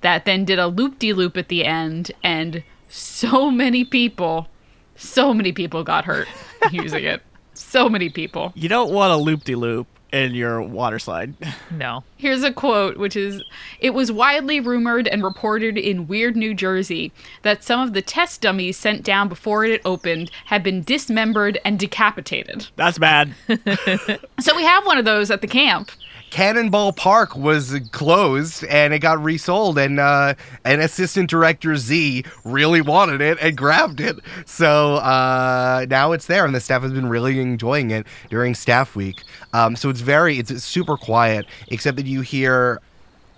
that 0.02 0.24
then 0.24 0.44
did 0.44 0.58
a 0.58 0.66
loop 0.66 0.98
de 0.98 1.12
loop 1.12 1.36
at 1.36 1.48
the 1.48 1.64
end, 1.64 2.12
and 2.22 2.62
so 2.92 3.50
many 3.50 3.84
people, 3.84 4.48
so 4.96 5.32
many 5.32 5.50
people 5.50 5.82
got 5.82 6.04
hurt 6.04 6.28
using 6.70 7.04
it. 7.04 7.22
So 7.54 7.88
many 7.88 8.08
people. 8.10 8.52
You 8.54 8.68
don't 8.68 8.92
want 8.92 9.12
a 9.12 9.16
loop 9.16 9.44
de 9.44 9.54
loop 9.54 9.86
in 10.12 10.34
your 10.34 10.60
water 10.62 10.98
slide. 10.98 11.34
No. 11.70 12.04
Here's 12.18 12.42
a 12.42 12.52
quote, 12.52 12.98
which 12.98 13.16
is 13.16 13.42
It 13.80 13.94
was 13.94 14.12
widely 14.12 14.60
rumored 14.60 15.08
and 15.08 15.24
reported 15.24 15.78
in 15.78 16.06
Weird 16.06 16.36
New 16.36 16.52
Jersey 16.52 17.10
that 17.42 17.64
some 17.64 17.80
of 17.80 17.94
the 17.94 18.02
test 18.02 18.42
dummies 18.42 18.76
sent 18.76 19.04
down 19.04 19.30
before 19.30 19.64
it 19.64 19.80
opened 19.86 20.30
had 20.44 20.62
been 20.62 20.82
dismembered 20.82 21.58
and 21.64 21.78
decapitated. 21.78 22.68
That's 22.76 22.98
bad. 22.98 23.34
So 24.40 24.54
we 24.54 24.64
have 24.64 24.84
one 24.84 24.98
of 24.98 25.04
those 25.06 25.30
at 25.30 25.40
the 25.40 25.46
camp. 25.46 25.90
Cannonball 26.32 26.94
Park 26.94 27.36
was 27.36 27.78
closed 27.90 28.64
and 28.64 28.94
it 28.94 29.00
got 29.00 29.22
resold, 29.22 29.76
and 29.76 30.00
uh, 30.00 30.32
and 30.64 30.80
assistant 30.80 31.28
director 31.28 31.76
Z 31.76 32.24
really 32.42 32.80
wanted 32.80 33.20
it 33.20 33.36
and 33.42 33.54
grabbed 33.54 34.00
it. 34.00 34.16
So 34.46 34.94
uh, 34.94 35.84
now 35.90 36.12
it's 36.12 36.26
there, 36.28 36.46
and 36.46 36.54
the 36.54 36.60
staff 36.60 36.80
has 36.80 36.92
been 36.94 37.10
really 37.10 37.38
enjoying 37.38 37.90
it 37.90 38.06
during 38.30 38.54
staff 38.54 38.96
week. 38.96 39.24
Um, 39.52 39.76
so 39.76 39.90
it's 39.90 40.00
very, 40.00 40.38
it's 40.38 40.64
super 40.64 40.96
quiet, 40.96 41.44
except 41.68 41.98
that 41.98 42.06
you 42.06 42.22
hear, 42.22 42.80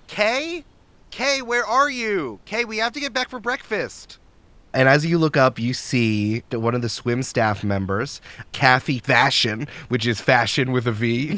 Kay, 0.07 0.63
Kay, 1.11 1.43
where 1.43 1.67
are 1.67 1.91
you? 1.91 2.39
Kay, 2.45 2.65
we 2.65 2.79
have 2.79 2.93
to 2.93 3.01
get 3.01 3.13
back 3.13 3.29
for 3.29 3.41
breakfast. 3.41 4.19
And 4.75 4.89
as 4.89 5.07
you 5.07 5.19
look 5.19 5.37
up, 5.37 5.59
you 5.59 5.73
see 5.73 6.43
one 6.51 6.75
of 6.75 6.83
the 6.83 6.89
swim 6.89 7.23
staff 7.23 7.63
members, 7.63 8.21
Kathy 8.53 9.01
Vashion, 9.01 9.69
which 9.89 10.05
is 10.07 10.21
fashion 10.21 10.73
with 10.73 10.87
a 10.87 10.93
V, 10.93 11.37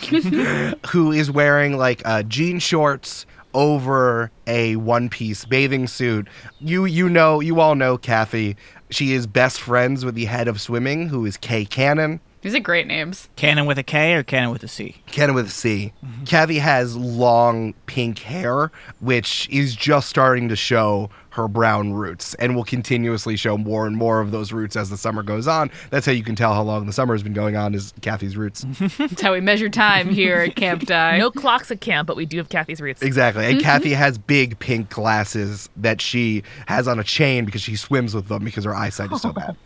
who 0.88 1.12
is 1.12 1.31
wearing 1.31 1.77
like 1.77 2.01
uh, 2.07 2.22
jean 2.22 2.59
shorts 2.59 3.27
over 3.53 4.31
a 4.46 4.77
one-piece 4.77 5.44
bathing 5.44 5.87
suit. 5.87 6.29
You 6.61 6.87
you 6.87 7.09
know 7.09 7.40
you 7.40 7.61
all 7.61 7.75
know 7.75 7.99
Kathy. 7.99 8.57
She 8.90 9.12
is 9.12 9.27
best 9.27 9.61
friends 9.61 10.05
with 10.05 10.14
the 10.14 10.27
head 10.27 10.49
of 10.49 10.61
swimming, 10.61 11.09
who 11.09 11.27
is 11.27 11.37
Kay 11.37 11.64
Cannon. 11.64 12.20
These 12.42 12.55
are 12.55 12.61
great 12.61 12.87
names. 12.87 13.29
Cannon 13.35 13.66
with 13.66 13.77
a 13.77 13.83
K 13.83 14.14
or 14.14 14.22
cannon 14.22 14.51
with 14.51 14.62
a 14.62 14.68
C? 14.68 15.03
Cannon 15.07 15.35
with 15.35 15.49
a 15.49 15.51
C. 15.51 15.92
Kathy 16.27 16.59
has 16.59 16.96
long 16.96 17.75
pink 17.87 18.20
hair, 18.20 18.70
which 19.01 19.49
is 19.51 19.75
just 19.75 20.09
starting 20.09 20.49
to 20.49 20.55
show 20.55 21.11
her 21.37 21.46
brown 21.49 21.92
roots 21.92 22.33
and 22.35 22.57
will 22.57 22.64
continuously 22.64 23.37
show 23.37 23.59
more 23.59 23.87
and 23.87 23.94
more 23.94 24.20
of 24.20 24.31
those 24.31 24.53
roots 24.53 24.75
as 24.75 24.88
the 24.88 24.96
summer 24.96 25.22
goes 25.22 25.46
on. 25.46 25.70
That's 25.90 26.07
how 26.07 26.12
you 26.12 26.25
can 26.25 26.35
tell 26.35 26.55
how 26.55 26.62
long 26.62 26.87
the 26.87 26.92
summer 26.94 27.12
has 27.14 27.22
been 27.22 27.35
going 27.35 27.57
on 27.57 27.75
is 27.75 27.92
Kathy's 28.01 28.37
roots. 28.38 28.64
That's 28.99 29.20
how 29.20 29.35
we 29.35 29.40
measure 29.40 29.68
time 29.68 30.09
here 30.09 30.38
at 30.38 30.57
Camp 30.57 30.83
Die. 30.87 31.18
No 31.18 31.31
clocks 31.31 31.70
at 31.70 31.83
camp, 31.83 32.07
but 32.07 32.16
we 32.16 32.25
do 32.25 32.38
have 32.38 32.49
Kathy's 32.49 32.81
roots. 32.81 33.03
exactly. 33.03 33.44
And 33.44 33.61
Kathy 33.62 33.90
has 33.90 34.16
big 34.16 34.59
pink 34.59 34.88
glasses 34.88 35.68
that 35.77 36.01
she 36.01 36.42
has 36.66 36.88
on 36.88 36.99
a 36.99 37.05
chain 37.05 37.44
because 37.44 37.61
she 37.61 37.77
swims 37.77 38.14
with 38.14 38.29
them 38.29 38.42
because 38.42 38.64
her 38.64 38.75
eyesight 38.75 39.12
is 39.12 39.20
so 39.20 39.33
bad. 39.33 39.57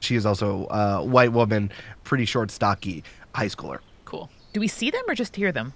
She 0.00 0.16
is 0.16 0.26
also 0.26 0.66
a 0.66 1.04
white 1.04 1.32
woman, 1.32 1.70
pretty 2.02 2.24
short, 2.24 2.50
stocky 2.50 3.04
high 3.34 3.46
schooler. 3.46 3.78
Cool. 4.04 4.28
Do 4.52 4.60
we 4.60 4.68
see 4.68 4.90
them 4.90 5.02
or 5.08 5.14
just 5.14 5.36
hear 5.36 5.50
them? 5.52 5.72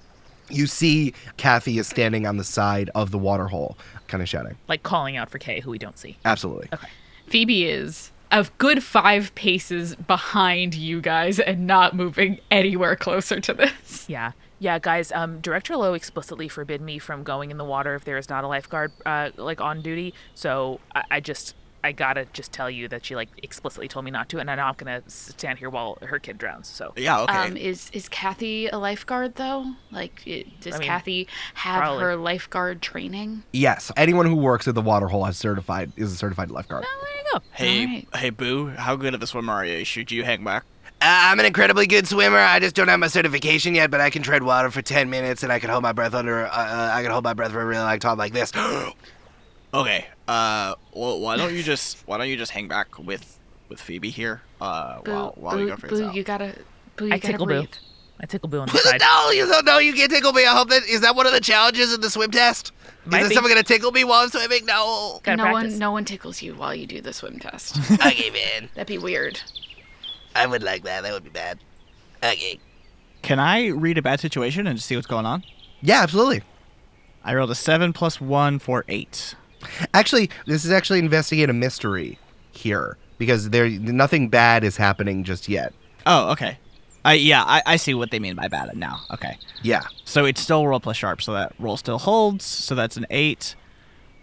You 0.50 0.66
see 0.66 1.14
Kathy 1.36 1.78
is 1.78 1.86
standing 1.86 2.26
on 2.26 2.36
the 2.36 2.44
side 2.44 2.90
of 2.94 3.10
the 3.10 3.18
water 3.18 3.46
hole, 3.46 3.76
kind 4.06 4.22
of 4.22 4.28
shouting. 4.28 4.56
Like 4.68 4.82
calling 4.82 5.16
out 5.16 5.30
for 5.30 5.38
Kay, 5.38 5.60
who 5.60 5.70
we 5.70 5.78
don't 5.78 5.98
see. 5.98 6.16
Absolutely. 6.24 6.68
Okay. 6.72 6.88
Phoebe 7.26 7.64
is 7.66 8.10
a 8.30 8.46
good 8.58 8.82
five 8.82 9.34
paces 9.34 9.94
behind 9.94 10.74
you 10.74 11.00
guys 11.00 11.38
and 11.38 11.66
not 11.66 11.94
moving 11.94 12.38
anywhere 12.50 12.96
closer 12.96 13.40
to 13.40 13.54
this. 13.54 14.06
Yeah. 14.08 14.32
Yeah, 14.60 14.80
guys, 14.80 15.12
um, 15.12 15.40
Director 15.40 15.76
Lowe 15.76 15.94
explicitly 15.94 16.48
forbid 16.48 16.80
me 16.80 16.98
from 16.98 17.22
going 17.22 17.52
in 17.52 17.58
the 17.58 17.64
water 17.64 17.94
if 17.94 18.04
there 18.04 18.18
is 18.18 18.28
not 18.28 18.42
a 18.42 18.48
lifeguard, 18.48 18.90
uh, 19.06 19.30
like, 19.36 19.60
on 19.60 19.82
duty. 19.82 20.14
So 20.34 20.80
I, 20.96 21.04
I 21.12 21.20
just, 21.20 21.54
I 21.84 21.92
gotta 21.92 22.26
just 22.32 22.52
tell 22.52 22.68
you 22.70 22.88
that 22.88 23.04
she, 23.04 23.14
like, 23.14 23.28
explicitly 23.42 23.88
told 23.88 24.04
me 24.04 24.10
not 24.10 24.28
to, 24.30 24.38
and 24.38 24.50
I'm 24.50 24.56
not 24.56 24.76
gonna 24.78 25.02
stand 25.06 25.58
here 25.58 25.70
while 25.70 25.98
her 26.02 26.18
kid 26.18 26.38
drowns, 26.38 26.66
so. 26.66 26.92
Yeah, 26.96 27.20
okay. 27.22 27.36
Um, 27.36 27.56
is 27.56 27.90
is 27.92 28.08
Kathy 28.08 28.66
a 28.66 28.78
lifeguard 28.78 29.36
though? 29.36 29.74
Like, 29.90 30.26
it, 30.26 30.60
does 30.60 30.74
I 30.74 30.78
mean, 30.78 30.88
Kathy 30.88 31.28
have 31.54 31.80
probably. 31.80 32.02
her 32.02 32.16
lifeguard 32.16 32.82
training? 32.82 33.44
Yes, 33.52 33.92
anyone 33.96 34.26
who 34.26 34.36
works 34.36 34.66
at 34.66 34.74
the 34.74 34.82
water 34.82 35.08
hole 35.08 35.24
is 35.26 35.36
certified 35.36 35.92
is 35.96 36.12
a 36.12 36.16
certified 36.16 36.50
lifeguard. 36.50 36.84
Oh, 36.86 37.04
there 37.04 37.16
you 37.16 37.32
go. 37.32 37.46
hey, 37.52 37.84
alright. 37.84 38.16
hey, 38.16 38.30
Boo, 38.30 38.68
how 38.70 38.96
good 38.96 39.14
of 39.14 39.22
a 39.22 39.26
swimmer 39.26 39.52
are 39.52 39.64
you? 39.64 39.84
Should 39.84 40.10
you 40.10 40.24
hang 40.24 40.42
back? 40.42 40.64
Uh, 41.00 41.30
I'm 41.30 41.38
an 41.38 41.46
incredibly 41.46 41.86
good 41.86 42.08
swimmer. 42.08 42.38
I 42.38 42.58
just 42.58 42.74
don't 42.74 42.88
have 42.88 42.98
my 42.98 43.06
certification 43.06 43.76
yet, 43.76 43.88
but 43.88 44.00
I 44.00 44.10
can 44.10 44.22
tread 44.22 44.42
water 44.42 44.68
for 44.68 44.82
10 44.82 45.08
minutes 45.08 45.44
and 45.44 45.52
I 45.52 45.60
can 45.60 45.70
hold 45.70 45.84
my 45.84 45.92
breath 45.92 46.12
under. 46.12 46.46
Uh, 46.46 46.50
uh, 46.50 46.90
I 46.92 47.02
can 47.02 47.12
hold 47.12 47.22
my 47.22 47.34
breath 47.34 47.52
for 47.52 47.60
a 47.60 47.64
really 47.64 47.82
long 47.82 48.00
time 48.00 48.18
like 48.18 48.32
this. 48.32 48.52
Okay. 49.74 50.06
Uh, 50.26 50.74
well, 50.94 51.20
why 51.20 51.36
don't 51.36 51.54
you 51.54 51.62
just 51.62 52.06
why 52.06 52.18
don't 52.18 52.28
you 52.28 52.36
just 52.36 52.52
hang 52.52 52.68
back 52.68 52.98
with 52.98 53.38
with 53.68 53.80
Phoebe 53.80 54.10
here? 54.10 54.42
Uh, 54.60 55.00
Boo, 55.02 55.10
while 55.12 55.34
while 55.36 55.56
boo, 55.56 55.64
we 55.64 55.70
go 55.70 55.76
for 55.76 55.88
boo, 55.88 55.96
this 55.96 56.06
out. 56.06 56.14
you 56.14 56.22
gotta, 56.24 56.54
boo, 56.96 57.06
you 57.06 57.12
I 57.12 57.18
gotta 57.18 57.32
tickle 57.32 57.46
Boo. 57.46 57.66
I 58.20 58.26
tickle 58.26 58.48
Boo 58.48 58.58
on 58.60 58.66
the 58.68 58.78
side. 58.78 59.00
no, 59.00 59.30
you 59.30 59.46
don't. 59.46 59.64
No, 59.64 59.78
you 59.78 59.92
can't 59.92 60.10
tickle 60.10 60.32
me. 60.32 60.44
I 60.44 60.56
hope 60.56 60.70
that 60.70 60.84
is 60.88 61.02
that 61.02 61.14
one 61.14 61.26
of 61.26 61.32
the 61.32 61.40
challenges 61.40 61.92
in 61.94 62.00
the 62.00 62.10
swim 62.10 62.30
test. 62.30 62.72
Might 63.04 63.22
is 63.22 63.28
be. 63.28 63.34
someone 63.34 63.50
gonna 63.52 63.62
tickle 63.62 63.92
me 63.92 64.04
while 64.04 64.22
I'm 64.22 64.28
swimming? 64.30 64.64
No. 64.66 65.20
Gotta 65.22 65.36
no 65.36 65.44
practice. 65.44 65.72
one, 65.72 65.78
no 65.78 65.92
one 65.92 66.04
tickles 66.04 66.42
you 66.42 66.54
while 66.54 66.74
you 66.74 66.86
do 66.86 67.00
the 67.00 67.12
swim 67.12 67.38
test. 67.38 67.78
okay, 67.92 68.30
man. 68.30 68.68
That'd 68.74 68.88
be 68.88 68.98
weird. 68.98 69.40
I 70.34 70.46
would 70.46 70.62
like 70.62 70.84
that. 70.84 71.02
That 71.02 71.12
would 71.12 71.24
be 71.24 71.30
bad. 71.30 71.58
Okay. 72.22 72.58
Can 73.22 73.38
I 73.38 73.68
read 73.68 73.98
a 73.98 74.02
bad 74.02 74.20
situation 74.20 74.66
and 74.66 74.80
see 74.80 74.94
what's 74.96 75.06
going 75.06 75.26
on? 75.26 75.44
Yeah, 75.80 76.02
absolutely. 76.02 76.42
I 77.24 77.34
rolled 77.34 77.50
a 77.50 77.54
seven 77.54 77.92
plus 77.92 78.20
one 78.20 78.58
for 78.58 78.84
eight. 78.88 79.34
Actually, 79.94 80.30
this 80.46 80.64
is 80.64 80.70
actually 80.70 80.98
investigate 80.98 81.50
a 81.50 81.52
mystery 81.52 82.18
here 82.52 82.96
because 83.18 83.50
there 83.50 83.68
nothing 83.68 84.28
bad 84.28 84.64
is 84.64 84.76
happening 84.76 85.24
just 85.24 85.48
yet. 85.48 85.72
Oh, 86.06 86.30
okay. 86.32 86.58
I 87.04 87.14
yeah, 87.14 87.42
I, 87.44 87.62
I 87.66 87.76
see 87.76 87.94
what 87.94 88.10
they 88.10 88.18
mean 88.18 88.34
by 88.34 88.48
bad 88.48 88.76
now. 88.76 89.00
Okay. 89.10 89.38
Yeah. 89.62 89.84
So 90.04 90.24
it's 90.24 90.40
still 90.40 90.66
roll 90.66 90.80
plus 90.80 90.96
sharp, 90.96 91.22
so 91.22 91.32
that 91.32 91.52
roll 91.58 91.76
still 91.76 91.98
holds. 91.98 92.44
So 92.44 92.74
that's 92.74 92.96
an 92.96 93.06
eight. 93.10 93.54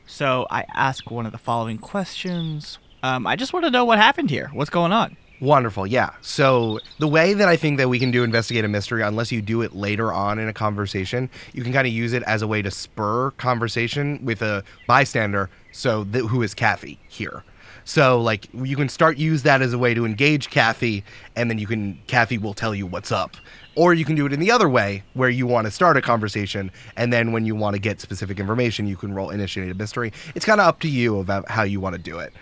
So 0.06 0.46
I 0.50 0.66
ask 0.74 1.10
one 1.10 1.26
of 1.26 1.32
the 1.32 1.38
following 1.38 1.78
questions. 1.78 2.78
Um, 3.02 3.26
I 3.26 3.36
just 3.36 3.54
want 3.54 3.66
to 3.66 3.72
know 3.72 3.86
what 3.86 3.98
happened 3.98 4.30
here. 4.30 4.50
What's 4.54 4.70
going 4.70 4.92
on? 4.92 5.18
Wonderful. 5.42 5.86
Yeah. 5.86 6.12
So 6.22 6.80
the 7.00 7.08
way 7.08 7.34
that 7.34 7.50
I 7.50 7.58
think 7.58 7.78
that 7.78 7.90
we 7.90 8.00
can 8.00 8.10
do 8.10 8.24
investigate 8.24 8.64
a 8.64 8.70
mystery, 8.70 9.02
unless 9.02 9.32
you 9.32 9.42
do 9.42 9.62
it 9.62 9.76
later 9.76 10.14
on 10.14 10.40
in 10.40 10.48
a 10.48 10.54
conversation, 10.54 11.30
you 11.54 11.62
can 11.62 11.74
kind 11.74 11.86
of 11.86 11.92
use 11.92 12.14
it 12.14 12.24
as 12.24 12.42
a 12.42 12.48
way 12.48 12.62
to 12.62 12.72
spur 12.72 13.32
conversation 13.32 14.24
with 14.24 14.42
a 14.42 14.64
bystander. 14.88 15.50
So 15.72 16.06
th- 16.06 16.26
who 16.26 16.42
is 16.42 16.54
Kathy 16.54 17.00
here? 17.10 17.44
So 17.84 18.20
like 18.20 18.48
you 18.54 18.76
can 18.76 18.90
start 18.90 19.18
use 19.18 19.44
that 19.44 19.62
as 19.62 19.74
a 19.74 19.78
way 19.78 19.94
to 19.94 20.06
engage 20.06 20.50
Kathy, 20.50 21.04
and 21.36 21.50
then 21.50 21.60
you 21.60 21.68
can 21.68 22.00
Kathy 22.08 22.38
will 22.38 22.54
tell 22.54 22.74
you 22.74 22.88
what's 22.88 23.12
up. 23.12 23.36
Or 23.76 23.94
you 23.94 24.06
can 24.06 24.16
do 24.16 24.26
it 24.26 24.32
in 24.32 24.40
the 24.40 24.52
other 24.52 24.70
way, 24.70 25.04
where 25.14 25.30
you 25.30 25.46
want 25.46 25.66
to 25.66 25.72
start 25.72 25.98
a 25.98 26.02
conversation, 26.02 26.72
and 26.96 27.12
then 27.12 27.34
when 27.34 27.46
you 27.46 27.56
want 27.56 27.76
to 27.76 27.80
get 27.80 28.00
specific 28.00 28.40
information, 28.40 28.88
you 28.88 28.96
can 28.96 29.14
roll 29.14 29.30
initiate 29.32 29.70
a 29.70 29.76
mystery. 29.76 30.14
It's 30.34 30.46
kind 30.46 30.62
of 30.62 30.68
up 30.68 30.80
to 30.80 30.88
you 30.88 31.20
about 31.20 31.50
how 31.50 31.64
you 31.64 31.82
want 31.82 31.96
to 31.96 32.02
do 32.02 32.20
it. 32.20 32.34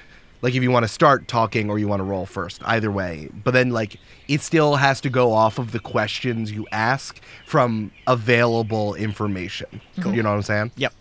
Like 0.44 0.56
if 0.56 0.62
you 0.62 0.72
want 0.72 0.84
to 0.84 0.90
start 0.90 1.30
talking 1.30 1.70
or 1.70 1.80
you 1.80 1.88
want 1.88 2.02
to 2.02 2.04
roll 2.04 2.26
first, 2.26 2.62
either 2.66 2.92
way. 2.92 3.30
But 3.34 3.52
then 3.52 3.70
like 3.70 3.98
it 4.28 4.42
still 4.42 4.76
has 4.76 5.00
to 5.02 5.10
go 5.10 5.32
off 5.32 5.58
of 5.58 5.72
the 5.72 5.80
questions 5.80 6.52
you 6.52 6.68
ask 6.72 7.20
from 7.46 7.92
available 8.08 8.94
information. 8.94 9.80
You 9.96 10.22
know 10.22 10.32
what 10.32 10.36
I'm 10.36 10.42
saying? 10.42 10.72
Yep. 10.76 10.94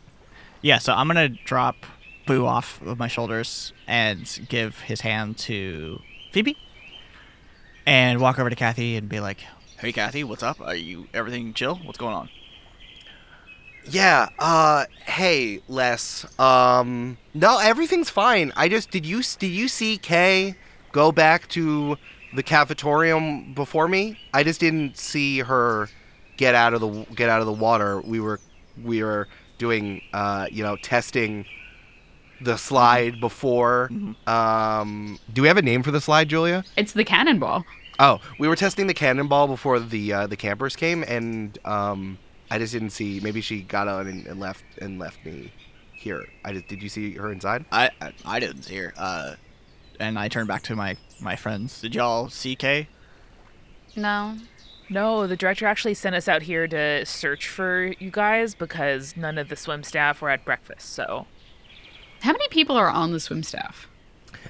Yeah, 0.62 0.78
so 0.78 0.94
I'm 0.94 1.08
gonna 1.08 1.28
drop 1.28 1.74
Boo 2.24 2.46
off 2.46 2.80
of 2.82 3.00
my 3.00 3.08
shoulders 3.08 3.72
and 3.88 4.46
give 4.48 4.78
his 4.82 5.00
hand 5.00 5.38
to 5.38 5.98
Phoebe, 6.30 6.56
and 7.84 8.20
walk 8.20 8.38
over 8.38 8.48
to 8.48 8.54
Kathy 8.54 8.96
and 8.96 9.08
be 9.08 9.18
like, 9.18 9.38
Hey, 9.80 9.90
Kathy, 9.90 10.22
what's 10.22 10.44
up? 10.44 10.60
Are 10.60 10.76
you 10.76 11.08
everything 11.12 11.52
chill? 11.52 11.80
What's 11.82 11.98
going 11.98 12.14
on? 12.14 12.28
Yeah, 13.84 14.28
uh 14.38 14.86
hey, 15.04 15.60
Les. 15.68 16.26
Um 16.38 17.18
no, 17.34 17.58
everything's 17.58 18.10
fine. 18.10 18.52
I 18.56 18.68
just 18.68 18.90
did 18.90 19.04
you 19.04 19.22
did 19.38 19.48
you 19.48 19.68
see 19.68 19.98
Kay 19.98 20.54
go 20.92 21.10
back 21.12 21.48
to 21.48 21.96
the 22.34 22.42
cafetorium 22.42 23.54
before 23.54 23.88
me? 23.88 24.18
I 24.32 24.44
just 24.44 24.60
didn't 24.60 24.96
see 24.96 25.40
her 25.40 25.88
get 26.36 26.54
out 26.54 26.74
of 26.74 26.80
the 26.80 27.06
get 27.14 27.28
out 27.28 27.40
of 27.40 27.46
the 27.46 27.52
water. 27.52 28.00
We 28.00 28.20
were 28.20 28.40
we 28.82 29.02
were 29.02 29.28
doing 29.58 30.02
uh 30.12 30.46
you 30.50 30.62
know, 30.62 30.76
testing 30.76 31.44
the 32.40 32.56
slide 32.56 33.20
before. 33.20 33.90
Um 34.26 35.18
do 35.32 35.42
we 35.42 35.48
have 35.48 35.56
a 35.56 35.62
name 35.62 35.82
for 35.82 35.90
the 35.90 36.00
slide, 36.00 36.28
Julia? 36.28 36.64
It's 36.76 36.92
the 36.92 37.04
cannonball. 37.04 37.64
Oh, 37.98 38.20
we 38.38 38.48
were 38.48 38.56
testing 38.56 38.86
the 38.86 38.94
cannonball 38.94 39.46
before 39.48 39.78
the 39.78 40.12
uh, 40.12 40.26
the 40.26 40.36
campers 40.36 40.74
came, 40.76 41.04
and 41.06 41.56
um, 41.64 42.18
I 42.52 42.58
just 42.58 42.74
didn't 42.74 42.90
see. 42.90 43.18
Maybe 43.18 43.40
she 43.40 43.62
got 43.62 43.88
on 43.88 44.06
and, 44.06 44.26
and 44.26 44.38
left 44.38 44.62
and 44.78 44.98
left 44.98 45.24
me 45.24 45.50
here. 45.94 46.22
I 46.44 46.52
just, 46.52 46.68
did 46.68 46.82
you 46.82 46.90
see 46.90 47.12
her 47.14 47.32
inside? 47.32 47.64
I 47.72 47.88
I, 47.98 48.12
I 48.26 48.40
didn't 48.40 48.64
see 48.64 48.76
her. 48.76 48.92
Uh, 48.94 49.36
and 49.98 50.18
I 50.18 50.28
turned 50.28 50.48
back 50.48 50.62
to 50.64 50.76
my 50.76 50.98
my 51.18 51.34
friends. 51.34 51.80
did 51.80 51.94
y'all 51.94 52.28
see 52.28 52.54
Kay? 52.54 52.88
No. 53.96 54.36
No, 54.90 55.26
the 55.26 55.34
director 55.34 55.66
actually 55.66 55.94
sent 55.94 56.14
us 56.14 56.28
out 56.28 56.42
here 56.42 56.68
to 56.68 57.06
search 57.06 57.48
for 57.48 57.94
you 57.98 58.10
guys 58.10 58.54
because 58.54 59.16
none 59.16 59.38
of 59.38 59.48
the 59.48 59.56
swim 59.56 59.82
staff 59.82 60.20
were 60.20 60.28
at 60.28 60.44
breakfast. 60.44 60.90
So 60.92 61.26
How 62.20 62.32
many 62.32 62.48
people 62.48 62.76
are 62.76 62.90
on 62.90 63.12
the 63.12 63.20
swim 63.20 63.42
staff? 63.44 63.88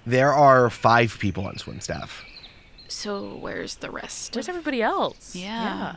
There 0.05 0.33
are 0.33 0.69
five 0.71 1.17
people 1.21 1.47
on 1.47 1.57
swim 1.59 1.79
staff. 1.79 2.25
So 2.89 3.37
where's 3.37 3.77
the 3.77 3.93
rest? 3.93 4.35
where's 4.35 4.49
everybody 4.49 4.83
else? 4.83 5.37
Yeah. 5.37 5.97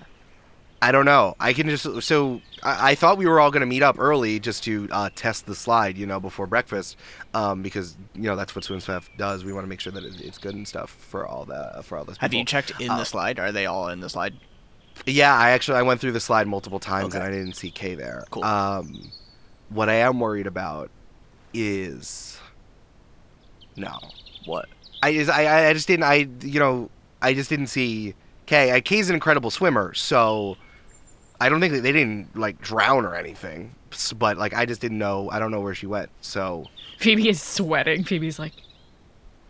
I 0.82 0.92
don't 0.92 1.06
know. 1.06 1.36
I 1.40 1.54
can 1.54 1.68
just 1.70 2.04
so 2.04 2.42
I, 2.62 2.92
I 2.92 2.96
thought 2.96 3.18
we 3.18 3.26
were 3.26 3.40
all 3.40 3.50
gonna 3.50 3.66
meet 3.66 3.82
up 3.82 3.96
early 3.98 4.40
just 4.40 4.64
to 4.66 4.88
uh, 4.92 5.10
test 5.16 5.46
the 5.46 5.56
slide, 5.56 5.98
you 5.98 6.06
know, 6.06 6.20
before 6.20 6.48
breakfast, 6.48 6.98
um, 7.34 7.62
because 7.62 7.96
you 8.14 8.24
know 8.24 8.36
that's 8.36 8.56
what 8.56 8.64
swim 8.64 8.80
staff 8.80 9.10
does. 9.18 9.44
We 9.44 9.54
want 9.54 9.64
to 9.64 9.70
make 9.70 9.80
sure 9.80 9.94
that 9.94 10.04
it, 10.04 10.20
it's 10.22 10.38
good 10.38 10.54
and 10.54 10.68
stuff 10.68 10.92
for 10.92 11.26
all 11.26 11.46
the 11.46 11.82
for 11.84 11.98
all 11.98 12.06
those. 12.06 12.18
Have 12.18 12.34
you 12.34 12.46
checked 12.46 12.74
in 12.80 12.92
Uh, 12.92 12.98
the 12.98 13.06
slide? 13.06 13.40
Are 13.40 13.52
they 13.52 13.66
all 13.66 13.88
in 13.88 14.00
the 14.00 14.10
slide? 14.10 14.34
Yeah, 15.06 15.36
I 15.36 15.52
actually 15.52 15.78
I 15.78 15.82
went 15.82 16.00
through 16.02 16.14
the 16.14 16.20
slide 16.20 16.48
multiple 16.48 16.80
times 16.80 17.16
and 17.16 17.24
I 17.24 17.30
didn't 17.30 17.54
see 17.54 17.72
Kay 17.72 17.96
there. 17.96 18.26
Cool. 18.30 18.44
Um, 18.44 19.12
what 19.70 19.90
I 19.90 19.96
am 19.96 20.20
worried 20.20 20.48
about 20.48 20.90
is 21.54 22.38
no. 23.76 23.98
What? 24.46 24.68
I 25.02 25.14
just 25.14 25.30
I, 25.32 25.70
I 25.70 25.74
just 25.74 25.88
didn't 25.88 26.04
I 26.04 26.28
you 26.42 26.60
know 26.60 26.90
I 27.22 27.34
just 27.34 27.50
didn't 27.50 27.68
see 27.68 28.14
Kay. 28.46 28.72
I, 28.74 28.82
Kay's 28.82 29.10
an 29.10 29.16
incredible 29.16 29.50
swimmer, 29.52 29.94
so 29.94 30.58
I 31.40 31.50
don't 31.50 31.60
think 31.60 31.74
that 31.74 31.82
they 31.82 31.92
didn't 31.92 32.36
like 32.36 32.62
drown 32.62 33.06
or 33.06 33.16
anything. 33.16 33.76
But 34.18 34.38
like 34.38 34.54
I 34.54 34.66
just 34.66 34.82
didn't 34.82 34.98
know. 34.98 35.30
I 35.32 35.40
don't 35.40 35.52
know 35.52 35.62
where 35.62 35.76
she 35.76 35.88
went. 35.88 36.10
So 36.22 36.66
Phoebe 37.00 37.30
is 37.30 37.42
sweating. 37.42 38.04
Phoebe's 38.04 38.38
like, 38.40 38.54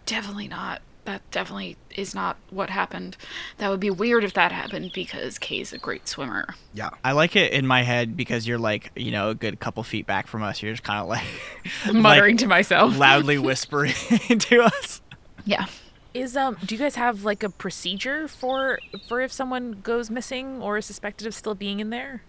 definitely 0.05 0.47
not. 0.47 0.81
That 1.05 1.21
definitely 1.29 1.77
is 1.95 2.15
not 2.15 2.35
what 2.49 2.71
happened. 2.71 3.15
That 3.57 3.69
would 3.69 3.79
be 3.79 3.91
weird 3.91 4.23
if 4.23 4.33
that 4.33 4.51
happened 4.51 4.91
because 4.95 5.37
Kay's 5.37 5.71
a 5.71 5.77
great 5.77 6.07
swimmer. 6.07 6.55
yeah, 6.73 6.89
I 7.03 7.11
like 7.11 7.35
it 7.35 7.53
in 7.53 7.67
my 7.67 7.83
head 7.83 8.17
because 8.17 8.47
you're 8.47 8.57
like, 8.57 8.91
you 8.95 9.11
know, 9.11 9.29
a 9.29 9.35
good 9.35 9.59
couple 9.59 9.83
feet 9.83 10.07
back 10.07 10.25
from 10.25 10.41
us. 10.41 10.63
You're 10.63 10.73
just 10.73 10.81
kind 10.83 10.99
of 11.01 11.07
like 11.07 11.93
Muttering 11.93 12.37
to 12.37 12.47
myself. 12.47 12.97
loudly 12.97 13.37
whispering 13.37 13.93
to 14.39 14.63
us. 14.63 15.01
Yeah. 15.45 15.65
Is 16.15 16.37
um 16.37 16.55
do 16.65 16.73
you 16.73 16.79
guys 16.79 16.95
have 16.95 17.25
like 17.25 17.43
a 17.43 17.49
procedure 17.49 18.29
for 18.29 18.79
for 19.05 19.19
if 19.19 19.33
someone 19.33 19.81
goes 19.83 20.09
missing 20.09 20.61
or 20.61 20.77
is 20.77 20.85
suspected 20.85 21.27
of 21.27 21.35
still 21.35 21.55
being 21.55 21.81
in 21.81 21.89
there? 21.89 22.23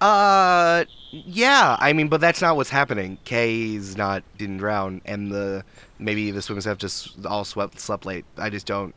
Uh, 0.00 0.84
yeah. 1.10 1.76
I 1.80 1.92
mean, 1.94 2.08
but 2.08 2.20
that's 2.20 2.40
not 2.40 2.54
what's 2.54 2.70
happening. 2.70 3.18
Kay's 3.24 3.96
not 3.96 4.22
didn't 4.38 4.58
drown, 4.58 5.00
and 5.04 5.32
the 5.32 5.64
maybe 5.98 6.30
the 6.30 6.42
swim 6.42 6.60
staff 6.60 6.78
just 6.78 7.26
all 7.26 7.44
swept 7.44 7.80
slept 7.80 8.06
late. 8.06 8.24
I 8.36 8.50
just 8.50 8.66
don't. 8.66 8.94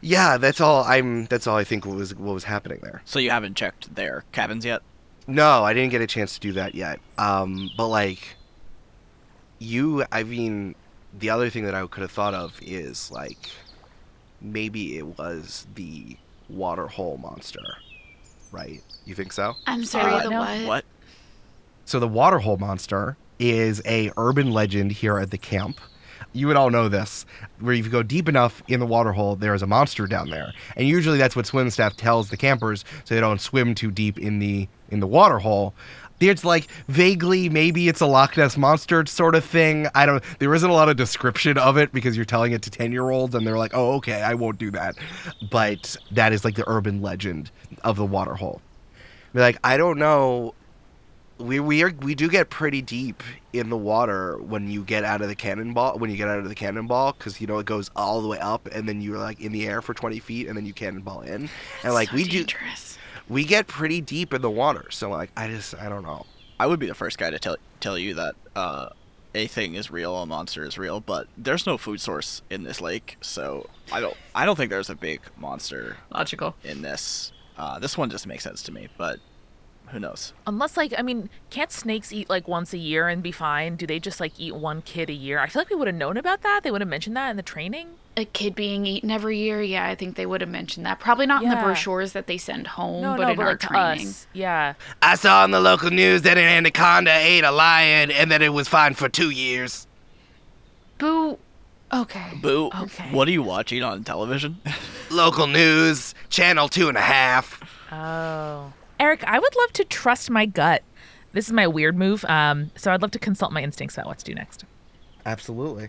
Yeah, 0.00 0.36
that's 0.36 0.60
all. 0.60 0.84
I'm. 0.84 1.26
That's 1.26 1.48
all 1.48 1.56
I 1.56 1.64
think 1.64 1.86
was 1.86 2.14
what 2.14 2.34
was 2.34 2.44
happening 2.44 2.78
there. 2.82 3.02
So 3.04 3.18
you 3.18 3.30
haven't 3.30 3.56
checked 3.56 3.96
their 3.96 4.22
cabins 4.30 4.64
yet? 4.64 4.82
No, 5.26 5.64
I 5.64 5.72
didn't 5.72 5.90
get 5.90 6.02
a 6.02 6.06
chance 6.06 6.34
to 6.34 6.40
do 6.40 6.52
that 6.52 6.76
yet. 6.76 7.00
Um, 7.18 7.70
but 7.76 7.88
like, 7.88 8.36
you, 9.58 10.04
I 10.12 10.22
mean, 10.22 10.76
the 11.18 11.30
other 11.30 11.50
thing 11.50 11.64
that 11.64 11.74
I 11.74 11.86
could 11.86 12.02
have 12.02 12.10
thought 12.10 12.34
of 12.34 12.58
is 12.62 13.10
like, 13.10 13.50
maybe 14.40 14.98
it 14.98 15.18
was 15.18 15.66
the 15.74 16.16
water 16.48 16.86
hole 16.86 17.16
monster, 17.18 17.60
right? 18.52 18.82
You 19.04 19.14
think 19.14 19.32
so? 19.32 19.54
I'm 19.66 19.84
sorry, 19.84 20.12
Uh, 20.12 20.22
the 20.24 20.30
no. 20.30 20.38
what? 20.40 20.66
What? 20.66 20.84
So 21.84 22.00
the 22.00 22.08
water 22.08 22.38
hole 22.38 22.56
monster 22.56 23.16
is 23.38 23.80
a 23.86 24.10
urban 24.16 24.50
legend 24.50 24.92
here 24.92 25.18
at 25.18 25.30
the 25.30 25.38
camp. 25.38 25.78
You 26.32 26.48
would 26.48 26.56
all 26.56 26.70
know 26.70 26.88
this. 26.88 27.24
Where 27.60 27.74
if 27.74 27.84
you 27.86 27.90
go 27.90 28.02
deep 28.02 28.28
enough 28.28 28.62
in 28.68 28.80
the 28.80 28.86
water 28.86 29.12
hole, 29.12 29.36
there 29.36 29.54
is 29.54 29.62
a 29.62 29.66
monster 29.66 30.06
down 30.06 30.28
there, 30.30 30.52
and 30.76 30.86
usually 30.86 31.16
that's 31.18 31.34
what 31.36 31.46
swim 31.46 31.70
staff 31.70 31.96
tells 31.96 32.28
the 32.28 32.36
campers, 32.36 32.84
so 33.04 33.14
they 33.14 33.20
don't 33.20 33.40
swim 33.40 33.74
too 33.74 33.90
deep 33.90 34.18
in 34.18 34.38
the 34.38 34.68
in 34.90 35.00
the 35.00 35.06
water 35.06 35.38
hole. 35.38 35.74
It's 36.20 36.44
like 36.44 36.68
vaguely 36.88 37.48
maybe 37.48 37.88
it's 37.88 38.00
a 38.00 38.06
Loch 38.06 38.36
Ness 38.36 38.56
monster 38.56 39.04
sort 39.06 39.34
of 39.34 39.44
thing. 39.44 39.86
I 39.94 40.06
don't. 40.06 40.22
There 40.38 40.54
isn't 40.54 40.68
a 40.68 40.72
lot 40.72 40.88
of 40.88 40.96
description 40.96 41.58
of 41.58 41.76
it 41.76 41.92
because 41.92 42.16
you're 42.16 42.24
telling 42.24 42.52
it 42.52 42.62
to 42.62 42.70
ten 42.70 42.92
year 42.92 43.10
olds, 43.10 43.34
and 43.34 43.46
they're 43.46 43.58
like, 43.58 43.72
"Oh, 43.74 43.92
okay, 43.96 44.22
I 44.22 44.34
won't 44.34 44.58
do 44.58 44.70
that." 44.72 44.96
But 45.50 45.96
that 46.12 46.32
is 46.32 46.44
like 46.44 46.56
the 46.56 46.64
urban 46.66 47.02
legend 47.02 47.50
of 47.84 47.96
the 47.96 48.06
water 48.06 48.34
hole. 48.34 48.60
Be 49.34 49.40
like, 49.40 49.58
I 49.62 49.76
don't 49.76 49.98
know 49.98 50.54
we 51.38 51.60
we 51.60 51.82
are 51.82 51.92
we 52.00 52.14
do 52.14 52.28
get 52.28 52.48
pretty 52.50 52.80
deep 52.80 53.22
in 53.52 53.68
the 53.68 53.76
water 53.76 54.38
when 54.38 54.68
you 54.68 54.82
get 54.82 55.04
out 55.04 55.20
of 55.20 55.28
the 55.28 55.34
cannonball 55.34 55.98
when 55.98 56.10
you 56.10 56.16
get 56.16 56.28
out 56.28 56.38
of 56.38 56.48
the 56.48 56.54
cannonball 56.54 57.12
because 57.12 57.40
you 57.40 57.46
know 57.46 57.58
it 57.58 57.66
goes 57.66 57.90
all 57.94 58.22
the 58.22 58.28
way 58.28 58.38
up 58.38 58.66
and 58.72 58.88
then 58.88 59.00
you're 59.00 59.18
like 59.18 59.40
in 59.40 59.52
the 59.52 59.66
air 59.66 59.82
for 59.82 59.92
20 59.92 60.18
feet 60.18 60.48
and 60.48 60.56
then 60.56 60.64
you 60.64 60.72
cannonball 60.72 61.20
in 61.22 61.48
and 61.82 61.94
like 61.94 62.08
so 62.08 62.16
we 62.16 62.24
do 62.24 62.44
dangerous. 62.44 62.95
We 63.28 63.44
get 63.44 63.66
pretty 63.66 64.00
deep 64.00 64.32
in 64.32 64.42
the 64.42 64.50
water 64.50 64.86
so 64.90 65.10
like 65.10 65.30
i 65.36 65.48
just 65.48 65.74
i 65.76 65.88
don't 65.88 66.02
know 66.02 66.24
I 66.58 66.66
would 66.66 66.80
be 66.80 66.86
the 66.86 66.94
first 66.94 67.18
guy 67.18 67.28
to 67.30 67.38
tell 67.38 67.56
tell 67.80 67.98
you 67.98 68.14
that 68.14 68.34
uh, 68.54 68.88
a 69.34 69.46
thing 69.46 69.74
is 69.74 69.90
real, 69.90 70.16
a 70.16 70.24
monster 70.24 70.64
is 70.64 70.78
real, 70.78 71.00
but 71.00 71.28
there's 71.36 71.66
no 71.66 71.76
food 71.76 72.00
source 72.00 72.40
in 72.48 72.62
this 72.62 72.80
lake, 72.80 73.18
so 73.20 73.68
I 73.92 74.00
don't 74.00 74.16
I 74.34 74.46
don't 74.46 74.56
think 74.56 74.70
there's 74.70 74.88
a 74.88 74.94
big 74.94 75.20
monster 75.36 75.98
Logical. 76.10 76.54
in 76.64 76.80
this. 76.80 77.32
Uh, 77.58 77.78
this 77.78 77.98
one 77.98 78.08
just 78.08 78.26
makes 78.26 78.42
sense 78.42 78.62
to 78.62 78.72
me, 78.72 78.88
but 78.96 79.20
who 79.88 79.98
knows? 80.00 80.32
Unless 80.46 80.76
like 80.76 80.92
I 80.98 81.02
mean, 81.02 81.30
can't 81.50 81.70
snakes 81.72 82.12
eat 82.12 82.28
like 82.28 82.48
once 82.48 82.72
a 82.72 82.78
year 82.78 83.08
and 83.08 83.22
be 83.22 83.32
fine? 83.32 83.76
Do 83.76 83.86
they 83.86 83.98
just 84.00 84.20
like 84.20 84.32
eat 84.38 84.54
one 84.54 84.82
kid 84.82 85.08
a 85.10 85.12
year? 85.14 85.38
I 85.38 85.46
feel 85.48 85.60
like 85.60 85.70
we 85.70 85.76
would 85.76 85.86
have 85.86 85.96
known 85.96 86.16
about 86.16 86.42
that. 86.42 86.62
They 86.64 86.70
would 86.70 86.80
have 86.80 86.88
mentioned 86.88 87.16
that 87.16 87.30
in 87.30 87.36
the 87.36 87.42
training. 87.42 87.88
A 88.18 88.24
kid 88.24 88.54
being 88.54 88.86
eaten 88.86 89.10
every 89.10 89.36
year, 89.38 89.60
yeah, 89.62 89.86
I 89.86 89.94
think 89.94 90.16
they 90.16 90.24
would 90.24 90.40
have 90.40 90.48
mentioned 90.48 90.86
that. 90.86 90.98
Probably 91.00 91.26
not 91.26 91.42
in 91.42 91.50
the 91.50 91.56
brochures 91.56 92.12
that 92.14 92.26
they 92.26 92.38
send 92.38 92.66
home, 92.66 93.02
No, 93.02 93.14
but 93.14 93.24
no, 93.24 93.30
in 93.30 93.36
but 93.36 93.42
our 93.42 93.48
like 93.50 93.60
to 93.60 93.66
training. 93.66 94.08
us. 94.08 94.26
Yeah. 94.32 94.72
i 95.02 95.16
saw 95.16 95.42
on 95.42 95.50
the 95.50 95.60
local 95.60 95.90
news 95.90 96.22
that 96.22 96.38
an 96.38 96.44
anaconda 96.44 97.12
ate 97.12 97.44
a 97.44 97.50
lion 97.50 98.10
and 98.10 98.30
that 98.30 98.40
it 98.40 98.48
was 98.54 98.68
fine 98.68 98.94
for 98.94 99.10
two 99.10 99.28
years 99.28 99.86
Boo. 100.98 101.38
Okay. 101.92 102.32
Boo. 102.40 102.70
Okay. 102.74 103.10
What 103.12 103.28
are 103.28 103.32
you 103.32 103.42
watching 103.42 103.82
on 103.82 104.02
television? 104.02 104.60
local 105.10 105.46
news 105.46 106.14
channel 106.30 106.68
two 106.68 106.88
and 106.88 106.96
a 106.96 107.02
half 107.02 107.60
Oh. 107.92 108.72
Eric, 108.98 109.24
I 109.24 109.38
would 109.38 109.56
love 109.56 109.72
to 109.74 109.84
trust 109.84 110.30
my 110.30 110.46
gut. 110.46 110.82
This 111.32 111.46
is 111.46 111.52
my 111.52 111.66
weird 111.66 111.96
move. 111.96 112.24
Um, 112.24 112.70
so 112.76 112.92
I'd 112.92 113.02
love 113.02 113.10
to 113.12 113.18
consult 113.18 113.52
my 113.52 113.62
instincts 113.62 113.96
about 113.96 114.06
what 114.08 114.18
to 114.18 114.24
do 114.24 114.34
next. 114.34 114.64
absolutely 115.24 115.88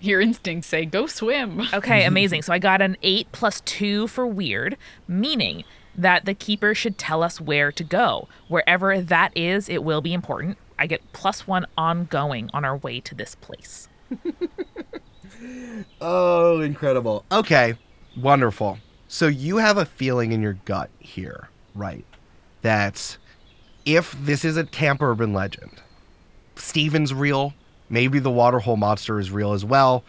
Your 0.00 0.20
instincts 0.20 0.66
say 0.66 0.84
go 0.86 1.06
swim. 1.06 1.68
Okay, 1.72 2.04
amazing. 2.06 2.42
So 2.42 2.52
I 2.52 2.58
got 2.58 2.80
an 2.82 2.96
eight 3.02 3.30
plus 3.32 3.60
two 3.60 4.06
for 4.08 4.26
weird, 4.26 4.76
meaning 5.06 5.64
that 5.96 6.24
the 6.24 6.34
keeper 6.34 6.74
should 6.74 6.98
tell 6.98 7.22
us 7.22 7.40
where 7.40 7.70
to 7.72 7.84
go. 7.84 8.28
Wherever 8.48 9.00
that 9.00 9.36
is, 9.36 9.68
it 9.68 9.84
will 9.84 10.00
be 10.00 10.12
important. 10.12 10.58
I 10.78 10.86
get 10.86 11.00
plus 11.12 11.46
one 11.46 11.66
ongoing 11.78 12.50
on 12.52 12.64
our 12.64 12.76
way 12.76 13.00
to 13.00 13.14
this 13.14 13.34
place. 13.34 13.88
Oh, 16.00 16.60
incredible. 16.60 17.24
Okay, 17.30 17.74
wonderful. 18.16 18.78
So 19.08 19.28
you 19.28 19.58
have 19.58 19.78
a 19.78 19.84
feeling 19.84 20.32
in 20.32 20.42
your 20.42 20.54
gut 20.64 20.90
here, 20.98 21.48
right? 21.74 22.04
That 22.62 23.16
if 23.84 24.12
this 24.12 24.44
is 24.44 24.56
a 24.56 24.64
camp 24.64 25.00
urban 25.00 25.32
legend, 25.32 25.70
Steven's 26.56 27.14
real, 27.14 27.54
maybe 27.88 28.18
the 28.18 28.30
waterhole 28.30 28.76
monster 28.76 29.18
is 29.20 29.30
real 29.30 29.52
as 29.52 29.64
well. 29.64 30.04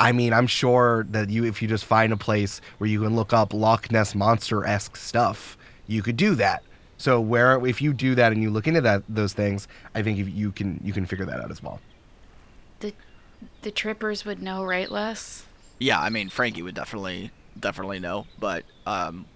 I 0.00 0.12
mean, 0.12 0.32
I'm 0.32 0.46
sure 0.46 1.06
that 1.10 1.30
you, 1.30 1.44
if 1.44 1.60
you 1.60 1.68
just 1.68 1.84
find 1.84 2.12
a 2.12 2.16
place 2.16 2.60
where 2.78 2.88
you 2.88 3.02
can 3.02 3.16
look 3.16 3.32
up 3.32 3.52
Loch 3.52 3.90
Ness 3.90 4.14
monster 4.14 4.64
esque 4.64 4.96
stuff, 4.96 5.56
you 5.86 6.02
could 6.02 6.16
do 6.16 6.34
that. 6.36 6.62
So 6.98 7.20
where, 7.20 7.64
if 7.66 7.80
you 7.80 7.92
do 7.92 8.14
that 8.16 8.32
and 8.32 8.42
you 8.42 8.50
look 8.50 8.66
into 8.66 8.80
that 8.82 9.02
those 9.08 9.32
things, 9.32 9.66
I 9.94 10.02
think 10.02 10.18
if 10.18 10.28
you 10.28 10.52
can 10.52 10.80
you 10.84 10.92
can 10.92 11.06
figure 11.06 11.24
that 11.26 11.40
out 11.40 11.50
as 11.50 11.62
well. 11.62 11.80
The 12.80 12.92
the 13.62 13.70
trippers 13.70 14.24
would 14.24 14.42
know, 14.42 14.64
right, 14.64 14.90
Les? 14.90 15.46
Yeah, 15.78 16.00
I 16.00 16.10
mean 16.10 16.28
Frankie 16.28 16.62
would 16.62 16.74
definitely 16.74 17.30
definitely 17.60 17.98
know, 17.98 18.26
but 18.38 18.64
um, 18.86 19.26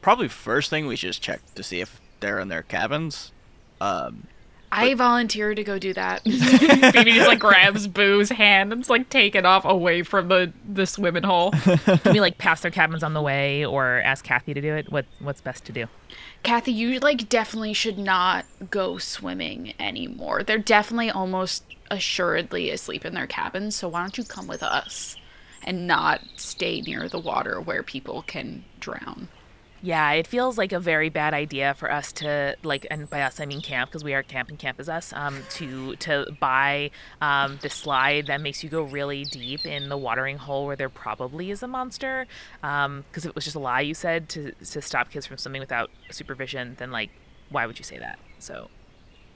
probably 0.00 0.28
first 0.28 0.70
thing 0.70 0.86
we 0.86 0.96
should 0.96 1.08
just 1.08 1.22
check 1.22 1.40
to 1.54 1.62
see 1.62 1.80
if 1.80 2.00
they're 2.20 2.38
in 2.38 2.48
their 2.48 2.62
cabins. 2.62 3.32
Um, 3.80 4.26
I 4.70 4.94
volunteer 4.94 5.54
to 5.54 5.64
go 5.64 5.78
do 5.78 5.94
that. 5.94 6.22
Phoebe 6.22 7.12
just 7.12 7.28
like 7.28 7.38
grabs 7.38 7.86
Boo's 7.86 8.28
hand 8.28 8.72
and 8.72 8.80
it's 8.80 8.90
like 8.90 9.08
taken 9.08 9.46
off 9.46 9.64
away 9.64 10.02
from 10.02 10.28
the 10.28 10.52
the 10.68 10.86
swimming 10.86 11.22
hole. 11.22 11.52
Can 11.62 12.12
we 12.12 12.20
like 12.20 12.38
pass 12.38 12.60
their 12.60 12.70
cabins 12.70 13.02
on 13.02 13.14
the 13.14 13.22
way 13.22 13.64
or 13.64 14.00
ask 14.02 14.24
Kathy 14.24 14.54
to 14.54 14.60
do 14.60 14.74
it? 14.74 14.90
What 14.90 15.06
what's 15.20 15.40
best 15.40 15.64
to 15.66 15.72
do? 15.72 15.86
Kathy, 16.42 16.72
you 16.72 16.98
like 17.00 17.28
definitely 17.28 17.72
should 17.72 17.98
not 17.98 18.44
go 18.70 18.98
swimming 18.98 19.74
anymore. 19.78 20.42
They're 20.42 20.58
definitely 20.58 21.10
almost 21.10 21.64
assuredly 21.90 22.70
asleep 22.70 23.04
in 23.04 23.14
their 23.14 23.26
cabins, 23.26 23.74
so 23.76 23.88
why 23.88 24.00
don't 24.00 24.18
you 24.18 24.24
come 24.24 24.46
with 24.46 24.62
us 24.62 25.16
and 25.68 25.86
not 25.86 26.22
stay 26.36 26.80
near 26.80 27.08
the 27.08 27.18
water 27.18 27.60
where 27.60 27.82
people 27.82 28.22
can 28.22 28.64
drown? 28.80 29.28
Yeah, 29.80 30.10
it 30.12 30.26
feels 30.26 30.58
like 30.58 30.72
a 30.72 30.80
very 30.80 31.08
bad 31.08 31.34
idea 31.34 31.74
for 31.74 31.92
us 31.92 32.10
to 32.14 32.56
like, 32.64 32.84
and 32.90 33.08
by 33.08 33.20
us 33.22 33.38
I 33.38 33.46
mean 33.46 33.60
camp 33.60 33.90
because 33.90 34.02
we 34.02 34.12
are 34.14 34.24
camp 34.24 34.48
and 34.48 34.58
camp 34.58 34.80
is 34.80 34.88
us. 34.88 35.12
Um, 35.12 35.44
to 35.50 35.94
to 35.96 36.26
buy 36.40 36.90
um 37.20 37.58
the 37.62 37.70
slide 37.70 38.26
that 38.26 38.40
makes 38.40 38.64
you 38.64 38.70
go 38.70 38.82
really 38.82 39.24
deep 39.24 39.64
in 39.66 39.88
the 39.88 39.96
watering 39.96 40.38
hole 40.38 40.66
where 40.66 40.74
there 40.74 40.88
probably 40.88 41.50
is 41.52 41.62
a 41.62 41.68
monster. 41.68 42.26
Um, 42.62 43.04
because 43.08 43.24
if 43.24 43.28
it 43.30 43.34
was 43.36 43.44
just 43.44 43.56
a 43.56 43.60
lie 43.60 43.82
you 43.82 43.94
said 43.94 44.28
to 44.30 44.52
to 44.52 44.82
stop 44.82 45.10
kids 45.10 45.26
from 45.26 45.38
swimming 45.38 45.60
without 45.60 45.90
supervision. 46.10 46.74
Then 46.78 46.90
like, 46.90 47.10
why 47.50 47.66
would 47.66 47.78
you 47.78 47.84
say 47.84 47.98
that? 47.98 48.18
So 48.40 48.70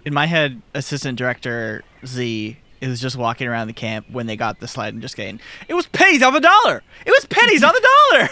In 0.05 0.13
my 0.15 0.27
head, 0.27 0.63
assistant 0.75 1.19
director 1.19 1.85
Z 2.05 2.59
is 2.83 3.01
just 3.01 3.17
walking 3.17 3.47
around 3.47 3.69
the 3.69 3.73
camp 3.73 4.07
when 4.11 4.27
they 4.27 4.37
got 4.37 4.61
the 4.61 4.69
slide 4.69 4.93
and 4.93 5.03
just 5.03 5.17
saying, 5.17 5.41
"It 5.69 5.75
was 5.75 5.87
pennies 5.87 6.23
on 6.23 6.33
the 6.33 6.41
dollar. 6.41 6.83
It 7.07 7.11
was 7.11 7.27
pennies 7.27 7.63
on 7.63 7.73
the 7.73 8.29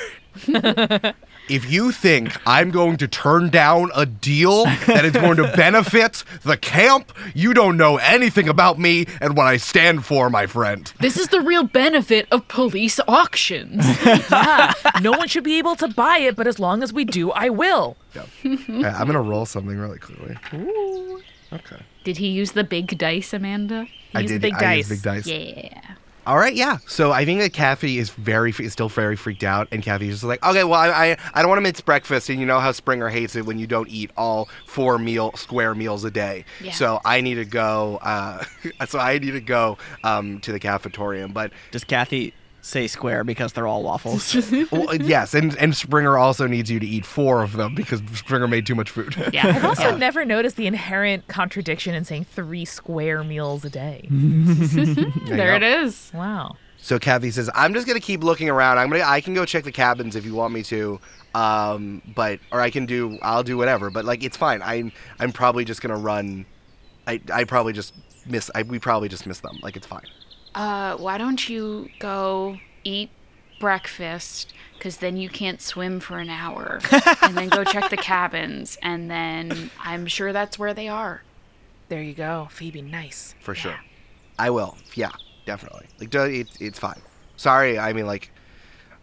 dollar." 0.58 1.14
If 1.50 1.68
you 1.68 1.90
think 1.90 2.36
I'm 2.46 2.70
going 2.70 2.96
to 2.98 3.08
turn 3.08 3.50
down 3.50 3.90
a 3.92 4.06
deal 4.06 4.66
that 4.86 5.04
is 5.04 5.10
going 5.10 5.36
to 5.38 5.52
benefit 5.56 6.22
the 6.44 6.56
camp, 6.56 7.12
you 7.34 7.52
don't 7.54 7.76
know 7.76 7.96
anything 7.96 8.48
about 8.48 8.78
me 8.78 9.06
and 9.20 9.36
what 9.36 9.48
I 9.48 9.56
stand 9.56 10.04
for, 10.04 10.30
my 10.30 10.46
friend. 10.46 10.92
This 11.00 11.16
is 11.16 11.26
the 11.26 11.40
real 11.40 11.64
benefit 11.64 12.28
of 12.30 12.46
police 12.46 13.00
auctions. 13.08 13.84
yeah, 14.04 14.72
no 15.00 15.10
one 15.10 15.26
should 15.26 15.42
be 15.42 15.58
able 15.58 15.74
to 15.74 15.88
buy 15.88 16.18
it, 16.18 16.36
but 16.36 16.46
as 16.46 16.60
long 16.60 16.84
as 16.84 16.92
we 16.92 17.04
do, 17.04 17.32
I 17.32 17.48
will. 17.48 17.96
Yeah, 18.14 18.26
I'm 18.44 19.08
gonna 19.08 19.20
roll 19.20 19.44
something 19.44 19.76
really 19.76 19.98
quickly. 19.98 20.36
Okay. 21.52 21.76
Did 22.04 22.16
he 22.16 22.28
use 22.28 22.52
the 22.52 22.64
big 22.64 22.96
dice, 22.98 23.32
Amanda? 23.32 23.86
I 24.14 24.20
Use 24.20 24.30
the 24.30 24.38
did. 24.38 24.42
big 24.42 24.54
I 24.62 24.74
used 24.74 24.88
dice. 24.88 24.98
big 24.98 25.02
dice. 25.02 25.26
Yeah. 25.26 25.80
All 26.26 26.36
right, 26.36 26.54
yeah. 26.54 26.78
So 26.86 27.12
I 27.12 27.24
think 27.24 27.40
that 27.40 27.52
Kathy 27.52 27.98
is 27.98 28.10
very, 28.10 28.52
is 28.60 28.72
still 28.72 28.88
very 28.90 29.16
freaked 29.16 29.42
out, 29.42 29.68
and 29.72 29.82
Kathy's 29.82 30.12
just 30.16 30.24
like, 30.24 30.44
okay, 30.46 30.64
well, 30.64 30.78
I, 30.78 30.88
I, 31.12 31.16
I 31.34 31.40
don't 31.42 31.48
want 31.48 31.56
to 31.58 31.62
miss 31.62 31.80
breakfast, 31.80 32.28
and 32.28 32.38
you 32.38 32.46
know 32.46 32.60
how 32.60 32.72
Springer 32.72 33.08
hates 33.08 33.34
it 33.36 33.46
when 33.46 33.58
you 33.58 33.66
don't 33.66 33.88
eat 33.88 34.10
all 34.16 34.48
four 34.66 34.98
meal 34.98 35.32
square 35.34 35.74
meals 35.74 36.04
a 36.04 36.10
day. 36.10 36.44
Yeah. 36.62 36.72
So 36.72 37.00
I 37.04 37.20
need 37.22 37.36
to 37.36 37.44
go. 37.46 37.98
Uh, 38.02 38.44
so 38.86 38.98
I 38.98 39.18
need 39.18 39.30
to 39.32 39.40
go 39.40 39.78
um, 40.04 40.40
to 40.40 40.52
the 40.52 40.60
cafetorium, 40.60 41.32
but 41.32 41.52
Does 41.70 41.84
Kathy 41.84 42.34
say 42.62 42.86
square 42.86 43.24
because 43.24 43.52
they're 43.52 43.66
all 43.66 43.82
waffles? 43.82 44.34
well, 44.70 44.94
yes, 44.96 45.34
and 45.34 45.56
and 45.58 45.74
Springer 45.74 46.18
also 46.18 46.46
needs 46.46 46.70
you 46.70 46.80
to 46.80 46.86
eat 46.86 47.04
four 47.04 47.42
of 47.42 47.52
them 47.52 47.74
because 47.74 48.00
Springer 48.14 48.48
made 48.48 48.66
too 48.66 48.74
much 48.74 48.90
food. 48.90 49.16
Yeah. 49.32 49.48
I've 49.48 49.64
also 49.64 49.96
never 49.98 50.24
noticed 50.24 50.56
the 50.56 50.66
inherent 50.66 51.28
contradiction 51.28 51.94
in 51.94 52.04
saying 52.04 52.24
three 52.24 52.64
square 52.64 53.24
meals 53.24 53.64
a 53.64 53.70
day. 53.70 54.06
there 54.10 55.54
it 55.54 55.62
is. 55.62 56.10
Wow. 56.14 56.56
So 56.78 56.98
Kathy 56.98 57.30
says, 57.30 57.50
"I'm 57.54 57.74
just 57.74 57.86
gonna 57.86 58.00
keep 58.00 58.24
looking 58.24 58.48
around. 58.48 58.78
I'm 58.78 58.90
gonna, 58.90 59.04
I 59.04 59.20
can 59.20 59.34
go 59.34 59.44
check 59.44 59.64
the 59.64 59.72
cabins 59.72 60.16
if 60.16 60.24
you 60.24 60.34
want 60.34 60.54
me 60.54 60.62
to, 60.64 60.98
um, 61.34 62.02
but 62.14 62.40
or 62.50 62.60
I 62.60 62.70
can 62.70 62.86
do, 62.86 63.18
I'll 63.22 63.42
do 63.42 63.56
whatever. 63.56 63.90
But 63.90 64.04
like, 64.04 64.24
it's 64.24 64.36
fine. 64.36 64.62
I'm, 64.62 64.92
I'm 65.18 65.32
probably 65.32 65.64
just 65.64 65.82
gonna 65.82 65.98
run. 65.98 66.46
I, 67.06 67.20
I 67.32 67.44
probably 67.44 67.72
just 67.72 67.94
miss. 68.26 68.50
I, 68.54 68.62
we 68.62 68.78
probably 68.78 69.08
just 69.08 69.26
miss 69.26 69.40
them. 69.40 69.58
Like, 69.62 69.76
it's 69.76 69.86
fine. 69.86 70.06
Uh, 70.54 70.96
why 70.96 71.18
don't 71.18 71.48
you 71.48 71.88
go 71.98 72.58
eat 72.84 73.10
breakfast? 73.60 74.52
Because 74.76 74.96
then 74.98 75.16
you 75.16 75.28
can't 75.28 75.60
swim 75.60 76.00
for 76.00 76.18
an 76.18 76.30
hour. 76.30 76.80
and 77.22 77.36
then 77.36 77.48
go 77.50 77.64
check 77.64 77.90
the 77.90 77.96
cabins. 77.96 78.78
And 78.82 79.10
then 79.10 79.70
I'm 79.82 80.06
sure 80.06 80.32
that's 80.32 80.58
where 80.58 80.72
they 80.74 80.88
are. 80.88 81.22
There 81.88 82.02
you 82.02 82.14
go. 82.14 82.48
Phoebe, 82.50 82.82
nice. 82.82 83.34
For 83.40 83.54
sure. 83.54 83.78
I 84.38 84.50
will. 84.50 84.76
Yeah, 84.94 85.10
definitely. 85.44 85.86
Like, 85.98 86.14
it's, 86.14 86.60
it's 86.60 86.78
fine. 86.78 87.00
Sorry. 87.36 87.78
I 87.78 87.92
mean, 87.92 88.06
like, 88.06 88.30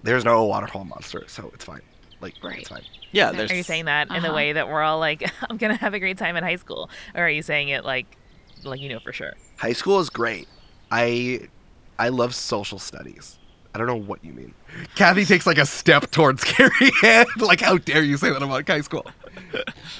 there's 0.04 0.26
no 0.26 0.46
waterfall 0.46 0.86
monster, 0.86 1.24
so 1.28 1.52
it's 1.54 1.64
fine. 1.66 1.82
Like, 2.22 2.34
Right. 2.44 2.60
it's 2.60 2.70
fine. 2.70 2.82
yeah, 3.12 3.32
there's 3.32 3.52
Are 3.52 3.56
you 3.56 3.62
saying 3.64 3.86
that 3.86 4.08
in 4.10 4.22
the 4.24 4.30
Uh-huh. 4.30 4.36
way 4.36 4.54
that 4.54 4.68
we're 4.68 4.82
all 4.82 5.00
like, 5.00 5.30
I'm 5.50 5.58
gonna 5.58 5.76
have 5.76 5.94
a 5.94 6.00
great 6.00 6.18
time 6.18 6.36
in 6.36 6.44
high 6.44 6.56
school, 6.56 6.90
or 7.14 7.22
are 7.26 7.30
you 7.30 7.44
saying 7.44 7.70
it 7.70 7.86
like, 7.86 8.08
like 8.64 8.80
you 8.80 8.90
know 8.90 9.00
for 9.00 9.14
sure? 9.14 9.34
High 9.58 9.74
school 9.74 10.00
is 10.00 10.10
great. 10.10 10.48
I, 10.92 11.48
I 12.00 12.10
love 12.10 12.34
social 12.36 12.80
studies. 12.80 13.38
I 13.74 13.78
don't 13.78 13.88
know 13.88 13.96
what 13.96 14.24
you 14.24 14.34
mean. 14.34 14.54
Kathy 14.96 15.26
takes 15.26 15.46
like 15.46 15.58
a 15.58 15.66
step 15.66 16.10
towards 16.12 16.44
Carrie 16.46 16.92
Ann. 17.04 17.26
Like, 17.38 17.62
how 17.62 17.78
dare 17.78 18.04
you 18.04 18.18
say 18.18 18.30
that 18.32 18.42
about 18.42 18.68
high 18.68 18.82
school? 18.82 19.06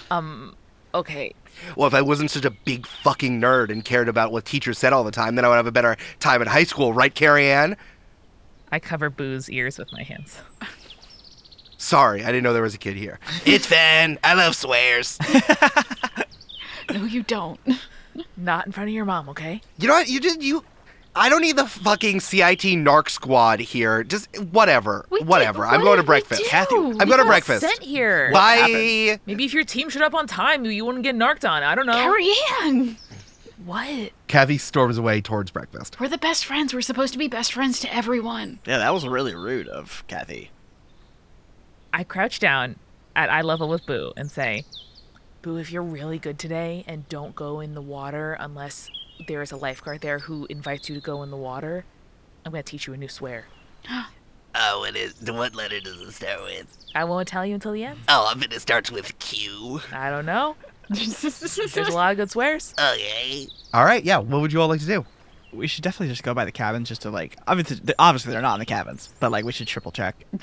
Um, 0.10 0.56
okay. 0.94 1.34
Well, 1.76 1.88
if 1.88 1.94
I 1.94 2.02
wasn't 2.02 2.32
such 2.32 2.46
a 2.46 2.52
big 2.52 2.88
fucking 2.88 3.40
nerd 3.40 3.70
and 3.72 3.84
cared 3.84 4.10
about 4.10 4.32
what 4.32 4.46
teachers 4.46 4.78
said 4.78 4.94
all 4.94 5.04
the 5.04 5.12
time, 5.12 5.36
then 5.36 5.46
I 5.46 5.50
would 5.50 5.56
have 5.56 5.68
a 5.68 5.72
better 5.72 5.98
time 6.20 6.42
in 6.42 6.48
high 6.48 6.64
school, 6.64 6.94
right, 6.94 7.14
Carrie 7.14 7.50
Ann? 7.50 7.78
I 8.72 8.80
cover 8.80 9.10
Boo's 9.10 9.50
ears 9.50 9.78
with 9.78 9.92
my 9.92 10.04
hands. 10.04 10.40
Sorry, 11.78 12.24
I 12.24 12.28
didn't 12.28 12.44
know 12.44 12.54
there 12.54 12.64
was 12.64 12.74
a 12.74 12.80
kid 12.80 12.96
here. 12.96 13.20
It's 13.46 13.66
fine. 13.68 14.18
I 14.24 14.34
love 14.34 14.56
swears. 14.56 15.20
No, 16.94 17.04
you 17.04 17.24
don't. 17.24 17.60
Not 18.36 18.66
in 18.66 18.72
front 18.72 18.90
of 18.90 18.94
your 18.94 19.06
mom, 19.06 19.30
okay? 19.30 19.62
You 19.78 19.88
know 19.88 19.96
what? 19.96 20.08
You 20.08 20.20
just 20.20 20.42
you. 20.42 20.64
I 21.18 21.30
don't 21.30 21.42
need 21.42 21.56
the 21.58 21.66
fucking 21.68 22.20
CIT 22.20 22.62
narc 22.62 23.10
squad 23.10 23.60
here. 23.60 24.04
Just 24.04 24.30
whatever, 24.52 25.06
We 25.10 25.20
did- 25.20 25.28
whatever. 25.28 25.66
I'm 25.66 25.82
going 25.82 25.98
to 25.98 26.04
breakfast. 26.04 26.44
do? 26.44 26.48
Kathy, 26.50 26.76
I'm 26.76 26.94
going 27.08 27.20
to 27.20 27.26
breakfast. 27.26 27.62
Sent 27.62 27.82
here. 27.82 28.32
Bye. 28.32 29.20
Maybe 29.26 29.46
if 29.46 29.54
your 29.54 29.64
team 29.64 29.90
showed 29.90 30.04
up 30.04 30.14
on 30.14 30.28
time, 30.28 30.64
you 30.66 30.86
wouldn't 30.86 31.04
get 31.04 31.16
narked 31.16 31.44
on. 31.46 31.64
I 31.64 31.76
don't 31.76 31.86
know. 31.88 31.94
Carrie 31.94 32.32
Ann! 32.62 32.98
What? 33.66 34.12
Kathy 34.28 34.58
storms 34.60 34.98
away 34.98 35.20
towards 35.20 35.52
breakfast. 35.52 36.00
We're 36.00 36.08
the 36.08 36.18
best 36.20 36.46
friends. 36.46 36.74
We're 36.74 36.82
supposed 36.82 37.12
to 37.14 37.20
be 37.20 37.28
best 37.28 37.52
friends 37.52 37.80
to 37.82 37.94
everyone. 37.94 38.60
yeah, 38.66 38.78
that 38.78 38.94
was 38.94 39.06
really 39.08 39.34
rude 39.36 39.68
of 39.68 40.04
Kathy. 40.08 40.52
I 41.92 42.04
crouch 42.04 42.40
down 42.40 42.76
at 43.16 43.30
eye 43.32 43.42
level 43.42 43.68
with 43.68 43.86
Boo 43.86 44.14
and 44.16 44.30
say, 44.30 44.64
Boo, 45.48 45.56
if 45.56 45.72
you're 45.72 45.82
really 45.82 46.20
good 46.20 46.38
today 46.38 46.84
and 46.88 47.08
don't 47.08 47.34
go 47.34 47.62
in 47.62 47.74
the 47.74 47.82
water 47.82 48.36
unless 48.38 48.90
there 49.30 49.42
is 49.42 49.54
a 49.54 49.56
lifeguard 49.56 50.02
there 50.02 50.20
who 50.20 50.46
invites 50.50 50.90
you 50.90 50.96
to 50.96 51.00
go 51.00 51.24
in 51.24 51.32
the 51.32 51.38
water, 51.38 51.86
I'm 52.46 52.52
going 52.52 52.62
to 52.62 52.70
teach 52.70 52.86
you 52.86 52.94
a 52.94 52.98
new 52.98 53.08
swear. 53.08 53.46
Oh, 54.60 54.86
it 54.86 54.96
is. 54.96 55.14
What 55.22 55.54
letter 55.54 55.80
does 55.80 56.02
it 56.02 56.12
start 56.14 56.42
with? 56.42 56.66
I 56.96 57.04
won't 57.04 57.28
tell 57.28 57.46
you 57.46 57.54
until 57.54 57.74
the 57.74 57.84
end. 57.84 58.00
Oh, 58.10 58.26
I 58.26 58.34
bet 58.34 58.52
it 58.52 58.60
starts 58.60 58.92
with 58.92 59.20
Q. 59.20 59.82
I 59.94 60.10
don't 60.10 60.26
know. 60.26 60.56
There's 60.90 61.78
a 61.78 61.92
lot 61.92 62.12
of 62.12 62.18
good 62.18 62.32
swears. 62.32 62.74
Okay. 62.74 63.48
All 63.72 63.86
right, 63.86 64.04
yeah. 64.04 64.18
What 64.18 64.42
would 64.42 64.52
you 64.52 64.60
all 64.60 64.68
like 64.68 64.80
to 64.80 64.88
do? 64.88 65.06
We 65.52 65.68
should 65.68 65.84
definitely 65.84 66.10
just 66.10 66.24
go 66.24 66.34
by 66.34 66.46
the 66.46 66.52
cabins 66.52 66.90
just 66.90 67.02
to 67.04 67.10
like. 67.10 67.38
Obviously, 67.48 67.80
obviously 67.98 68.32
they're 68.32 68.42
not 68.42 68.56
in 68.56 68.60
the 68.60 68.66
cabins, 68.66 69.14
but 69.20 69.32
like 69.32 69.46
we 69.46 69.52
should 69.52 69.68
triple 69.68 69.92
check. 69.92 70.16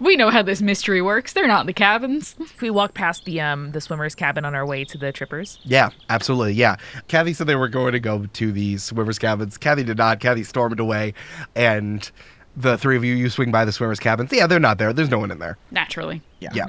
We 0.00 0.16
know 0.16 0.30
how 0.30 0.42
this 0.42 0.62
mystery 0.62 1.02
works. 1.02 1.32
They're 1.32 1.48
not 1.48 1.62
in 1.62 1.66
the 1.66 1.72
cabins. 1.72 2.36
We 2.60 2.70
walk 2.70 2.94
past 2.94 3.24
the 3.24 3.40
um 3.40 3.72
the 3.72 3.80
swimmer's 3.80 4.14
cabin 4.14 4.44
on 4.44 4.54
our 4.54 4.64
way 4.64 4.84
to 4.84 4.96
the 4.96 5.10
trippers? 5.10 5.58
Yeah, 5.64 5.90
absolutely. 6.08 6.52
Yeah. 6.52 6.76
Kathy 7.08 7.32
said 7.32 7.48
they 7.48 7.56
were 7.56 7.68
going 7.68 7.92
to 7.92 8.00
go 8.00 8.26
to 8.26 8.52
the 8.52 8.76
swimmers' 8.78 9.18
cabins. 9.18 9.58
Kathy 9.58 9.82
did 9.82 9.98
not. 9.98 10.20
Kathy 10.20 10.44
stormed 10.44 10.78
away, 10.78 11.14
and 11.56 12.08
the 12.56 12.78
three 12.78 12.96
of 12.96 13.04
you, 13.04 13.14
you 13.14 13.28
swing 13.30 13.50
by 13.50 13.64
the 13.64 13.72
swimmers' 13.72 13.98
cabins. 13.98 14.30
Yeah, 14.32 14.46
they're 14.46 14.60
not 14.60 14.78
there. 14.78 14.92
There's 14.92 15.10
no 15.10 15.18
one 15.18 15.30
in 15.30 15.38
there. 15.40 15.58
Naturally. 15.70 16.22
Yeah. 16.38 16.66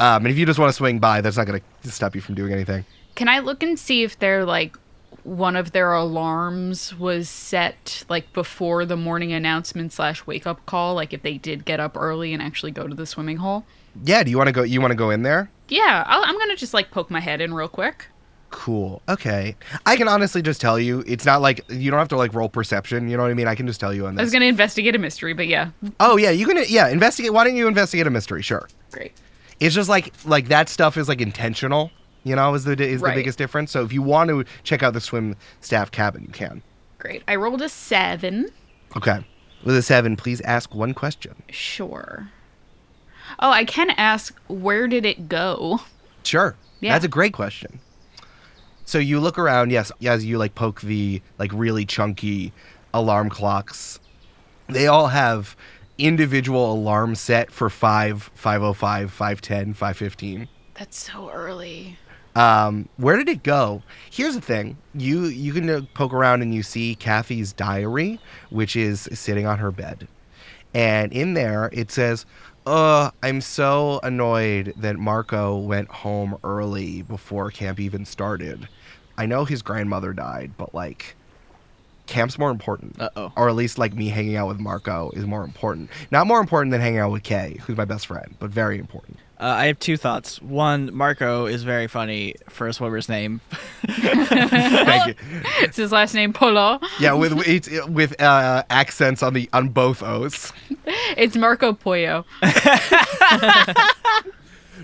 Um, 0.00 0.24
and 0.24 0.28
if 0.28 0.36
you 0.38 0.46
just 0.46 0.58
want 0.58 0.70
to 0.70 0.76
swing 0.76 0.98
by, 0.98 1.20
that's 1.20 1.36
not 1.36 1.46
going 1.46 1.62
to 1.82 1.90
stop 1.90 2.14
you 2.14 2.20
from 2.20 2.34
doing 2.34 2.52
anything. 2.52 2.84
Can 3.14 3.28
I 3.28 3.38
look 3.40 3.62
and 3.62 3.78
see 3.78 4.02
if 4.02 4.18
they're 4.18 4.44
like 4.44 4.76
one 5.28 5.56
of 5.56 5.72
their 5.72 5.92
alarms 5.92 6.94
was 6.98 7.28
set 7.28 8.04
like 8.08 8.32
before 8.32 8.84
the 8.84 8.96
morning 8.96 9.32
announcement 9.32 9.92
slash 9.92 10.26
wake 10.26 10.46
up 10.46 10.64
call? 10.66 10.94
Like 10.94 11.12
if 11.12 11.22
they 11.22 11.38
did 11.38 11.64
get 11.64 11.80
up 11.80 11.96
early 11.96 12.32
and 12.32 12.42
actually 12.42 12.72
go 12.72 12.86
to 12.86 12.94
the 12.94 13.06
swimming 13.06 13.38
hole? 13.38 13.64
Yeah, 14.04 14.22
do 14.22 14.30
you 14.30 14.38
want 14.38 14.48
to 14.48 14.52
go 14.52 14.62
you 14.62 14.80
want 14.80 14.92
to 14.92 14.96
go 14.96 15.10
in 15.10 15.22
there? 15.22 15.50
Yeah, 15.68 16.04
I'll, 16.06 16.24
I'm 16.24 16.38
gonna 16.38 16.56
just 16.56 16.74
like 16.74 16.90
poke 16.90 17.10
my 17.10 17.20
head 17.20 17.40
in 17.40 17.52
real 17.54 17.68
quick. 17.68 18.06
Cool. 18.50 19.02
Okay. 19.08 19.56
I 19.84 19.96
can 19.96 20.08
honestly 20.08 20.40
just 20.40 20.58
tell 20.58 20.78
you, 20.80 21.04
it's 21.06 21.26
not 21.26 21.42
like 21.42 21.62
you 21.68 21.90
don't 21.90 21.98
have 21.98 22.08
to 22.08 22.16
like 22.16 22.32
roll 22.32 22.48
perception, 22.48 23.08
you 23.10 23.16
know 23.18 23.22
what 23.24 23.30
I 23.30 23.34
mean? 23.34 23.46
I 23.46 23.54
can 23.54 23.66
just 23.66 23.78
tell 23.78 23.92
you 23.92 24.06
on 24.06 24.14
this. 24.14 24.20
I 24.20 24.24
was 24.24 24.32
gonna 24.32 24.46
investigate 24.46 24.94
a 24.96 24.98
mystery, 24.98 25.34
but 25.34 25.46
yeah, 25.48 25.70
Oh, 26.00 26.16
yeah, 26.16 26.30
you 26.30 26.46
can 26.46 26.64
yeah, 26.68 26.88
investigate. 26.88 27.32
Why 27.34 27.44
don't 27.44 27.56
you 27.56 27.68
investigate 27.68 28.06
a 28.06 28.10
mystery? 28.10 28.40
Sure. 28.42 28.66
great. 28.90 29.12
It's 29.60 29.74
just 29.74 29.88
like 29.90 30.12
like 30.24 30.48
that 30.48 30.68
stuff 30.70 30.96
is 30.96 31.08
like 31.08 31.20
intentional, 31.20 31.90
you 32.24 32.34
know, 32.36 32.54
is 32.54 32.64
the 32.64 32.72
is 32.82 33.00
Right. 33.00 33.14
the 33.14 33.20
biggest 33.20 33.38
difference. 33.38 33.70
So 33.70 33.82
if 33.84 33.92
you 33.92 34.02
want 34.02 34.30
to 34.30 34.44
check 34.62 34.82
out 34.82 34.92
the 34.94 35.00
swim 35.00 35.36
staff 35.60 35.90
cabin, 35.90 36.22
you 36.26 36.32
can. 36.32 36.62
Great. 36.98 37.22
I 37.28 37.36
rolled 37.36 37.62
a 37.62 37.68
seven. 37.68 38.48
Okay. 38.96 39.24
With 39.64 39.76
a 39.76 39.82
7, 39.82 40.16
please 40.16 40.40
ask 40.42 40.72
one 40.74 40.94
question. 40.94 41.34
Sure. 41.50 42.28
Oh, 43.40 43.50
I 43.50 43.64
can 43.64 43.90
ask 43.90 44.34
where 44.46 44.86
did 44.88 45.04
it 45.04 45.28
go? 45.28 45.80
Sure. 46.22 46.54
Yeah. 46.80 46.92
That's 46.92 47.04
a 47.04 47.08
great 47.08 47.32
question. 47.32 47.80
So 48.84 48.98
you 48.98 49.20
look 49.20 49.36
around, 49.38 49.70
yes, 49.70 49.90
as 50.04 50.24
you 50.24 50.38
like 50.38 50.54
poke 50.54 50.80
the 50.80 51.20
like 51.38 51.50
really 51.52 51.84
chunky 51.84 52.52
alarm 52.94 53.28
clocks. 53.30 53.98
They 54.68 54.86
all 54.86 55.08
have 55.08 55.56
individual 55.98 56.72
alarm 56.72 57.14
set 57.16 57.50
for 57.50 57.68
5, 57.68 58.30
505, 58.34 59.10
510, 59.12 59.74
515. 59.74 60.48
That's 60.78 60.98
so 61.12 61.30
early. 61.30 61.98
Um, 62.38 62.88
where 62.98 63.16
did 63.16 63.28
it 63.28 63.42
go? 63.42 63.82
Here's 64.10 64.36
the 64.36 64.40
thing: 64.40 64.76
you 64.94 65.24
you 65.24 65.52
can 65.52 65.68
uh, 65.68 65.80
poke 65.94 66.14
around 66.14 66.40
and 66.40 66.54
you 66.54 66.62
see 66.62 66.94
Kathy's 66.94 67.52
diary, 67.52 68.20
which 68.48 68.76
is 68.76 69.08
sitting 69.12 69.44
on 69.44 69.58
her 69.58 69.72
bed, 69.72 70.06
and 70.72 71.12
in 71.12 71.34
there 71.34 71.68
it 71.72 71.90
says, 71.90 72.26
"Uh, 72.64 73.10
I'm 73.24 73.40
so 73.40 73.98
annoyed 74.04 74.72
that 74.76 74.96
Marco 74.98 75.58
went 75.58 75.88
home 75.88 76.38
early 76.44 77.02
before 77.02 77.50
camp 77.50 77.80
even 77.80 78.04
started. 78.04 78.68
I 79.16 79.26
know 79.26 79.44
his 79.44 79.60
grandmother 79.60 80.12
died, 80.12 80.52
but 80.56 80.74
like." 80.74 81.16
Camp's 82.06 82.38
more 82.38 82.50
important. 82.50 82.98
Uh-oh. 82.98 83.30
Or 83.36 83.50
at 83.50 83.54
least 83.54 83.76
like 83.76 83.92
me 83.92 84.08
hanging 84.08 84.34
out 84.36 84.48
with 84.48 84.58
Marco 84.58 85.10
is 85.10 85.26
more 85.26 85.44
important. 85.44 85.90
Not 86.10 86.26
more 86.26 86.40
important 86.40 86.70
than 86.70 86.80
hanging 86.80 87.00
out 87.00 87.12
with 87.12 87.22
Kay, 87.22 87.58
who's 87.66 87.76
my 87.76 87.84
best 87.84 88.06
friend, 88.06 88.34
but 88.38 88.48
very 88.48 88.78
important. 88.78 89.18
Uh, 89.40 89.44
I 89.46 89.66
have 89.66 89.78
two 89.78 89.96
thoughts. 89.96 90.42
One, 90.42 90.92
Marco 90.92 91.46
is 91.46 91.62
very 91.62 91.86
funny 91.86 92.34
for 92.48 92.66
a 92.66 92.72
swimmer's 92.72 93.08
name. 93.08 93.40
Thank 93.88 95.06
you. 95.08 95.14
It's 95.60 95.76
his 95.76 95.92
last 95.92 96.12
name 96.14 96.32
Polo. 96.32 96.80
Yeah, 96.98 97.12
with 97.12 97.32
with, 97.34 97.46
it's- 97.48 97.86
with 97.88 98.20
uh, 98.20 98.64
accents 98.68 99.22
on 99.22 99.34
the 99.34 99.48
on 99.52 99.68
both 99.68 100.02
O's. 100.02 100.52
It's 101.16 101.36
Marco 101.36 101.72
Pollo. 101.72 102.24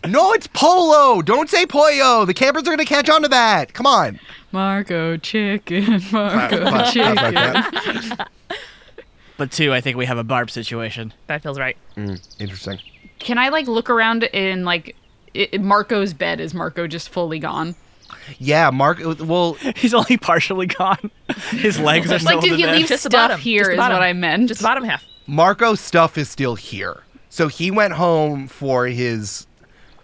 No, 0.07 0.33
it's 0.35 0.47
Polo. 0.49 1.23
Don't 1.23 1.49
say 1.49 1.65
Pollo. 1.65 2.27
The 2.27 2.35
campers 2.35 2.65
are 2.65 2.71
gonna 2.71 2.85
catch 2.85 3.09
on 3.09 3.23
to 3.23 3.29
that. 3.29 3.73
Come 3.73 3.87
on. 3.87 4.21
Marco 4.53 5.17
Chicken. 5.17 6.03
Marco 6.13 6.59
Clap- 6.59 6.69
clap 6.69 6.93
Chicken. 6.93 7.15
like 7.15 7.35
that. 7.35 8.29
But 9.39 9.51
two, 9.51 9.73
I 9.73 9.81
think 9.81 9.97
we 9.97 10.05
have 10.05 10.19
a 10.19 10.25
barb 10.25 10.51
situation. 10.51 11.15
That 11.29 11.43
feels 11.43 11.59
right. 11.59 11.77
Mm, 11.97 12.21
interesting. 12.39 12.81
Can 13.25 13.39
I 13.39 13.49
like 13.49 13.67
look 13.67 13.91
around 13.91 14.23
in 14.25 14.65
like 14.65 14.95
i 15.35 15.49
Marco's 15.59 16.15
bed? 16.15 16.41
Is 16.41 16.55
Marco 16.55 16.87
just 16.87 17.09
fully 17.09 17.39
gone? 17.39 17.75
Yeah, 18.39 18.71
Mark. 18.71 19.05
Uh, 19.05 19.15
well, 19.25 19.55
He's 19.77 19.95
only 19.95 20.17
partially 20.17 20.67
gone. 20.67 21.11
His 21.51 21.79
legs 21.81 22.13
are 22.13 22.19
still 22.19 22.37
Like, 22.37 22.45
did 22.45 22.59
he 22.59 22.67
leave 22.67 22.87
Just 22.87 23.03
stuff 23.03 23.13
bottom. 23.13 23.41
here? 23.41 23.65
Just 23.65 23.71
the 23.73 23.77
bottom. 23.79 23.97
what 23.97 24.03
I 24.03 24.13
meant. 24.13 24.49
Just 24.49 24.61
the 24.61 24.65
bottom 24.65 24.85
half. 24.85 25.03
Marco's 25.27 25.81
stuff 25.81 26.17
is 26.19 26.29
still 26.29 26.55
here. 26.55 27.03
So 27.31 27.49
he 27.49 27.71
went 27.71 27.95
home 27.95 28.47
for 28.47 28.87
his. 28.87 29.47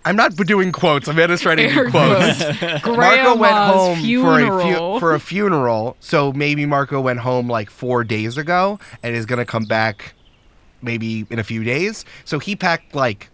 I'm 0.05 0.16
not 0.16 0.35
doing 0.35 0.73
quotes. 0.73 1.09
I'm 1.09 1.16
just 1.16 1.43
trying 1.43 1.59
to 1.59 1.64
Air 1.64 1.85
do 1.85 1.91
quotes. 1.91 2.43
quotes. 2.43 2.87
Marco 2.87 3.37
went 3.37 3.39
Grandma's 3.39 3.75
home 3.75 4.23
for 4.23 4.41
a 4.41 4.75
fu- 4.95 4.99
for 4.99 5.14
a 5.14 5.21
funeral. 5.21 5.97
So 6.01 6.33
maybe 6.33 6.64
Marco 6.64 7.01
went 7.01 7.21
home 7.21 7.49
like 7.49 7.71
four 7.71 8.03
days 8.03 8.39
ago 8.39 8.81
and 9.03 9.14
is 9.14 9.27
gonna 9.27 9.45
come 9.45 9.66
back 9.66 10.14
maybe 10.83 11.26
in 11.31 11.39
a 11.39 11.45
few 11.45 11.64
days. 11.64 12.05
So 12.24 12.39
he 12.39 12.57
packed 12.57 12.95
like 12.95 13.28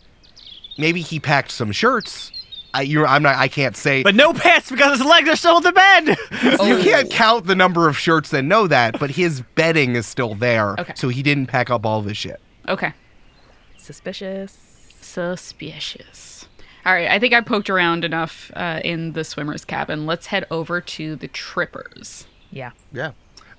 maybe 0.78 1.00
he 1.00 1.20
packed 1.20 1.50
some 1.50 1.72
shirts. 1.72 2.32
I 2.74 2.82
you 2.82 3.06
I'm 3.06 3.22
not 3.22 3.36
I 3.36 3.48
can't 3.48 3.76
say 3.76 4.02
But 4.02 4.14
no 4.14 4.32
pants 4.32 4.70
because 4.70 4.98
his 4.98 5.06
legs 5.06 5.28
are 5.28 5.36
still 5.36 5.58
in 5.58 5.62
the 5.62 5.72
bed. 5.72 6.08
you 6.66 6.78
can't 6.82 7.10
count 7.10 7.46
the 7.46 7.54
number 7.54 7.88
of 7.88 7.98
shirts 7.98 8.30
that 8.30 8.42
know 8.42 8.66
that, 8.66 8.98
but 8.98 9.10
his 9.10 9.42
bedding 9.54 9.96
is 9.96 10.06
still 10.06 10.34
there. 10.34 10.78
Okay. 10.78 10.92
So 10.96 11.08
he 11.08 11.22
didn't 11.22 11.46
pack 11.46 11.70
up 11.70 11.86
all 11.86 12.00
of 12.00 12.04
his 12.04 12.16
shit. 12.16 12.40
Okay. 12.68 12.92
Suspicious. 13.78 14.58
Suspicious. 15.00 16.48
All 16.84 16.92
right, 16.92 17.08
I 17.10 17.18
think 17.18 17.34
I 17.34 17.40
poked 17.40 17.68
around 17.68 18.04
enough 18.04 18.52
uh, 18.54 18.80
in 18.84 19.12
the 19.12 19.24
swimmer's 19.24 19.64
cabin. 19.64 20.06
Let's 20.06 20.26
head 20.26 20.46
over 20.52 20.80
to 20.80 21.16
the 21.16 21.26
trippers. 21.26 22.26
Yeah. 22.50 22.70
Yeah. 22.92 23.12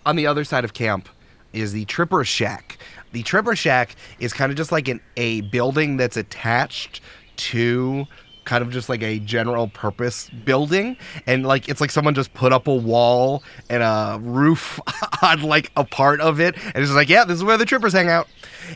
On 0.05 0.15
the 0.15 0.25
other 0.27 0.45
side 0.45 0.63
of 0.63 0.73
camp 0.73 1.09
is 1.57 1.73
the 1.73 1.85
Tripper 1.85 2.23
Shack. 2.23 2.77
The 3.11 3.23
Tripper 3.23 3.55
Shack 3.55 3.95
is 4.19 4.33
kind 4.33 4.51
of 4.51 4.57
just 4.57 4.71
like 4.71 4.87
an, 4.87 5.01
a 5.15 5.41
building 5.41 5.97
that's 5.97 6.17
attached 6.17 7.01
to 7.37 8.05
kind 8.47 8.63
of 8.63 8.71
just 8.71 8.89
like 8.89 9.03
a 9.03 9.19
general 9.19 9.67
purpose 9.67 10.29
building. 10.45 10.97
And 11.27 11.45
like 11.45 11.69
it's 11.69 11.81
like 11.81 11.91
someone 11.91 12.15
just 12.15 12.33
put 12.33 12.51
up 12.51 12.67
a 12.67 12.73
wall 12.73 13.43
and 13.69 13.83
a 13.83 14.17
roof 14.19 14.79
on 15.21 15.43
like 15.43 15.71
a 15.75 15.83
part 15.83 16.21
of 16.21 16.39
it. 16.39 16.55
And 16.73 16.77
it's 16.77 16.91
like 16.93 17.09
yeah 17.09 17.25
this 17.25 17.35
is 17.35 17.43
where 17.43 17.57
the 17.57 17.65
trippers 17.65 17.93
hang 17.93 18.07
out. 18.07 18.27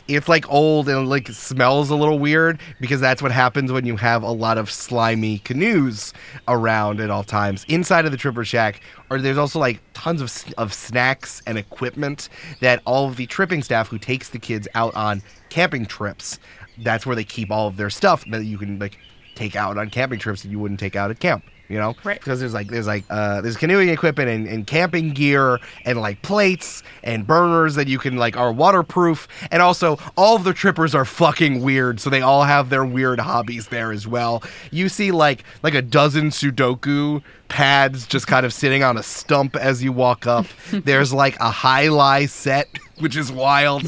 It's 0.06 0.28
like 0.28 0.48
old 0.50 0.88
and 0.88 1.08
like 1.08 1.28
smells 1.28 1.90
a 1.90 1.96
little 1.96 2.18
weird 2.18 2.60
because 2.80 3.00
that's 3.00 3.22
what 3.22 3.32
happens 3.32 3.72
when 3.72 3.86
you 3.86 3.96
have 3.96 4.22
a 4.22 4.30
lot 4.30 4.58
of 4.58 4.70
slimy 4.70 5.38
canoes 5.38 6.12
around 6.46 7.00
at 7.00 7.10
all 7.10 7.24
times. 7.24 7.64
Inside 7.68 8.04
of 8.04 8.10
the 8.12 8.18
tripper 8.18 8.44
shack 8.44 8.82
or 9.10 9.18
there's 9.18 9.38
also 9.38 9.58
like 9.58 9.80
tons 9.94 10.20
of, 10.20 10.54
of 10.58 10.72
snacks 10.72 11.42
and 11.46 11.58
equipment 11.58 12.28
that 12.60 12.82
all 12.84 13.08
of 13.08 13.16
the 13.16 13.26
tripping 13.26 13.62
staff 13.62 13.88
who 13.88 13.98
takes 13.98 14.28
the 14.28 14.38
kids 14.38 14.68
out 14.74 14.94
on 14.94 15.22
camping 15.48 15.84
trips 15.86 16.38
that's 16.78 17.04
where 17.04 17.16
they 17.16 17.24
keep 17.24 17.50
all 17.50 17.68
of 17.68 17.76
their 17.76 17.90
stuff 17.90 18.24
that 18.30 18.44
you 18.44 18.58
can 18.58 18.78
like 18.78 18.98
take 19.34 19.56
out 19.56 19.78
on 19.78 19.90
camping 19.90 20.18
trips 20.18 20.42
that 20.42 20.50
you 20.50 20.58
wouldn't 20.58 20.80
take 20.80 20.96
out 20.96 21.10
at 21.10 21.20
camp 21.20 21.44
you 21.72 21.78
know? 21.78 21.96
Right. 22.04 22.20
because 22.20 22.38
there's 22.38 22.52
like 22.52 22.68
there's 22.68 22.86
like 22.86 23.04
uh 23.08 23.40
there's 23.40 23.56
canoeing 23.56 23.88
equipment 23.88 24.28
and, 24.28 24.46
and 24.46 24.66
camping 24.66 25.14
gear 25.14 25.58
and 25.86 25.98
like 25.98 26.20
plates 26.20 26.82
and 27.02 27.26
burners 27.26 27.76
that 27.76 27.88
you 27.88 27.98
can 27.98 28.16
like 28.16 28.36
are 28.36 28.52
waterproof. 28.52 29.26
And 29.50 29.62
also 29.62 29.98
all 30.14 30.36
of 30.36 30.44
the 30.44 30.52
trippers 30.52 30.94
are 30.94 31.06
fucking 31.06 31.62
weird 31.62 31.98
so 31.98 32.10
they 32.10 32.20
all 32.20 32.44
have 32.44 32.68
their 32.68 32.84
weird 32.84 33.20
hobbies 33.20 33.68
there 33.68 33.90
as 33.90 34.06
well. 34.06 34.42
You 34.70 34.90
see 34.90 35.12
like 35.12 35.44
like 35.62 35.74
a 35.74 35.80
dozen 35.80 36.28
sudoku 36.28 37.22
pads 37.48 38.06
just 38.06 38.26
kind 38.26 38.44
of 38.44 38.52
sitting 38.52 38.82
on 38.82 38.98
a 38.98 39.02
stump 39.02 39.56
as 39.56 39.82
you 39.82 39.92
walk 39.92 40.26
up. 40.26 40.46
There's 40.72 41.14
like 41.14 41.40
a 41.40 41.50
high 41.50 41.88
lie 41.88 42.26
set 42.26 42.68
which 42.98 43.16
is 43.16 43.32
wild. 43.32 43.82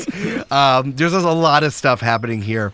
Um 0.50 0.94
there's 0.96 1.12
just 1.12 1.26
a 1.26 1.32
lot 1.32 1.62
of 1.62 1.74
stuff 1.74 2.00
happening 2.00 2.40
here 2.40 2.72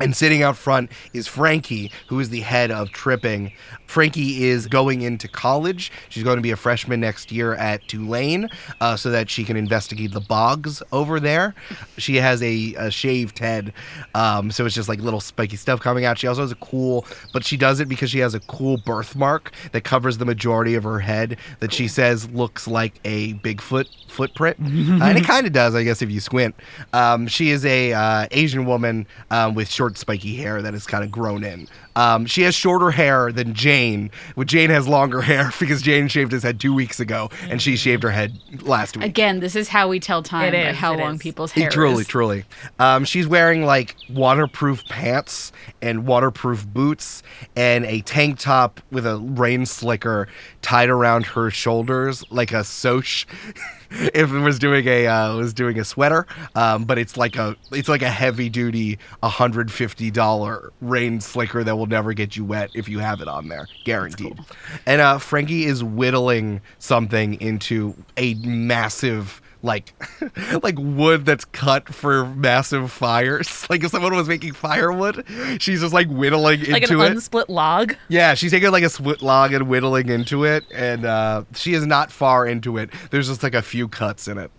and 0.00 0.16
sitting 0.16 0.42
out 0.42 0.56
front 0.56 0.90
is 1.12 1.26
Frankie, 1.26 1.90
who 2.08 2.20
is 2.20 2.30
the 2.30 2.40
head 2.40 2.70
of 2.70 2.90
tripping. 2.90 3.52
Frankie 3.86 4.44
is 4.44 4.66
going 4.66 5.02
into 5.02 5.28
college. 5.28 5.92
She's 6.08 6.22
going 6.22 6.36
to 6.36 6.42
be 6.42 6.50
a 6.50 6.56
freshman 6.56 7.00
next 7.00 7.30
year 7.30 7.54
at 7.54 7.86
Tulane 7.88 8.48
uh, 8.80 8.96
so 8.96 9.10
that 9.10 9.30
she 9.30 9.44
can 9.44 9.56
investigate 9.56 10.12
the 10.12 10.20
bogs 10.20 10.82
over 10.92 11.20
there. 11.20 11.54
She 11.98 12.16
has 12.16 12.42
a, 12.42 12.74
a 12.74 12.90
shaved 12.90 13.38
head, 13.38 13.72
um, 14.14 14.50
so 14.50 14.66
it's 14.66 14.74
just 14.74 14.88
like 14.88 15.00
little 15.00 15.20
spiky 15.20 15.56
stuff 15.56 15.80
coming 15.80 16.04
out. 16.04 16.18
She 16.18 16.26
also 16.26 16.42
has 16.42 16.52
a 16.52 16.56
cool, 16.56 17.06
but 17.32 17.44
she 17.44 17.56
does 17.56 17.80
it 17.80 17.88
because 17.88 18.10
she 18.10 18.18
has 18.18 18.34
a 18.34 18.40
cool 18.40 18.78
birthmark 18.78 19.52
that 19.72 19.84
covers 19.84 20.18
the 20.18 20.24
majority 20.24 20.74
of 20.74 20.84
her 20.84 20.98
head 20.98 21.38
that 21.60 21.72
she 21.72 21.88
says 21.88 22.28
looks 22.30 22.66
like 22.66 23.00
a 23.04 23.34
Bigfoot 23.34 23.88
footprint. 24.08 24.56
Uh, 24.60 24.64
and 25.04 25.18
it 25.18 25.24
kind 25.24 25.46
of 25.46 25.52
does, 25.52 25.74
I 25.74 25.82
guess, 25.84 26.02
if 26.02 26.10
you 26.10 26.20
squint. 26.20 26.54
Um, 26.92 27.26
she 27.26 27.50
is 27.50 27.64
a 27.64 27.92
uh, 27.92 28.26
Asian 28.30 28.66
woman 28.66 29.06
um, 29.30 29.54
with 29.54 29.68
short, 29.68 29.98
spiky 29.98 30.36
hair 30.36 30.62
that 30.62 30.74
is 30.74 30.86
kind 30.86 31.04
of 31.04 31.10
grown 31.10 31.44
in. 31.44 31.68
Um, 31.96 32.26
she 32.26 32.42
has 32.42 32.54
shorter 32.54 32.90
hair 32.90 33.30
than 33.32 33.54
Jane. 33.54 34.10
Well, 34.36 34.44
Jane 34.44 34.70
has 34.70 34.88
longer 34.88 35.20
hair 35.22 35.50
because 35.58 35.82
Jane 35.82 36.08
shaved 36.08 36.32
his 36.32 36.42
head 36.42 36.58
two 36.60 36.74
weeks 36.74 37.00
ago, 37.00 37.30
and 37.48 37.60
she 37.62 37.76
shaved 37.76 38.02
her 38.02 38.10
head 38.10 38.38
last 38.62 38.96
week. 38.96 39.06
Again, 39.06 39.40
this 39.40 39.54
is 39.56 39.68
how 39.68 39.88
we 39.88 40.00
tell 40.00 40.22
time 40.22 40.54
It 40.54 40.70
is, 40.70 40.76
how 40.76 40.94
it 40.94 41.00
long 41.00 41.14
is. 41.14 41.20
people's 41.22 41.52
hair 41.52 41.70
truly, 41.70 42.02
is. 42.02 42.08
truly. 42.08 42.44
Um, 42.78 43.04
she's 43.04 43.26
wearing 43.26 43.64
like 43.64 43.94
waterproof 44.10 44.84
pants 44.86 45.52
and 45.80 46.06
waterproof 46.06 46.66
boots 46.66 47.22
and 47.54 47.84
a 47.86 48.00
tank 48.02 48.38
top 48.38 48.80
with 48.90 49.06
a 49.06 49.18
rain 49.18 49.66
slicker 49.66 50.28
tied 50.62 50.88
around 50.88 51.26
her 51.26 51.50
shoulders 51.50 52.24
like 52.30 52.52
a 52.52 52.64
soch. 52.64 53.26
if 54.14 54.32
it 54.32 54.40
was 54.40 54.58
doing 54.58 54.86
a 54.88 55.06
uh, 55.06 55.36
was 55.36 55.54
doing 55.54 55.78
a 55.78 55.84
sweater, 55.84 56.26
um, 56.56 56.84
but 56.84 56.98
it's 56.98 57.16
like 57.16 57.36
a 57.36 57.56
it's 57.70 57.88
like 57.88 58.02
a 58.02 58.10
heavy 58.10 58.48
duty 58.48 58.98
hundred 59.22 59.70
fifty 59.70 60.10
dollar 60.10 60.72
rain 60.80 61.20
slicker 61.20 61.62
that 61.62 61.76
will 61.76 61.84
will 61.84 61.90
never 61.90 62.14
get 62.14 62.34
you 62.36 62.44
wet 62.44 62.70
if 62.74 62.88
you 62.88 62.98
have 62.98 63.20
it 63.20 63.28
on 63.28 63.48
there, 63.48 63.68
guaranteed. 63.84 64.38
And 64.86 65.00
uh, 65.00 65.18
Frankie 65.18 65.64
is 65.64 65.84
whittling 65.84 66.62
something 66.78 67.40
into 67.40 67.94
a 68.16 68.34
massive. 68.34 69.42
Like, 69.64 69.94
like 70.62 70.76
wood 70.78 71.24
that's 71.24 71.46
cut 71.46 71.88
for 71.88 72.26
massive 72.26 72.92
fires. 72.92 73.66
Like 73.70 73.82
if 73.82 73.90
someone 73.90 74.14
was 74.14 74.28
making 74.28 74.52
firewood, 74.52 75.24
she's 75.58 75.80
just 75.80 75.94
like 75.94 76.06
whittling 76.08 76.60
Like 76.70 76.82
into 76.82 77.00
an 77.00 77.12
it. 77.12 77.16
unsplit 77.16 77.48
log. 77.48 77.96
Yeah, 78.08 78.34
she's 78.34 78.50
taking 78.52 78.70
like 78.70 78.84
a 78.84 78.90
split 78.90 79.22
log 79.22 79.54
and 79.54 79.66
whittling 79.68 80.10
into 80.10 80.44
it, 80.44 80.64
and 80.72 81.06
uh, 81.06 81.44
she 81.54 81.72
is 81.72 81.86
not 81.86 82.12
far 82.12 82.46
into 82.46 82.76
it. 82.76 82.90
There's 83.10 83.26
just 83.28 83.42
like 83.42 83.54
a 83.54 83.62
few 83.62 83.88
cuts 83.88 84.28
in 84.28 84.36
it. 84.36 84.50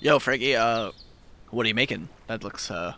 Yo, 0.00 0.18
Frankie, 0.18 0.56
uh, 0.56 0.90
what 1.50 1.64
are 1.64 1.68
you 1.68 1.74
making? 1.76 2.08
That 2.26 2.42
looks 2.42 2.70
uh 2.70 2.94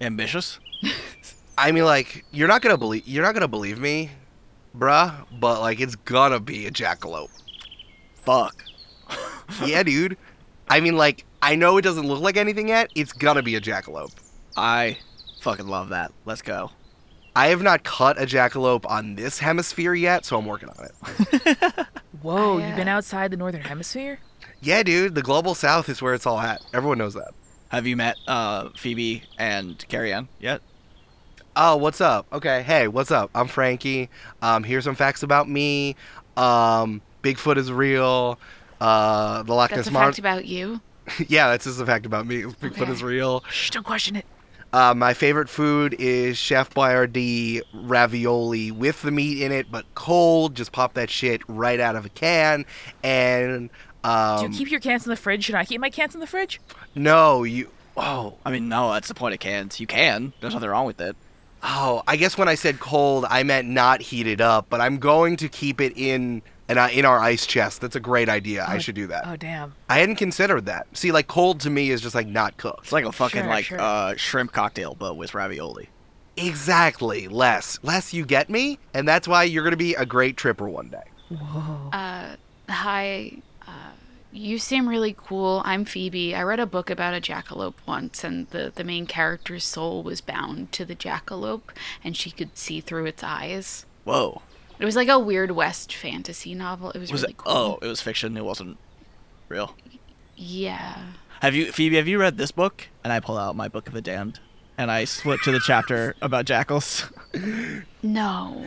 ambitious. 0.00 0.58
I 1.58 1.70
mean, 1.72 1.84
like 1.84 2.24
you're 2.32 2.48
not 2.48 2.62
gonna 2.62 2.78
believe 2.78 3.06
you're 3.06 3.22
not 3.24 3.32
gonna 3.34 3.48
believe 3.48 3.78
me, 3.78 4.10
bruh, 4.76 5.24
but 5.38 5.60
like 5.60 5.80
it's 5.80 5.94
gonna 5.94 6.40
be 6.40 6.66
a 6.66 6.70
jackalope. 6.70 7.30
Fuck. 8.24 8.64
yeah, 9.64 9.82
dude. 9.82 10.16
I 10.68 10.80
mean, 10.80 10.96
like 10.96 11.24
I 11.42 11.56
know 11.56 11.76
it 11.78 11.82
doesn't 11.82 12.06
look 12.06 12.20
like 12.20 12.36
anything 12.36 12.68
yet. 12.68 12.90
It's 12.94 13.12
gonna 13.12 13.42
be 13.42 13.56
a 13.56 13.60
jackalope. 13.60 14.12
I 14.56 14.98
fucking 15.40 15.66
love 15.66 15.90
that. 15.90 16.12
Let's 16.24 16.42
go. 16.42 16.70
I 17.34 17.48
have 17.48 17.62
not 17.62 17.84
cut 17.84 18.20
a 18.20 18.26
jackalope 18.26 18.84
on 18.88 19.14
this 19.14 19.38
hemisphere 19.38 19.94
yet, 19.94 20.24
so 20.24 20.36
I'm 20.36 20.46
working 20.46 20.68
on 20.68 20.84
it. 20.84 21.86
Whoa, 22.22 22.58
I, 22.58 22.66
you've 22.66 22.76
been 22.76 22.88
outside 22.88 23.30
the 23.30 23.36
northern 23.36 23.62
hemisphere? 23.62 24.18
Yeah, 24.60 24.82
dude. 24.82 25.14
The 25.14 25.22
global 25.22 25.54
south 25.54 25.88
is 25.88 26.02
where 26.02 26.12
it's 26.12 26.26
all 26.26 26.40
at. 26.40 26.60
Everyone 26.74 26.98
knows 26.98 27.14
that. 27.14 27.32
Have 27.68 27.86
you 27.86 27.96
met 27.96 28.16
uh 28.26 28.70
Phoebe 28.76 29.22
and 29.38 29.78
Carrie 29.88 30.12
Ann 30.12 30.28
yet? 30.40 30.60
Oh, 31.56 31.76
what's 31.76 32.00
up? 32.00 32.26
Okay, 32.32 32.62
hey, 32.62 32.88
what's 32.88 33.10
up? 33.10 33.30
I'm 33.34 33.48
Frankie. 33.48 34.08
Um, 34.40 34.62
here's 34.62 34.84
some 34.84 34.94
facts 34.94 35.22
about 35.22 35.48
me. 35.48 35.96
Um, 36.36 37.02
Bigfoot 37.22 37.56
is 37.56 37.72
real. 37.72 38.38
Uh, 38.80 39.42
the 39.42 39.52
Loch 39.54 39.70
Ness 39.70 39.78
That's 39.78 39.88
a 39.88 39.90
Ness 39.90 39.94
fact 39.98 40.04
monster. 40.04 40.22
about 40.22 40.44
you. 40.46 40.80
yeah, 41.28 41.48
that's 41.48 41.64
just 41.64 41.80
a 41.80 41.86
fact 41.86 42.06
about 42.06 42.26
me. 42.26 42.42
Bigfoot 42.42 42.82
Okay. 42.82 42.92
is 42.92 43.02
real. 43.02 43.44
Shh, 43.50 43.70
don't 43.70 43.84
question 43.84 44.16
it. 44.16 44.24
Uh, 44.72 44.94
my 44.94 45.14
favorite 45.14 45.48
food 45.48 45.96
is 45.98 46.38
Chef 46.38 46.70
Boyardee 46.70 47.60
ravioli 47.74 48.70
with 48.70 49.02
the 49.02 49.10
meat 49.10 49.42
in 49.42 49.50
it, 49.50 49.70
but 49.70 49.84
cold. 49.96 50.54
Just 50.54 50.70
pop 50.70 50.94
that 50.94 51.10
shit 51.10 51.42
right 51.48 51.80
out 51.80 51.96
of 51.96 52.06
a 52.06 52.08
can. 52.10 52.64
And 53.02 53.68
um, 54.04 54.38
Do 54.46 54.52
you 54.52 54.58
keep 54.58 54.70
your 54.70 54.78
cans 54.80 55.04
in 55.06 55.10
the 55.10 55.16
fridge? 55.16 55.44
Should 55.44 55.56
I 55.56 55.64
keep 55.64 55.80
my 55.80 55.90
cans 55.90 56.14
in 56.14 56.20
the 56.20 56.26
fridge? 56.26 56.60
no, 56.94 57.42
you. 57.42 57.68
Oh, 57.96 58.34
I 58.46 58.52
mean, 58.52 58.68
no, 58.68 58.92
that's 58.92 59.08
the 59.08 59.14
point 59.14 59.34
of 59.34 59.40
cans. 59.40 59.80
You 59.80 59.86
can. 59.88 60.32
There's 60.40 60.54
nothing 60.54 60.70
wrong 60.70 60.86
with 60.86 61.00
it. 61.00 61.16
oh. 61.64 62.02
I 62.06 62.14
guess 62.16 62.38
when 62.38 62.48
I 62.48 62.54
said 62.54 62.78
cold, 62.78 63.26
I 63.28 63.42
meant 63.42 63.66
not 63.68 64.00
heated 64.00 64.40
up. 64.40 64.66
But 64.70 64.80
I'm 64.80 64.98
going 64.98 65.36
to 65.38 65.48
keep 65.48 65.80
it 65.80 65.92
in. 65.96 66.42
And 66.70 66.78
uh, 66.78 66.88
in 66.92 67.04
our 67.04 67.18
ice 67.18 67.46
chest. 67.46 67.80
That's 67.80 67.96
a 67.96 68.00
great 68.00 68.28
idea. 68.28 68.64
I 68.66 68.78
should 68.78 68.94
do 68.94 69.08
that. 69.08 69.24
Oh, 69.26 69.34
damn. 69.36 69.74
I 69.88 69.98
hadn't 69.98 70.16
considered 70.16 70.66
that. 70.66 70.86
See, 70.96 71.10
like 71.10 71.26
cold 71.26 71.58
to 71.60 71.70
me 71.70 71.90
is 71.90 72.00
just 72.00 72.14
like 72.14 72.28
not 72.28 72.56
cooked. 72.58 72.84
It's 72.84 72.92
like 72.92 73.04
a 73.04 73.10
fucking 73.12 73.42
Sure, 73.42 73.50
like 73.50 73.64
sure. 73.64 73.80
uh 73.80 74.14
shrimp 74.16 74.52
cocktail, 74.52 74.94
but 74.94 75.16
with 75.16 75.34
ravioli. 75.34 75.88
Exactly. 76.36 77.26
Les. 77.28 77.78
Les 77.82 78.12
you 78.14 78.24
get 78.24 78.48
me, 78.48 78.78
and 78.94 79.06
that's 79.06 79.26
why 79.26 79.42
you're 79.44 79.64
gonna 79.64 79.76
be 79.76 79.94
a 79.96 80.06
great 80.06 80.36
tripper 80.36 80.68
one 80.68 80.88
day. 80.88 81.02
Uh, 81.92 82.36
hi. 82.68 83.32
Uh, 83.66 83.90
you 84.32 84.58
seem 84.58 84.88
really 84.88 85.14
cool. 85.18 85.62
I'm 85.64 85.84
Phoebe. 85.84 86.34
I 86.36 86.42
read 86.44 86.60
a 86.60 86.66
book 86.66 86.88
about 86.88 87.14
a 87.14 87.20
jackalope 87.20 87.74
once, 87.86 88.22
and 88.24 88.48
the, 88.50 88.72
the 88.74 88.84
main 88.84 89.06
character's 89.06 89.64
soul 89.64 90.02
was 90.04 90.20
bound 90.20 90.70
to 90.72 90.84
the 90.84 90.94
jackalope, 90.94 91.70
and 92.04 92.16
she 92.16 92.30
could 92.30 92.56
see 92.56 92.80
through 92.80 93.06
its 93.06 93.22
eyes. 93.24 93.86
Whoa. 94.04 94.42
It 94.80 94.84
was 94.86 94.96
like 94.96 95.08
a 95.08 95.18
Weird 95.18 95.50
West 95.52 95.94
fantasy 95.94 96.54
novel. 96.54 96.90
It 96.90 96.98
was, 96.98 97.12
Was 97.12 97.22
really 97.22 97.32
it? 97.32 97.36
cool. 97.36 97.52
Oh, 97.52 97.78
it 97.82 97.86
was 97.86 98.00
fiction. 98.00 98.36
It 98.36 98.44
wasn't 98.44 98.78
real. 99.48 99.76
Yeah. 100.36 100.98
Have 101.42 101.54
you, 101.54 101.70
Phoebe? 101.70 101.96
Have 101.96 102.08
you 102.08 102.18
read 102.18 102.38
this 102.38 102.50
book? 102.50 102.88
And 103.04 103.12
I 103.12 103.20
pull 103.20 103.36
out 103.36 103.54
my 103.56 103.68
book 103.68 103.86
of 103.88 103.92
the 103.94 104.00
damned, 104.02 104.40
and 104.78 104.90
I 104.90 105.04
flip 105.04 105.40
to 105.42 105.52
the 105.52 105.60
chapter 105.60 106.14
about 106.22 106.46
jackals. 106.46 107.04
No. 108.02 108.64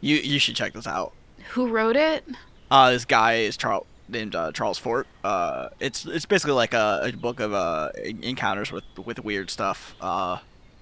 You 0.00 0.16
you 0.16 0.38
should 0.38 0.56
check 0.56 0.72
this 0.72 0.86
out. 0.86 1.12
Who 1.50 1.68
wrote 1.68 1.96
it? 1.96 2.24
Uh, 2.70 2.90
this 2.90 3.04
guy 3.04 3.34
is 3.34 3.56
Charles 3.56 3.86
named 4.08 4.34
uh, 4.34 4.52
Charles 4.52 4.78
Fort. 4.78 5.06
Uh, 5.22 5.68
it's 5.80 6.04
it's 6.06 6.26
basically 6.26 6.54
like 6.54 6.74
a, 6.74 7.00
a 7.04 7.12
book 7.12 7.40
of 7.40 7.52
uh 7.52 7.90
encounters 8.22 8.72
with 8.72 8.84
with 9.04 9.22
weird 9.24 9.50
stuff. 9.50 9.94
Uh, 10.00 10.38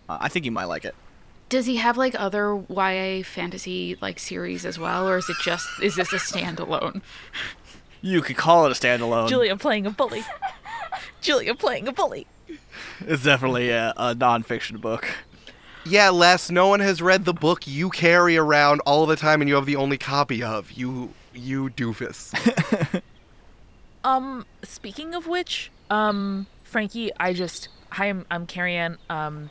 I 0.09 0.29
think 0.29 0.45
you 0.45 0.51
might 0.53 0.65
like 0.65 0.85
it. 0.85 0.95
Does 1.51 1.67
he 1.67 1.77
have 1.77 1.99
like 1.99 2.15
other 2.19 2.65
YA 2.71 3.23
fantasy 3.25 3.99
like 4.01 4.19
series 4.19 4.65
as 4.65 4.79
well, 4.79 5.07
or 5.07 5.19
is 5.19 5.29
it 5.29 5.37
just 5.43 5.67
is 5.83 5.97
this 5.97 6.13
a 6.13 6.17
standalone? 6.17 7.03
You 8.01 8.23
could 8.23 8.37
call 8.37 8.65
it 8.65 8.71
a 8.71 8.75
standalone. 8.81 9.29
Julia 9.29 9.57
playing 9.57 9.85
a 9.85 9.91
bully. 9.91 10.25
Julia 11.21 11.55
playing 11.55 11.87
a 11.87 11.93
bully. 11.93 12.27
It's 13.01 13.25
definitely 13.25 13.69
a, 13.71 13.93
a 13.97 14.15
nonfiction 14.15 14.81
book. 14.81 15.07
Yeah, 15.85 16.09
Les, 16.11 16.51
no 16.51 16.69
one 16.69 16.81
has 16.81 17.03
read 17.03 17.25
the 17.27 17.35
book 17.35 17.67
you 17.67 17.91
carry 17.91 18.37
around 18.37 18.81
all 18.87 19.05
the 19.05 19.17
time 19.17 19.43
and 19.43 19.49
you 19.49 19.57
have 19.57 19.67
the 19.67 19.77
only 19.77 19.99
copy 19.99 20.43
of. 20.43 20.73
You 20.73 21.13
you 21.35 21.69
doofus. 21.71 22.33
Um, 24.03 24.47
speaking 24.63 25.15
of 25.15 25.27
which, 25.27 25.71
um, 25.91 26.47
Frankie, 26.65 27.11
I 27.19 27.33
just 27.33 27.69
hi, 27.91 28.07
I'm 28.07 28.25
I'm 28.31 28.47
Carrie 28.47 28.77
Ann. 28.77 28.97
Um, 29.11 29.51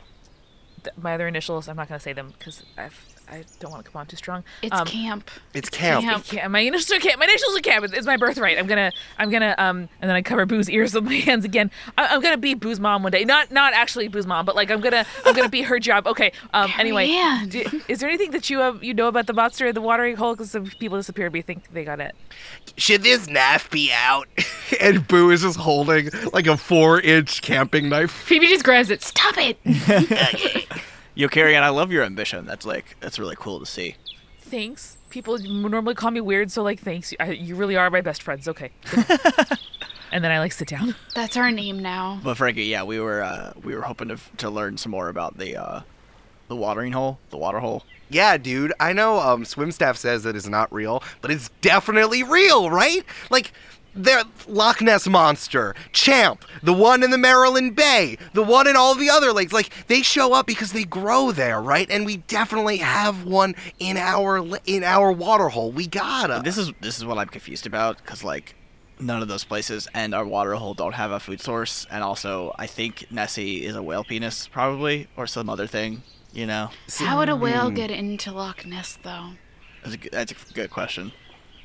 my 1.00 1.14
other 1.14 1.28
initials, 1.28 1.68
I'm 1.68 1.76
not 1.76 1.88
gonna 1.88 2.00
say 2.00 2.12
them 2.12 2.32
because 2.38 2.64
I've 2.76 3.09
I 3.30 3.44
don't 3.60 3.70
want 3.70 3.84
to 3.84 3.90
come 3.90 4.00
on 4.00 4.06
too 4.06 4.16
strong. 4.16 4.42
It's 4.60 4.74
um, 4.74 4.86
camp. 4.86 5.30
It's 5.54 5.68
camp. 5.68 6.04
camp. 6.04 6.32
Yeah, 6.32 6.48
my 6.48 6.60
initials 6.60 6.90
are 6.90 6.98
camp. 6.98 7.20
My 7.20 7.26
initials 7.26 7.56
are 7.56 7.60
camp. 7.60 7.84
It's, 7.84 7.94
it's 7.94 8.06
my 8.06 8.16
birthright. 8.16 8.58
I'm 8.58 8.66
gonna, 8.66 8.92
I'm 9.18 9.30
gonna, 9.30 9.54
um, 9.56 9.88
and 10.00 10.08
then 10.08 10.16
I 10.16 10.22
cover 10.22 10.46
Boo's 10.46 10.68
ears 10.68 10.94
with 10.94 11.04
my 11.04 11.14
hands 11.28 11.44
again. 11.44 11.70
I, 11.96 12.08
I'm 12.08 12.20
gonna 12.20 12.36
be 12.36 12.54
Boo's 12.54 12.80
mom 12.80 13.04
one 13.04 13.12
day. 13.12 13.24
Not, 13.24 13.52
not 13.52 13.72
actually 13.72 14.08
Boo's 14.08 14.26
mom, 14.26 14.44
but 14.44 14.56
like 14.56 14.70
I'm 14.70 14.80
gonna, 14.80 15.06
I'm 15.24 15.34
gonna 15.34 15.48
be 15.48 15.62
her 15.62 15.78
job. 15.78 16.06
Okay. 16.06 16.32
Um. 16.52 16.72
Anyway, 16.78 17.06
Carrie-Ann. 17.06 17.82
is 17.88 18.00
there 18.00 18.08
anything 18.08 18.32
that 18.32 18.50
you 18.50 18.58
have, 18.58 18.82
you 18.82 18.94
know 18.94 19.06
about 19.06 19.26
the 19.26 19.32
monster 19.32 19.66
in 19.68 19.74
the 19.74 19.80
watering 19.80 20.16
hole? 20.16 20.34
Because 20.34 20.50
some 20.50 20.64
people 20.64 20.98
disappeared. 20.98 21.32
We 21.32 21.42
think 21.42 21.72
they 21.72 21.84
got 21.84 22.00
it. 22.00 22.16
Should 22.76 23.02
this 23.02 23.28
knife 23.28 23.70
be 23.70 23.92
out? 23.92 24.28
and 24.80 25.06
Boo 25.06 25.30
is 25.30 25.42
just 25.42 25.58
holding 25.58 26.10
like 26.32 26.46
a 26.46 26.56
four 26.56 27.00
inch 27.00 27.42
camping 27.42 27.88
knife. 27.88 28.10
Phoebe 28.10 28.48
just 28.48 28.64
grabs 28.64 28.90
it. 28.90 29.02
Stop 29.02 29.34
it. 29.38 29.58
Yo, 31.14 31.28
Carrie 31.28 31.56
Ann 31.56 31.62
I 31.62 31.70
love 31.70 31.90
your 31.90 32.04
ambition. 32.04 32.46
That's 32.46 32.64
like 32.64 32.96
that's 33.00 33.18
really 33.18 33.36
cool 33.38 33.58
to 33.60 33.66
see. 33.66 33.96
Thanks. 34.38 34.96
People 35.10 35.38
normally 35.38 35.94
call 35.94 36.10
me 36.10 36.20
weird, 36.20 36.50
so 36.50 36.62
like, 36.62 36.80
thanks. 36.80 37.12
I, 37.18 37.32
you 37.32 37.56
really 37.56 37.76
are 37.76 37.90
my 37.90 38.00
best 38.00 38.22
friends. 38.22 38.48
Okay. 38.48 38.70
and 40.12 40.24
then 40.24 40.30
I 40.30 40.38
like 40.38 40.52
sit 40.52 40.68
down. 40.68 40.94
That's 41.14 41.36
our 41.36 41.50
name 41.50 41.80
now. 41.80 42.20
But 42.22 42.36
Frankie, 42.36 42.64
yeah, 42.64 42.84
we 42.84 43.00
were 43.00 43.22
uh, 43.22 43.52
we 43.62 43.74
were 43.74 43.82
hoping 43.82 44.08
to 44.08 44.18
to 44.38 44.50
learn 44.50 44.76
some 44.76 44.92
more 44.92 45.08
about 45.08 45.38
the 45.38 45.56
uh, 45.56 45.80
the 46.48 46.56
watering 46.56 46.92
hole, 46.92 47.18
the 47.30 47.38
water 47.38 47.60
hole. 47.60 47.84
Yeah, 48.08 48.36
dude. 48.36 48.72
I 48.80 48.92
know 48.92 49.18
um 49.18 49.44
swim 49.44 49.72
staff 49.72 49.96
says 49.96 50.22
that 50.24 50.36
it's 50.36 50.48
not 50.48 50.72
real, 50.72 51.02
but 51.20 51.30
it's 51.30 51.48
definitely 51.60 52.22
real, 52.22 52.70
right? 52.70 53.04
Like 53.30 53.52
the 53.94 54.26
Loch 54.46 54.80
Ness 54.80 55.06
monster, 55.08 55.74
Champ, 55.92 56.44
the 56.62 56.72
one 56.72 57.02
in 57.02 57.10
the 57.10 57.18
Maryland 57.18 57.76
Bay, 57.76 58.16
the 58.32 58.42
one 58.42 58.66
in 58.66 58.76
all 58.76 58.94
the 58.94 59.10
other 59.10 59.32
lakes. 59.32 59.52
Like 59.52 59.70
they 59.86 60.02
show 60.02 60.32
up 60.32 60.46
because 60.46 60.72
they 60.72 60.84
grow 60.84 61.32
there, 61.32 61.60
right? 61.60 61.90
And 61.90 62.06
we 62.06 62.18
definitely 62.18 62.78
have 62.78 63.24
one 63.24 63.54
in 63.78 63.96
our 63.96 64.38
in 64.66 64.84
our 64.84 65.12
water 65.12 65.48
hole. 65.48 65.72
We 65.72 65.86
gotta. 65.86 66.42
This 66.44 66.58
is 66.58 66.72
this 66.80 66.98
is 66.98 67.04
what 67.04 67.18
I'm 67.18 67.28
confused 67.28 67.66
about 67.66 67.98
because 67.98 68.24
like 68.24 68.54
none 68.98 69.22
of 69.22 69.28
those 69.28 69.44
places 69.44 69.88
and 69.94 70.14
our 70.14 70.24
water 70.24 70.54
hole 70.54 70.74
don't 70.74 70.94
have 70.94 71.10
a 71.10 71.20
food 71.20 71.40
source, 71.40 71.86
and 71.90 72.02
also 72.02 72.54
I 72.58 72.66
think 72.66 73.06
Nessie 73.10 73.64
is 73.64 73.76
a 73.76 73.82
whale 73.82 74.04
penis 74.04 74.46
probably 74.46 75.08
or 75.16 75.26
some 75.26 75.48
other 75.48 75.66
thing. 75.66 76.02
You 76.32 76.46
know, 76.46 76.70
How 76.98 77.18
would 77.18 77.28
a 77.28 77.34
whale 77.34 77.70
hmm. 77.70 77.74
get 77.74 77.90
into 77.90 78.30
Loch 78.30 78.64
Ness, 78.64 78.96
though? 79.02 79.32
that's 79.82 79.94
a, 79.94 79.98
good- 79.98 80.12
that's 80.12 80.32
a 80.32 80.52
good 80.52 80.70
question. 80.70 81.12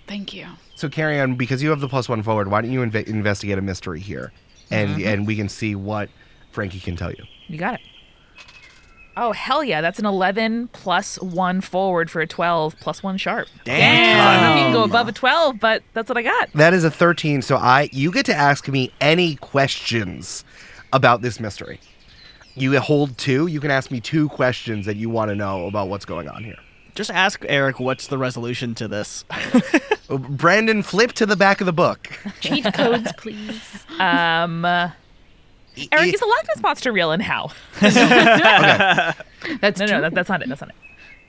Thank 0.08 0.34
you. 0.34 0.48
So 0.76 0.90
Carrie 0.90 1.20
Ann 1.20 1.36
because 1.36 1.64
you 1.64 1.70
have 1.70 1.80
the 1.80 1.88
plus 1.88 2.08
one 2.08 2.22
forward. 2.24 2.50
Why 2.50 2.62
don't 2.62 2.72
you 2.72 2.82
inve- 2.82 3.08
investigate 3.08 3.58
a 3.58 3.62
mystery 3.62 4.00
here, 4.00 4.32
and 4.70 4.92
uh-huh. 4.92 5.10
and 5.10 5.28
we 5.28 5.36
can 5.36 5.50
see 5.50 5.76
what 5.76 6.10
Frankie 6.52 6.80
can 6.80 6.96
tell 6.96 7.12
you. 7.12 7.24
You 7.48 7.58
got 7.58 7.76
it. 7.76 7.82
Oh 9.18 9.32
hell 9.32 9.64
yeah! 9.64 9.80
That's 9.80 9.98
an 9.98 10.06
11 10.06 10.68
plus 10.70 11.20
one 11.22 11.62
forward 11.62 12.12
for 12.12 12.20
a 12.20 12.28
12 12.28 12.76
plus 12.82 13.02
one 13.02 13.18
sharp. 13.18 13.48
Damn. 13.64 14.20
I 14.20 14.34
don't 14.34 14.44
know 14.44 14.52
if 14.52 14.58
you 14.58 14.64
can 14.66 14.74
go 14.74 14.84
above 14.84 15.08
a 15.08 15.14
12, 15.14 15.60
but 15.60 15.84
that's 15.94 16.10
what 16.10 16.18
I 16.18 16.22
got. 16.22 16.52
That 16.54 16.74
is 16.74 16.84
a 16.84 16.92
13, 16.92 17.42
so 17.42 17.56
I 17.56 17.90
you 17.94 18.12
get 18.12 18.26
to 18.26 18.36
ask 18.36 18.68
me 18.68 18.92
any 19.00 19.36
questions 19.36 20.44
about 20.92 21.22
this 21.22 21.40
mystery. 21.40 21.80
You 22.56 22.78
hold 22.80 23.18
two, 23.18 23.48
you 23.48 23.60
can 23.60 23.72
ask 23.72 23.92
me 23.92 24.00
two 24.00 24.30
questions 24.30 24.86
that 24.86 24.96
you 24.98 25.10
want 25.10 25.30
to 25.30 25.36
know 25.36 25.68
about 25.68 25.90
what's 25.90 26.06
going 26.06 26.28
on 26.30 26.44
here. 26.44 26.58
Just 26.96 27.12
ask 27.12 27.44
Eric 27.48 27.80
what's 27.80 28.08
the 28.08 28.18
resolution 28.18 28.74
to 28.76 28.88
this. 28.88 29.26
Uh, 29.30 30.18
Brandon, 30.18 30.82
flip 30.82 31.12
to 31.14 31.26
the 31.26 31.36
back 31.36 31.60
of 31.62 31.66
the 31.66 31.74
book. 31.74 32.08
Cheat 32.40 32.66
codes, 32.74 33.12
please. 33.18 33.62
Um, 34.00 34.66
uh, 34.66 34.92
Eric, 35.92 36.14
is 36.14 36.20
the 36.20 36.26
Loch 36.26 36.46
Ness 36.48 36.62
monster 36.62 36.92
real 36.92 37.12
and 37.12 37.22
how? 37.24 37.46
okay. 37.82 39.14
That's 39.62 39.80
No, 39.80 39.86
no, 39.86 40.02
that, 40.02 40.14
that's 40.14 40.28
not 40.28 40.42
it. 40.42 40.50
That's 40.50 40.60
not 40.62 40.70
it. 40.70 40.76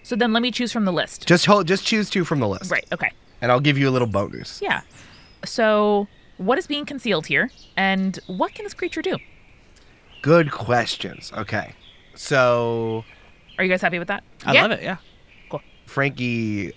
So 0.03 0.17
then 0.17 0.33
let 0.33 0.43
me 0.43 0.51
choose 0.51 0.73
from 0.73 0.85
the 0.85 0.93
list. 0.93 1.27
Just 1.29 1.47
hold, 1.47 1.69
just 1.69 1.85
choose 1.85 2.11
two 2.11 2.25
from 2.25 2.41
the 2.41 2.49
list. 2.49 2.71
Right. 2.71 2.85
Okay. 2.93 3.11
And 3.41 3.53
I'll 3.53 3.61
give 3.61 3.79
you 3.79 3.89
a 3.89 3.93
little 3.93 4.09
bonus. 4.09 4.61
Yeah. 4.61 4.81
So 5.45 6.09
what 6.39 6.59
is 6.59 6.67
being 6.67 6.87
concealed 6.87 7.27
here, 7.27 7.51
and 7.77 8.19
what 8.27 8.53
can 8.55 8.65
this 8.65 8.75
creature 8.75 9.03
do? 9.03 9.17
Good 10.23 10.51
questions. 10.51 11.33
Okay. 11.37 11.73
So 12.15 13.05
Are 13.59 13.65
you 13.65 13.71
guys 13.71 13.81
happy 13.83 13.99
with 14.01 14.09
that? 14.09 14.25
I 14.45 14.55
Yeah. 14.55 14.63
love 14.63 14.71
it. 14.73 14.83
Yeah. 14.83 14.97
Frankie 15.87 16.73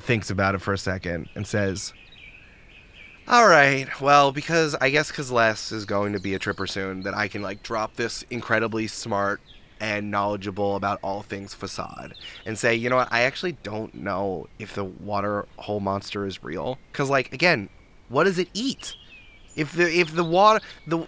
thinks 0.00 0.30
about 0.30 0.54
it 0.54 0.58
for 0.58 0.72
a 0.72 0.78
second 0.78 1.28
and 1.34 1.46
says, 1.46 1.92
"All 3.28 3.46
right, 3.46 3.88
well, 4.00 4.32
because 4.32 4.74
I 4.80 4.90
guess 4.90 5.08
because 5.08 5.30
Les 5.30 5.72
is 5.72 5.84
going 5.84 6.12
to 6.12 6.20
be 6.20 6.34
a 6.34 6.38
tripper 6.38 6.66
soon, 6.66 7.02
that 7.02 7.14
I 7.14 7.28
can 7.28 7.42
like 7.42 7.62
drop 7.62 7.96
this 7.96 8.24
incredibly 8.30 8.86
smart 8.86 9.40
and 9.78 10.10
knowledgeable 10.10 10.74
about 10.76 10.98
all 11.02 11.22
things 11.22 11.52
facade 11.52 12.14
and 12.46 12.58
say, 12.58 12.74
you 12.74 12.88
know 12.88 12.96
what, 12.96 13.12
I 13.12 13.22
actually 13.22 13.52
don't 13.62 13.94
know 13.94 14.48
if 14.58 14.74
the 14.74 14.84
water 14.84 15.46
hole 15.58 15.80
monster 15.80 16.26
is 16.26 16.42
real. 16.42 16.78
Because 16.90 17.10
like 17.10 17.32
again, 17.32 17.68
what 18.08 18.24
does 18.24 18.38
it 18.38 18.48
eat? 18.54 18.94
If 19.54 19.72
the 19.72 19.90
if 20.00 20.14
the 20.14 20.24
water 20.24 20.60
the 20.86 21.06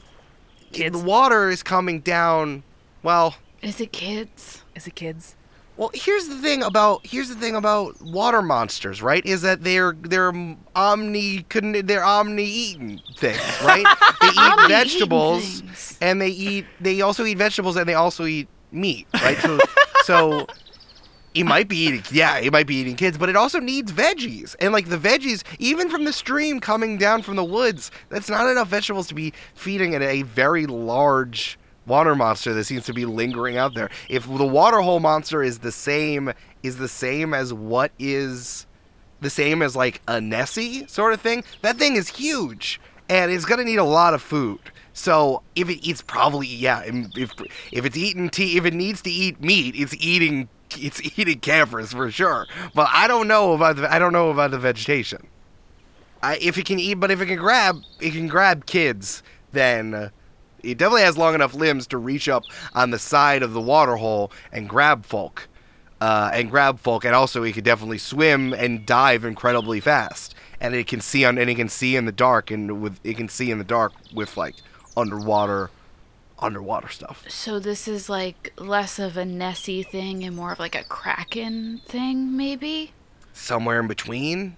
Kids. 0.72 0.98
the 0.98 1.04
water 1.04 1.48
is 1.48 1.62
coming 1.62 2.00
down, 2.00 2.62
well." 3.02 3.36
Is 3.62 3.80
it 3.80 3.90
kids? 3.90 4.62
Is 4.76 4.86
it 4.86 4.94
kids? 4.94 5.34
Well, 5.78 5.92
here's 5.94 6.26
the 6.26 6.34
thing 6.34 6.64
about 6.64 7.06
here's 7.06 7.28
the 7.28 7.36
thing 7.36 7.54
about 7.54 8.02
water 8.02 8.42
monsters, 8.42 9.00
right? 9.00 9.24
Is 9.24 9.42
that 9.42 9.62
they're 9.62 9.94
they're 10.00 10.32
omni 10.74 11.46
they're 11.48 12.04
omni 12.04 12.44
eating 12.44 13.00
things, 13.16 13.40
right? 13.62 13.86
they 14.20 14.26
eat 14.26 14.68
vegetables 14.68 15.62
and 16.00 16.20
they 16.20 16.30
eat 16.30 16.66
they 16.80 17.00
also 17.00 17.24
eat 17.24 17.38
vegetables 17.38 17.76
and 17.76 17.88
they 17.88 17.94
also 17.94 18.24
eat 18.24 18.48
meat, 18.72 19.06
right? 19.22 19.38
So 19.38 19.60
so 20.02 20.46
he 21.32 21.44
might 21.44 21.68
be 21.68 21.76
eating 21.76 22.02
yeah, 22.10 22.40
he 22.40 22.50
might 22.50 22.66
be 22.66 22.74
eating 22.74 22.96
kids, 22.96 23.16
but 23.16 23.28
it 23.28 23.36
also 23.36 23.60
needs 23.60 23.92
veggies. 23.92 24.56
And 24.60 24.72
like 24.72 24.88
the 24.88 24.98
veggies, 24.98 25.44
even 25.60 25.90
from 25.90 26.04
the 26.04 26.12
stream 26.12 26.58
coming 26.58 26.98
down 26.98 27.22
from 27.22 27.36
the 27.36 27.44
woods, 27.44 27.92
that's 28.08 28.28
not 28.28 28.48
enough 28.48 28.66
vegetables 28.66 29.06
to 29.08 29.14
be 29.14 29.32
feeding 29.54 29.92
it 29.92 30.02
a 30.02 30.22
very 30.22 30.66
large 30.66 31.56
water 31.88 32.14
monster 32.14 32.54
that 32.54 32.64
seems 32.64 32.84
to 32.86 32.92
be 32.92 33.04
lingering 33.04 33.56
out 33.56 33.74
there. 33.74 33.90
If 34.08 34.26
the 34.26 34.46
water 34.46 34.80
hole 34.80 35.00
monster 35.00 35.42
is 35.42 35.60
the 35.60 35.72
same 35.72 36.32
is 36.62 36.76
the 36.76 36.88
same 36.88 37.34
as 37.34 37.52
what 37.52 37.92
is 37.98 38.66
the 39.20 39.30
same 39.30 39.62
as 39.62 39.74
like 39.74 40.00
a 40.06 40.20
Nessie 40.20 40.86
sort 40.86 41.12
of 41.12 41.20
thing, 41.20 41.44
that 41.62 41.76
thing 41.76 41.96
is 41.96 42.08
huge 42.08 42.80
and 43.08 43.30
it's 43.30 43.44
gonna 43.44 43.64
need 43.64 43.76
a 43.76 43.84
lot 43.84 44.14
of 44.14 44.22
food. 44.22 44.60
So 44.92 45.42
if 45.54 45.68
it 45.68 45.86
eats 45.86 46.02
probably 46.02 46.46
yeah, 46.46 46.82
if 46.84 47.32
if 47.72 47.84
it's 47.84 47.96
eating 47.96 48.30
tea, 48.30 48.56
if 48.56 48.64
it 48.64 48.74
needs 48.74 49.02
to 49.02 49.10
eat 49.10 49.40
meat, 49.40 49.74
it's 49.76 49.94
eating 49.98 50.48
it's 50.76 51.00
eating 51.18 51.40
campers 51.40 51.92
for 51.92 52.10
sure. 52.10 52.46
But 52.74 52.88
I 52.92 53.08
don't 53.08 53.28
know 53.28 53.52
about 53.52 53.76
the 53.76 53.92
I 53.92 53.98
don't 53.98 54.12
know 54.12 54.30
about 54.30 54.50
the 54.50 54.58
vegetation. 54.58 55.26
I, 56.20 56.36
if 56.38 56.58
it 56.58 56.66
can 56.66 56.80
eat, 56.80 56.94
but 56.94 57.12
if 57.12 57.20
it 57.20 57.26
can 57.26 57.38
grab, 57.38 57.76
it 58.00 58.10
can 58.10 58.26
grab 58.26 58.66
kids. 58.66 59.22
Then 59.52 60.10
it 60.62 60.78
definitely 60.78 61.02
has 61.02 61.18
long 61.18 61.34
enough 61.34 61.54
limbs 61.54 61.86
to 61.88 61.98
reach 61.98 62.28
up 62.28 62.44
on 62.74 62.90
the 62.90 62.98
side 62.98 63.42
of 63.42 63.52
the 63.52 63.60
water 63.60 63.96
hole 63.96 64.32
and 64.52 64.68
grab 64.68 65.04
folk, 65.04 65.48
uh, 66.00 66.30
and 66.32 66.50
grab 66.50 66.78
folk. 66.80 67.04
And 67.04 67.14
also, 67.14 67.42
he 67.42 67.52
could 67.52 67.64
definitely 67.64 67.98
swim 67.98 68.52
and 68.52 68.84
dive 68.86 69.24
incredibly 69.24 69.80
fast. 69.80 70.34
And 70.60 70.74
it 70.74 70.86
can 70.86 71.00
see 71.00 71.24
on, 71.24 71.38
and 71.38 71.48
it 71.48 71.54
can 71.54 71.68
see 71.68 71.96
in 71.96 72.04
the 72.04 72.12
dark, 72.12 72.50
and 72.50 72.82
with 72.82 72.98
it 73.04 73.16
can 73.16 73.28
see 73.28 73.50
in 73.50 73.58
the 73.58 73.64
dark 73.64 73.92
with 74.12 74.36
like 74.36 74.56
underwater, 74.96 75.70
underwater 76.38 76.88
stuff. 76.88 77.24
So 77.28 77.60
this 77.60 77.86
is 77.86 78.08
like 78.08 78.52
less 78.58 78.98
of 78.98 79.16
a 79.16 79.24
Nessie 79.24 79.82
thing 79.84 80.24
and 80.24 80.34
more 80.34 80.52
of 80.52 80.58
like 80.58 80.74
a 80.74 80.84
Kraken 80.84 81.80
thing, 81.86 82.36
maybe? 82.36 82.92
somewhere 83.38 83.80
in 83.80 83.86
between. 83.86 84.56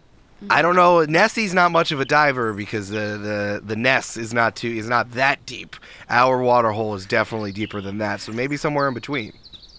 I 0.49 0.63
don't 0.63 0.75
know. 0.77 1.05
Nessie's 1.05 1.53
not 1.53 1.71
much 1.71 1.93
of 1.93 2.01
a 2.01 2.05
diver 2.05 2.55
because 2.55 2.89
the 2.89 3.19
the 3.19 3.63
the 3.65 3.77
Ness 3.77 4.17
is 4.17 4.33
not 4.33 4.57
too 4.57 4.69
is 4.69 4.89
not 4.89 5.11
that 5.13 5.45
deep. 5.45 5.77
Our 6.09 6.41
water 6.41 6.71
hole 6.71 6.95
is 6.95 7.05
definitely 7.05 7.53
deeper 7.53 7.81
than 7.81 7.99
that, 7.99 8.21
so 8.21 8.33
maybe 8.33 8.57
somewhere 8.57 8.89
in 8.89 8.95
between. 8.95 9.33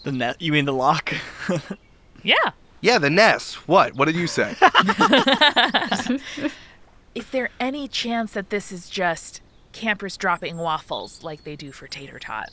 The 0.03 0.11
net. 0.11 0.41
You 0.41 0.51
mean 0.51 0.65
the 0.65 0.73
lock? 0.73 1.13
Yeah. 2.23 2.51
Yeah, 2.81 2.97
the 2.99 3.09
Ness. 3.09 3.55
What? 3.67 3.95
What 3.95 4.05
did 4.05 4.15
you 4.15 4.27
say? 4.27 4.55
Is 7.15 7.29
there 7.31 7.49
any 7.59 7.87
chance 7.87 8.33
that 8.33 8.49
this 8.49 8.71
is 8.71 8.89
just 8.89 9.41
campers 9.71 10.17
dropping 10.17 10.57
waffles 10.57 11.23
like 11.23 11.43
they 11.43 11.55
do 11.55 11.71
for 11.71 11.87
Tater 11.87 12.19
Tot? 12.19 12.49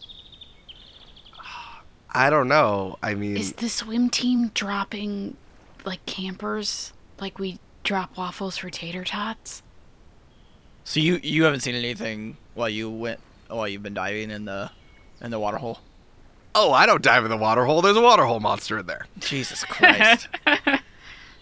I 2.10 2.30
don't 2.30 2.48
know. 2.48 2.98
I 3.02 3.14
mean, 3.14 3.36
Is 3.36 3.52
the 3.52 3.68
swim 3.68 4.08
team 4.08 4.50
dropping 4.54 5.36
like 5.84 6.04
campers 6.06 6.92
like 7.20 7.38
we 7.38 7.58
drop 7.88 8.16
waffles 8.18 8.58
for 8.58 8.68
Tater 8.68 9.02
Tots? 9.02 9.62
so 10.84 11.00
you 11.00 11.18
you 11.22 11.44
haven't 11.44 11.60
seen 11.60 11.74
anything 11.74 12.36
while 12.54 12.68
you 12.68 12.90
went 12.90 13.18
while 13.48 13.66
you've 13.66 13.82
been 13.82 13.94
diving 13.94 14.30
in 14.30 14.44
the 14.44 14.70
in 15.22 15.30
the 15.30 15.38
water 15.38 15.56
hole? 15.56 15.78
oh, 16.54 16.72
I 16.72 16.86
don't 16.86 17.02
dive 17.02 17.24
in 17.24 17.30
the 17.30 17.36
water 17.36 17.64
hole. 17.64 17.80
There's 17.82 17.96
a 17.96 18.00
water 18.02 18.24
hole 18.24 18.40
monster 18.40 18.78
in 18.78 18.86
there. 18.86 19.06
Jesus 19.20 19.64
Christ. 19.64 20.28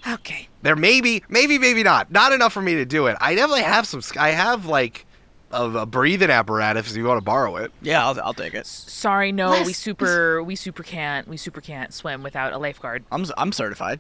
Okay. 0.09 0.47
There 0.63 0.77
may 0.77 1.01
be, 1.01 1.25
maybe, 1.29 1.59
maybe 1.59 1.83
not. 1.83 2.13
Not 2.13 2.33
enough 2.33 2.53
for 2.53 2.63
me 2.63 2.75
to 2.77 2.85
do 2.85 3.07
it. 3.09 3.17
I 3.21 3.35
definitely 3.35 3.63
have 3.65 3.89
some. 3.89 4.03
I 4.17 4.31
have 4.31 4.65
like 4.67 5.05
a, 5.51 5.65
a 5.69 5.87
breathing 5.87 6.31
apparatus 6.31 6.93
if 6.93 6.97
you 6.97 7.05
want 7.05 7.19
to 7.19 7.25
borrow 7.25 7.57
it. 7.57 7.73
yeah, 7.83 8.07
I'll, 8.07 8.21
I'll 8.21 8.35
take 8.35 8.55
it. 8.55 8.67
Sorry, 8.67 9.33
no, 9.33 9.51
we 9.51 9.65
Les- 9.65 9.73
super 9.73 10.45
we 10.45 10.55
super 10.55 10.85
can't 10.85 11.27
we 11.27 11.37
super 11.37 11.61
can't 11.61 11.93
swim 11.93 12.23
without 12.23 12.53
a 12.53 12.59
lifeguard. 12.59 13.05
I'm 13.11 13.23
s- 13.23 13.33
I'm 13.37 13.51
certified. 13.51 13.99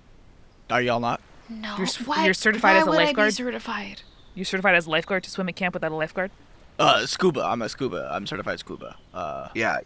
Are 0.70 0.80
y'all 0.80 1.00
not? 1.00 1.20
No. 1.48 1.76
You're 1.76 1.86
s- 1.86 2.06
why, 2.06 2.24
you're 2.24 2.34
certified 2.34 2.74
why 2.74 2.80
as 2.80 2.86
a 2.86 2.90
would 2.90 2.98
I 3.00 3.04
lifeguard? 3.06 3.28
be 3.28 3.32
certified? 3.32 4.02
You're 4.34 4.44
certified 4.44 4.74
as 4.74 4.86
a 4.86 4.90
lifeguard 4.90 5.24
to 5.24 5.30
swim 5.30 5.48
at 5.48 5.56
camp 5.56 5.74
without 5.74 5.92
a 5.92 5.94
lifeguard? 5.94 6.30
Uh, 6.78 7.06
scuba. 7.06 7.42
I'm 7.42 7.62
a 7.62 7.68
scuba. 7.68 8.08
I'm 8.12 8.26
certified 8.26 8.58
scuba. 8.58 8.96
Uh, 9.14 9.48
Yeah. 9.54 9.78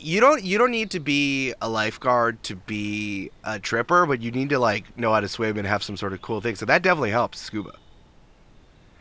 You 0.00 0.20
don't 0.20 0.44
you 0.44 0.58
don't 0.58 0.70
need 0.70 0.92
to 0.92 1.00
be 1.00 1.54
a 1.60 1.68
lifeguard 1.68 2.40
to 2.44 2.54
be 2.54 3.32
a 3.42 3.58
tripper, 3.58 4.06
but 4.06 4.22
you 4.22 4.30
need 4.30 4.48
to 4.50 4.58
like 4.60 4.96
know 4.96 5.12
how 5.12 5.18
to 5.18 5.26
swim 5.26 5.58
and 5.58 5.66
have 5.66 5.82
some 5.82 5.96
sort 5.96 6.12
of 6.12 6.22
cool 6.22 6.40
thing. 6.40 6.54
So 6.54 6.64
that 6.66 6.82
definitely 6.82 7.10
helps 7.10 7.40
scuba. 7.40 7.72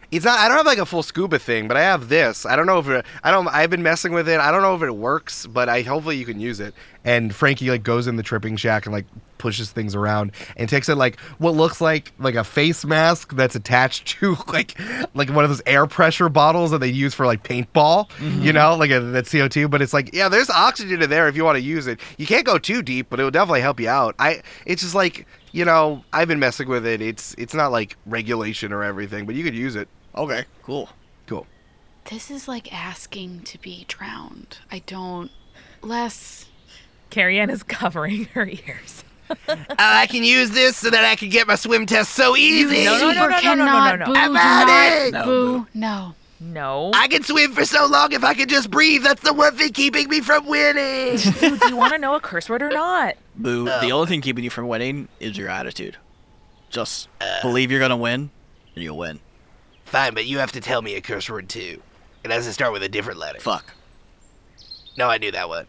It's 0.09 0.23
not 0.23 0.39
I 0.39 0.47
don't 0.47 0.57
have 0.57 0.65
like 0.65 0.77
a 0.77 0.85
full 0.85 1.03
scuba 1.03 1.37
thing, 1.37 1.67
but 1.67 1.75
I 1.75 1.81
have 1.81 2.07
this. 2.07 2.45
I 2.45 2.55
don't 2.55 2.65
know 2.65 2.79
if 2.79 2.87
it, 2.87 3.05
I 3.23 3.31
don't 3.31 3.47
I've 3.47 3.69
been 3.69 3.83
messing 3.83 4.13
with 4.13 4.29
it. 4.29 4.39
I 4.39 4.51
don't 4.51 4.61
know 4.61 4.75
if 4.75 4.81
it 4.81 4.95
works, 4.95 5.45
but 5.45 5.67
I 5.67 5.81
hopefully 5.81 6.15
you 6.17 6.25
can 6.25 6.39
use 6.39 6.59
it. 6.59 6.73
And 7.03 7.35
Frankie 7.35 7.69
like 7.69 7.83
goes 7.83 8.07
in 8.07 8.15
the 8.15 8.23
tripping 8.23 8.55
shack 8.55 8.85
and 8.85 8.93
like 8.93 9.05
pushes 9.37 9.71
things 9.71 9.95
around 9.95 10.31
and 10.55 10.67
takes 10.69 10.89
it 10.89 10.95
like 10.95 11.19
what 11.37 11.53
looks 11.53 11.79
like 11.79 12.11
like 12.19 12.35
a 12.35 12.43
face 12.43 12.85
mask 12.85 13.35
that's 13.35 13.55
attached 13.55 14.07
to 14.19 14.37
like 14.47 14.79
like 15.13 15.29
one 15.29 15.43
of 15.43 15.49
those 15.49 15.61
air 15.65 15.87
pressure 15.87 16.29
bottles 16.29 16.71
that 16.71 16.79
they 16.79 16.87
use 16.87 17.13
for 17.13 17.25
like 17.25 17.43
paintball, 17.43 18.09
you 18.19 18.27
mm-hmm. 18.27 18.51
know, 18.51 18.75
like 18.75 18.91
uh, 18.91 18.95
a, 18.95 18.99
that 19.01 19.25
CO2. 19.25 19.69
But 19.69 19.81
it's 19.81 19.93
like 19.93 20.13
yeah, 20.13 20.29
there's 20.29 20.49
oxygen 20.49 21.01
in 21.01 21.09
there 21.09 21.27
if 21.27 21.35
you 21.35 21.43
want 21.43 21.57
to 21.57 21.63
use 21.63 21.87
it. 21.87 21.99
You 22.17 22.25
can't 22.25 22.45
go 22.45 22.57
too 22.57 22.81
deep, 22.81 23.07
but 23.09 23.19
it 23.19 23.23
will 23.23 23.31
definitely 23.31 23.61
help 23.61 23.79
you 23.79 23.89
out. 23.89 24.15
I 24.19 24.41
it's 24.65 24.81
just 24.81 24.95
like 24.95 25.27
you 25.51 25.65
know 25.65 26.03
I've 26.13 26.27
been 26.27 26.39
messing 26.39 26.69
with 26.69 26.85
it. 26.85 27.01
It's 27.01 27.35
it's 27.37 27.53
not 27.53 27.73
like 27.73 27.97
regulation 28.05 28.71
or 28.71 28.83
everything, 28.83 29.25
but 29.25 29.35
you 29.35 29.43
could 29.43 29.55
use 29.55 29.75
it. 29.75 29.89
Okay. 30.17 30.45
Cool. 30.63 30.89
Cool. 31.27 31.45
This 32.09 32.31
is 32.31 32.47
like 32.47 32.73
asking 32.73 33.41
to 33.41 33.57
be 33.59 33.85
drowned. 33.87 34.57
I 34.71 34.79
don't. 34.79 35.29
Les. 35.81 36.45
Carrie 37.09 37.39
Ann 37.39 37.49
is 37.49 37.63
covering 37.63 38.25
her 38.33 38.45
ears. 38.47 39.03
I 39.77 40.07
can 40.09 40.23
use 40.23 40.51
this 40.51 40.77
so 40.77 40.89
that 40.89 41.03
I 41.03 41.15
can 41.17 41.29
get 41.29 41.47
my 41.47 41.55
swim 41.55 41.85
test 41.85 42.11
so 42.13 42.35
easy. 42.37 42.85
No, 42.85 42.97
no, 42.97 43.11
no, 43.11 43.13
Super 43.13 43.13
no, 43.13 43.27
no, 43.27 43.33
no, 43.35 43.41
cannot. 43.41 43.99
no, 43.99 44.05
no. 44.05 44.05
Boo, 44.05 44.13
do 44.13 44.19
About 44.31 44.67
not. 44.67 44.67
it. 45.07 45.13
No, 45.13 45.23
Boo. 45.25 45.67
No. 45.73 46.15
No. 46.39 46.91
I 46.93 47.07
can 47.07 47.23
swim 47.23 47.51
for 47.51 47.65
so 47.65 47.87
long 47.87 48.11
if 48.13 48.23
I 48.23 48.33
can 48.33 48.47
just 48.47 48.69
breathe. 48.69 49.03
That's 49.03 49.21
the 49.23 49.33
one 49.33 49.55
thing 49.55 49.73
keeping 49.73 50.07
me 50.07 50.21
from 50.21 50.45
winning. 50.45 51.17
Dude, 51.17 51.59
do 51.59 51.67
you 51.67 51.75
want 51.75 51.93
to 51.93 51.97
know 51.99 52.15
a 52.15 52.19
curse 52.21 52.47
word 52.47 52.61
or 52.61 52.69
not? 52.69 53.15
Boo. 53.35 53.67
Oh. 53.69 53.81
The 53.81 53.91
only 53.91 54.07
thing 54.07 54.21
keeping 54.21 54.43
you 54.43 54.49
from 54.49 54.67
winning 54.67 55.07
is 55.19 55.37
your 55.37 55.49
attitude. 55.49 55.97
Just 56.69 57.09
believe 57.41 57.71
you're 57.71 57.79
gonna 57.79 57.97
win, 57.97 58.29
and 58.75 58.83
you'll 58.83 58.97
win. 58.97 59.19
Fine, 59.87 60.13
but 60.13 60.25
you 60.25 60.39
have 60.39 60.51
to 60.51 60.59
tell 60.59 60.81
me 60.81 60.95
a 60.95 61.01
curse 61.01 61.29
word 61.29 61.47
too. 61.47 61.81
It 62.25 62.31
has 62.31 62.45
to 62.45 62.51
start 62.51 62.73
with 62.73 62.83
a 62.83 62.89
different 62.89 63.19
letter. 63.19 63.39
Fuck. 63.39 63.73
No, 64.97 65.09
I 65.09 65.17
knew 65.17 65.31
that 65.31 65.47
one. 65.47 65.65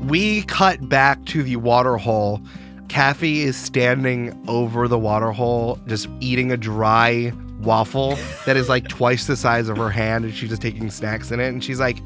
we 0.08 0.42
cut 0.44 0.88
back 0.88 1.22
to 1.26 1.42
the 1.42 1.56
water 1.56 1.98
hole. 1.98 2.40
Kathy 2.88 3.42
is 3.42 3.56
standing 3.56 4.42
over 4.48 4.88
the 4.88 4.98
water 4.98 5.30
hole, 5.30 5.78
just 5.86 6.08
eating 6.20 6.50
a 6.52 6.56
dry 6.56 7.34
waffle 7.60 8.16
that 8.46 8.56
is 8.56 8.70
like 8.70 8.88
twice 8.88 9.26
the 9.26 9.36
size 9.36 9.68
of 9.68 9.76
her 9.76 9.90
hand, 9.90 10.24
and 10.24 10.32
she's 10.32 10.48
just 10.48 10.62
taking 10.62 10.90
snacks 10.90 11.30
in 11.30 11.38
it. 11.38 11.48
And 11.48 11.62
she's 11.62 11.78
like, 11.78 11.98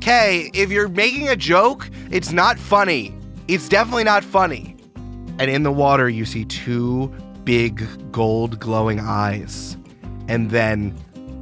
Kay, 0.00 0.50
if 0.54 0.70
you're 0.70 0.88
making 0.88 1.28
a 1.28 1.36
joke, 1.36 1.90
it's 2.10 2.32
not 2.32 2.58
funny. 2.58 3.14
It's 3.48 3.68
definitely 3.68 4.04
not 4.04 4.24
funny. 4.24 4.76
And 5.38 5.50
in 5.50 5.62
the 5.62 5.72
water, 5.72 6.08
you 6.08 6.24
see 6.24 6.44
two 6.44 7.12
big 7.44 7.86
gold 8.12 8.58
glowing 8.58 9.00
eyes. 9.00 9.76
And 10.28 10.50
then 10.50 10.96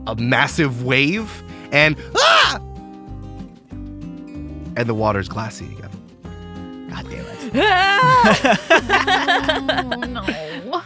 a 0.06 0.14
massive 0.14 0.84
wave, 0.84 1.42
and 1.72 1.96
ah! 2.16 2.58
And 3.70 4.86
the 4.86 4.94
water's 4.94 5.28
glassy 5.28 5.66
again. 5.66 5.90
God 6.90 7.10
damn 7.10 7.26
it. 7.26 7.52
Ah! 10.72 10.84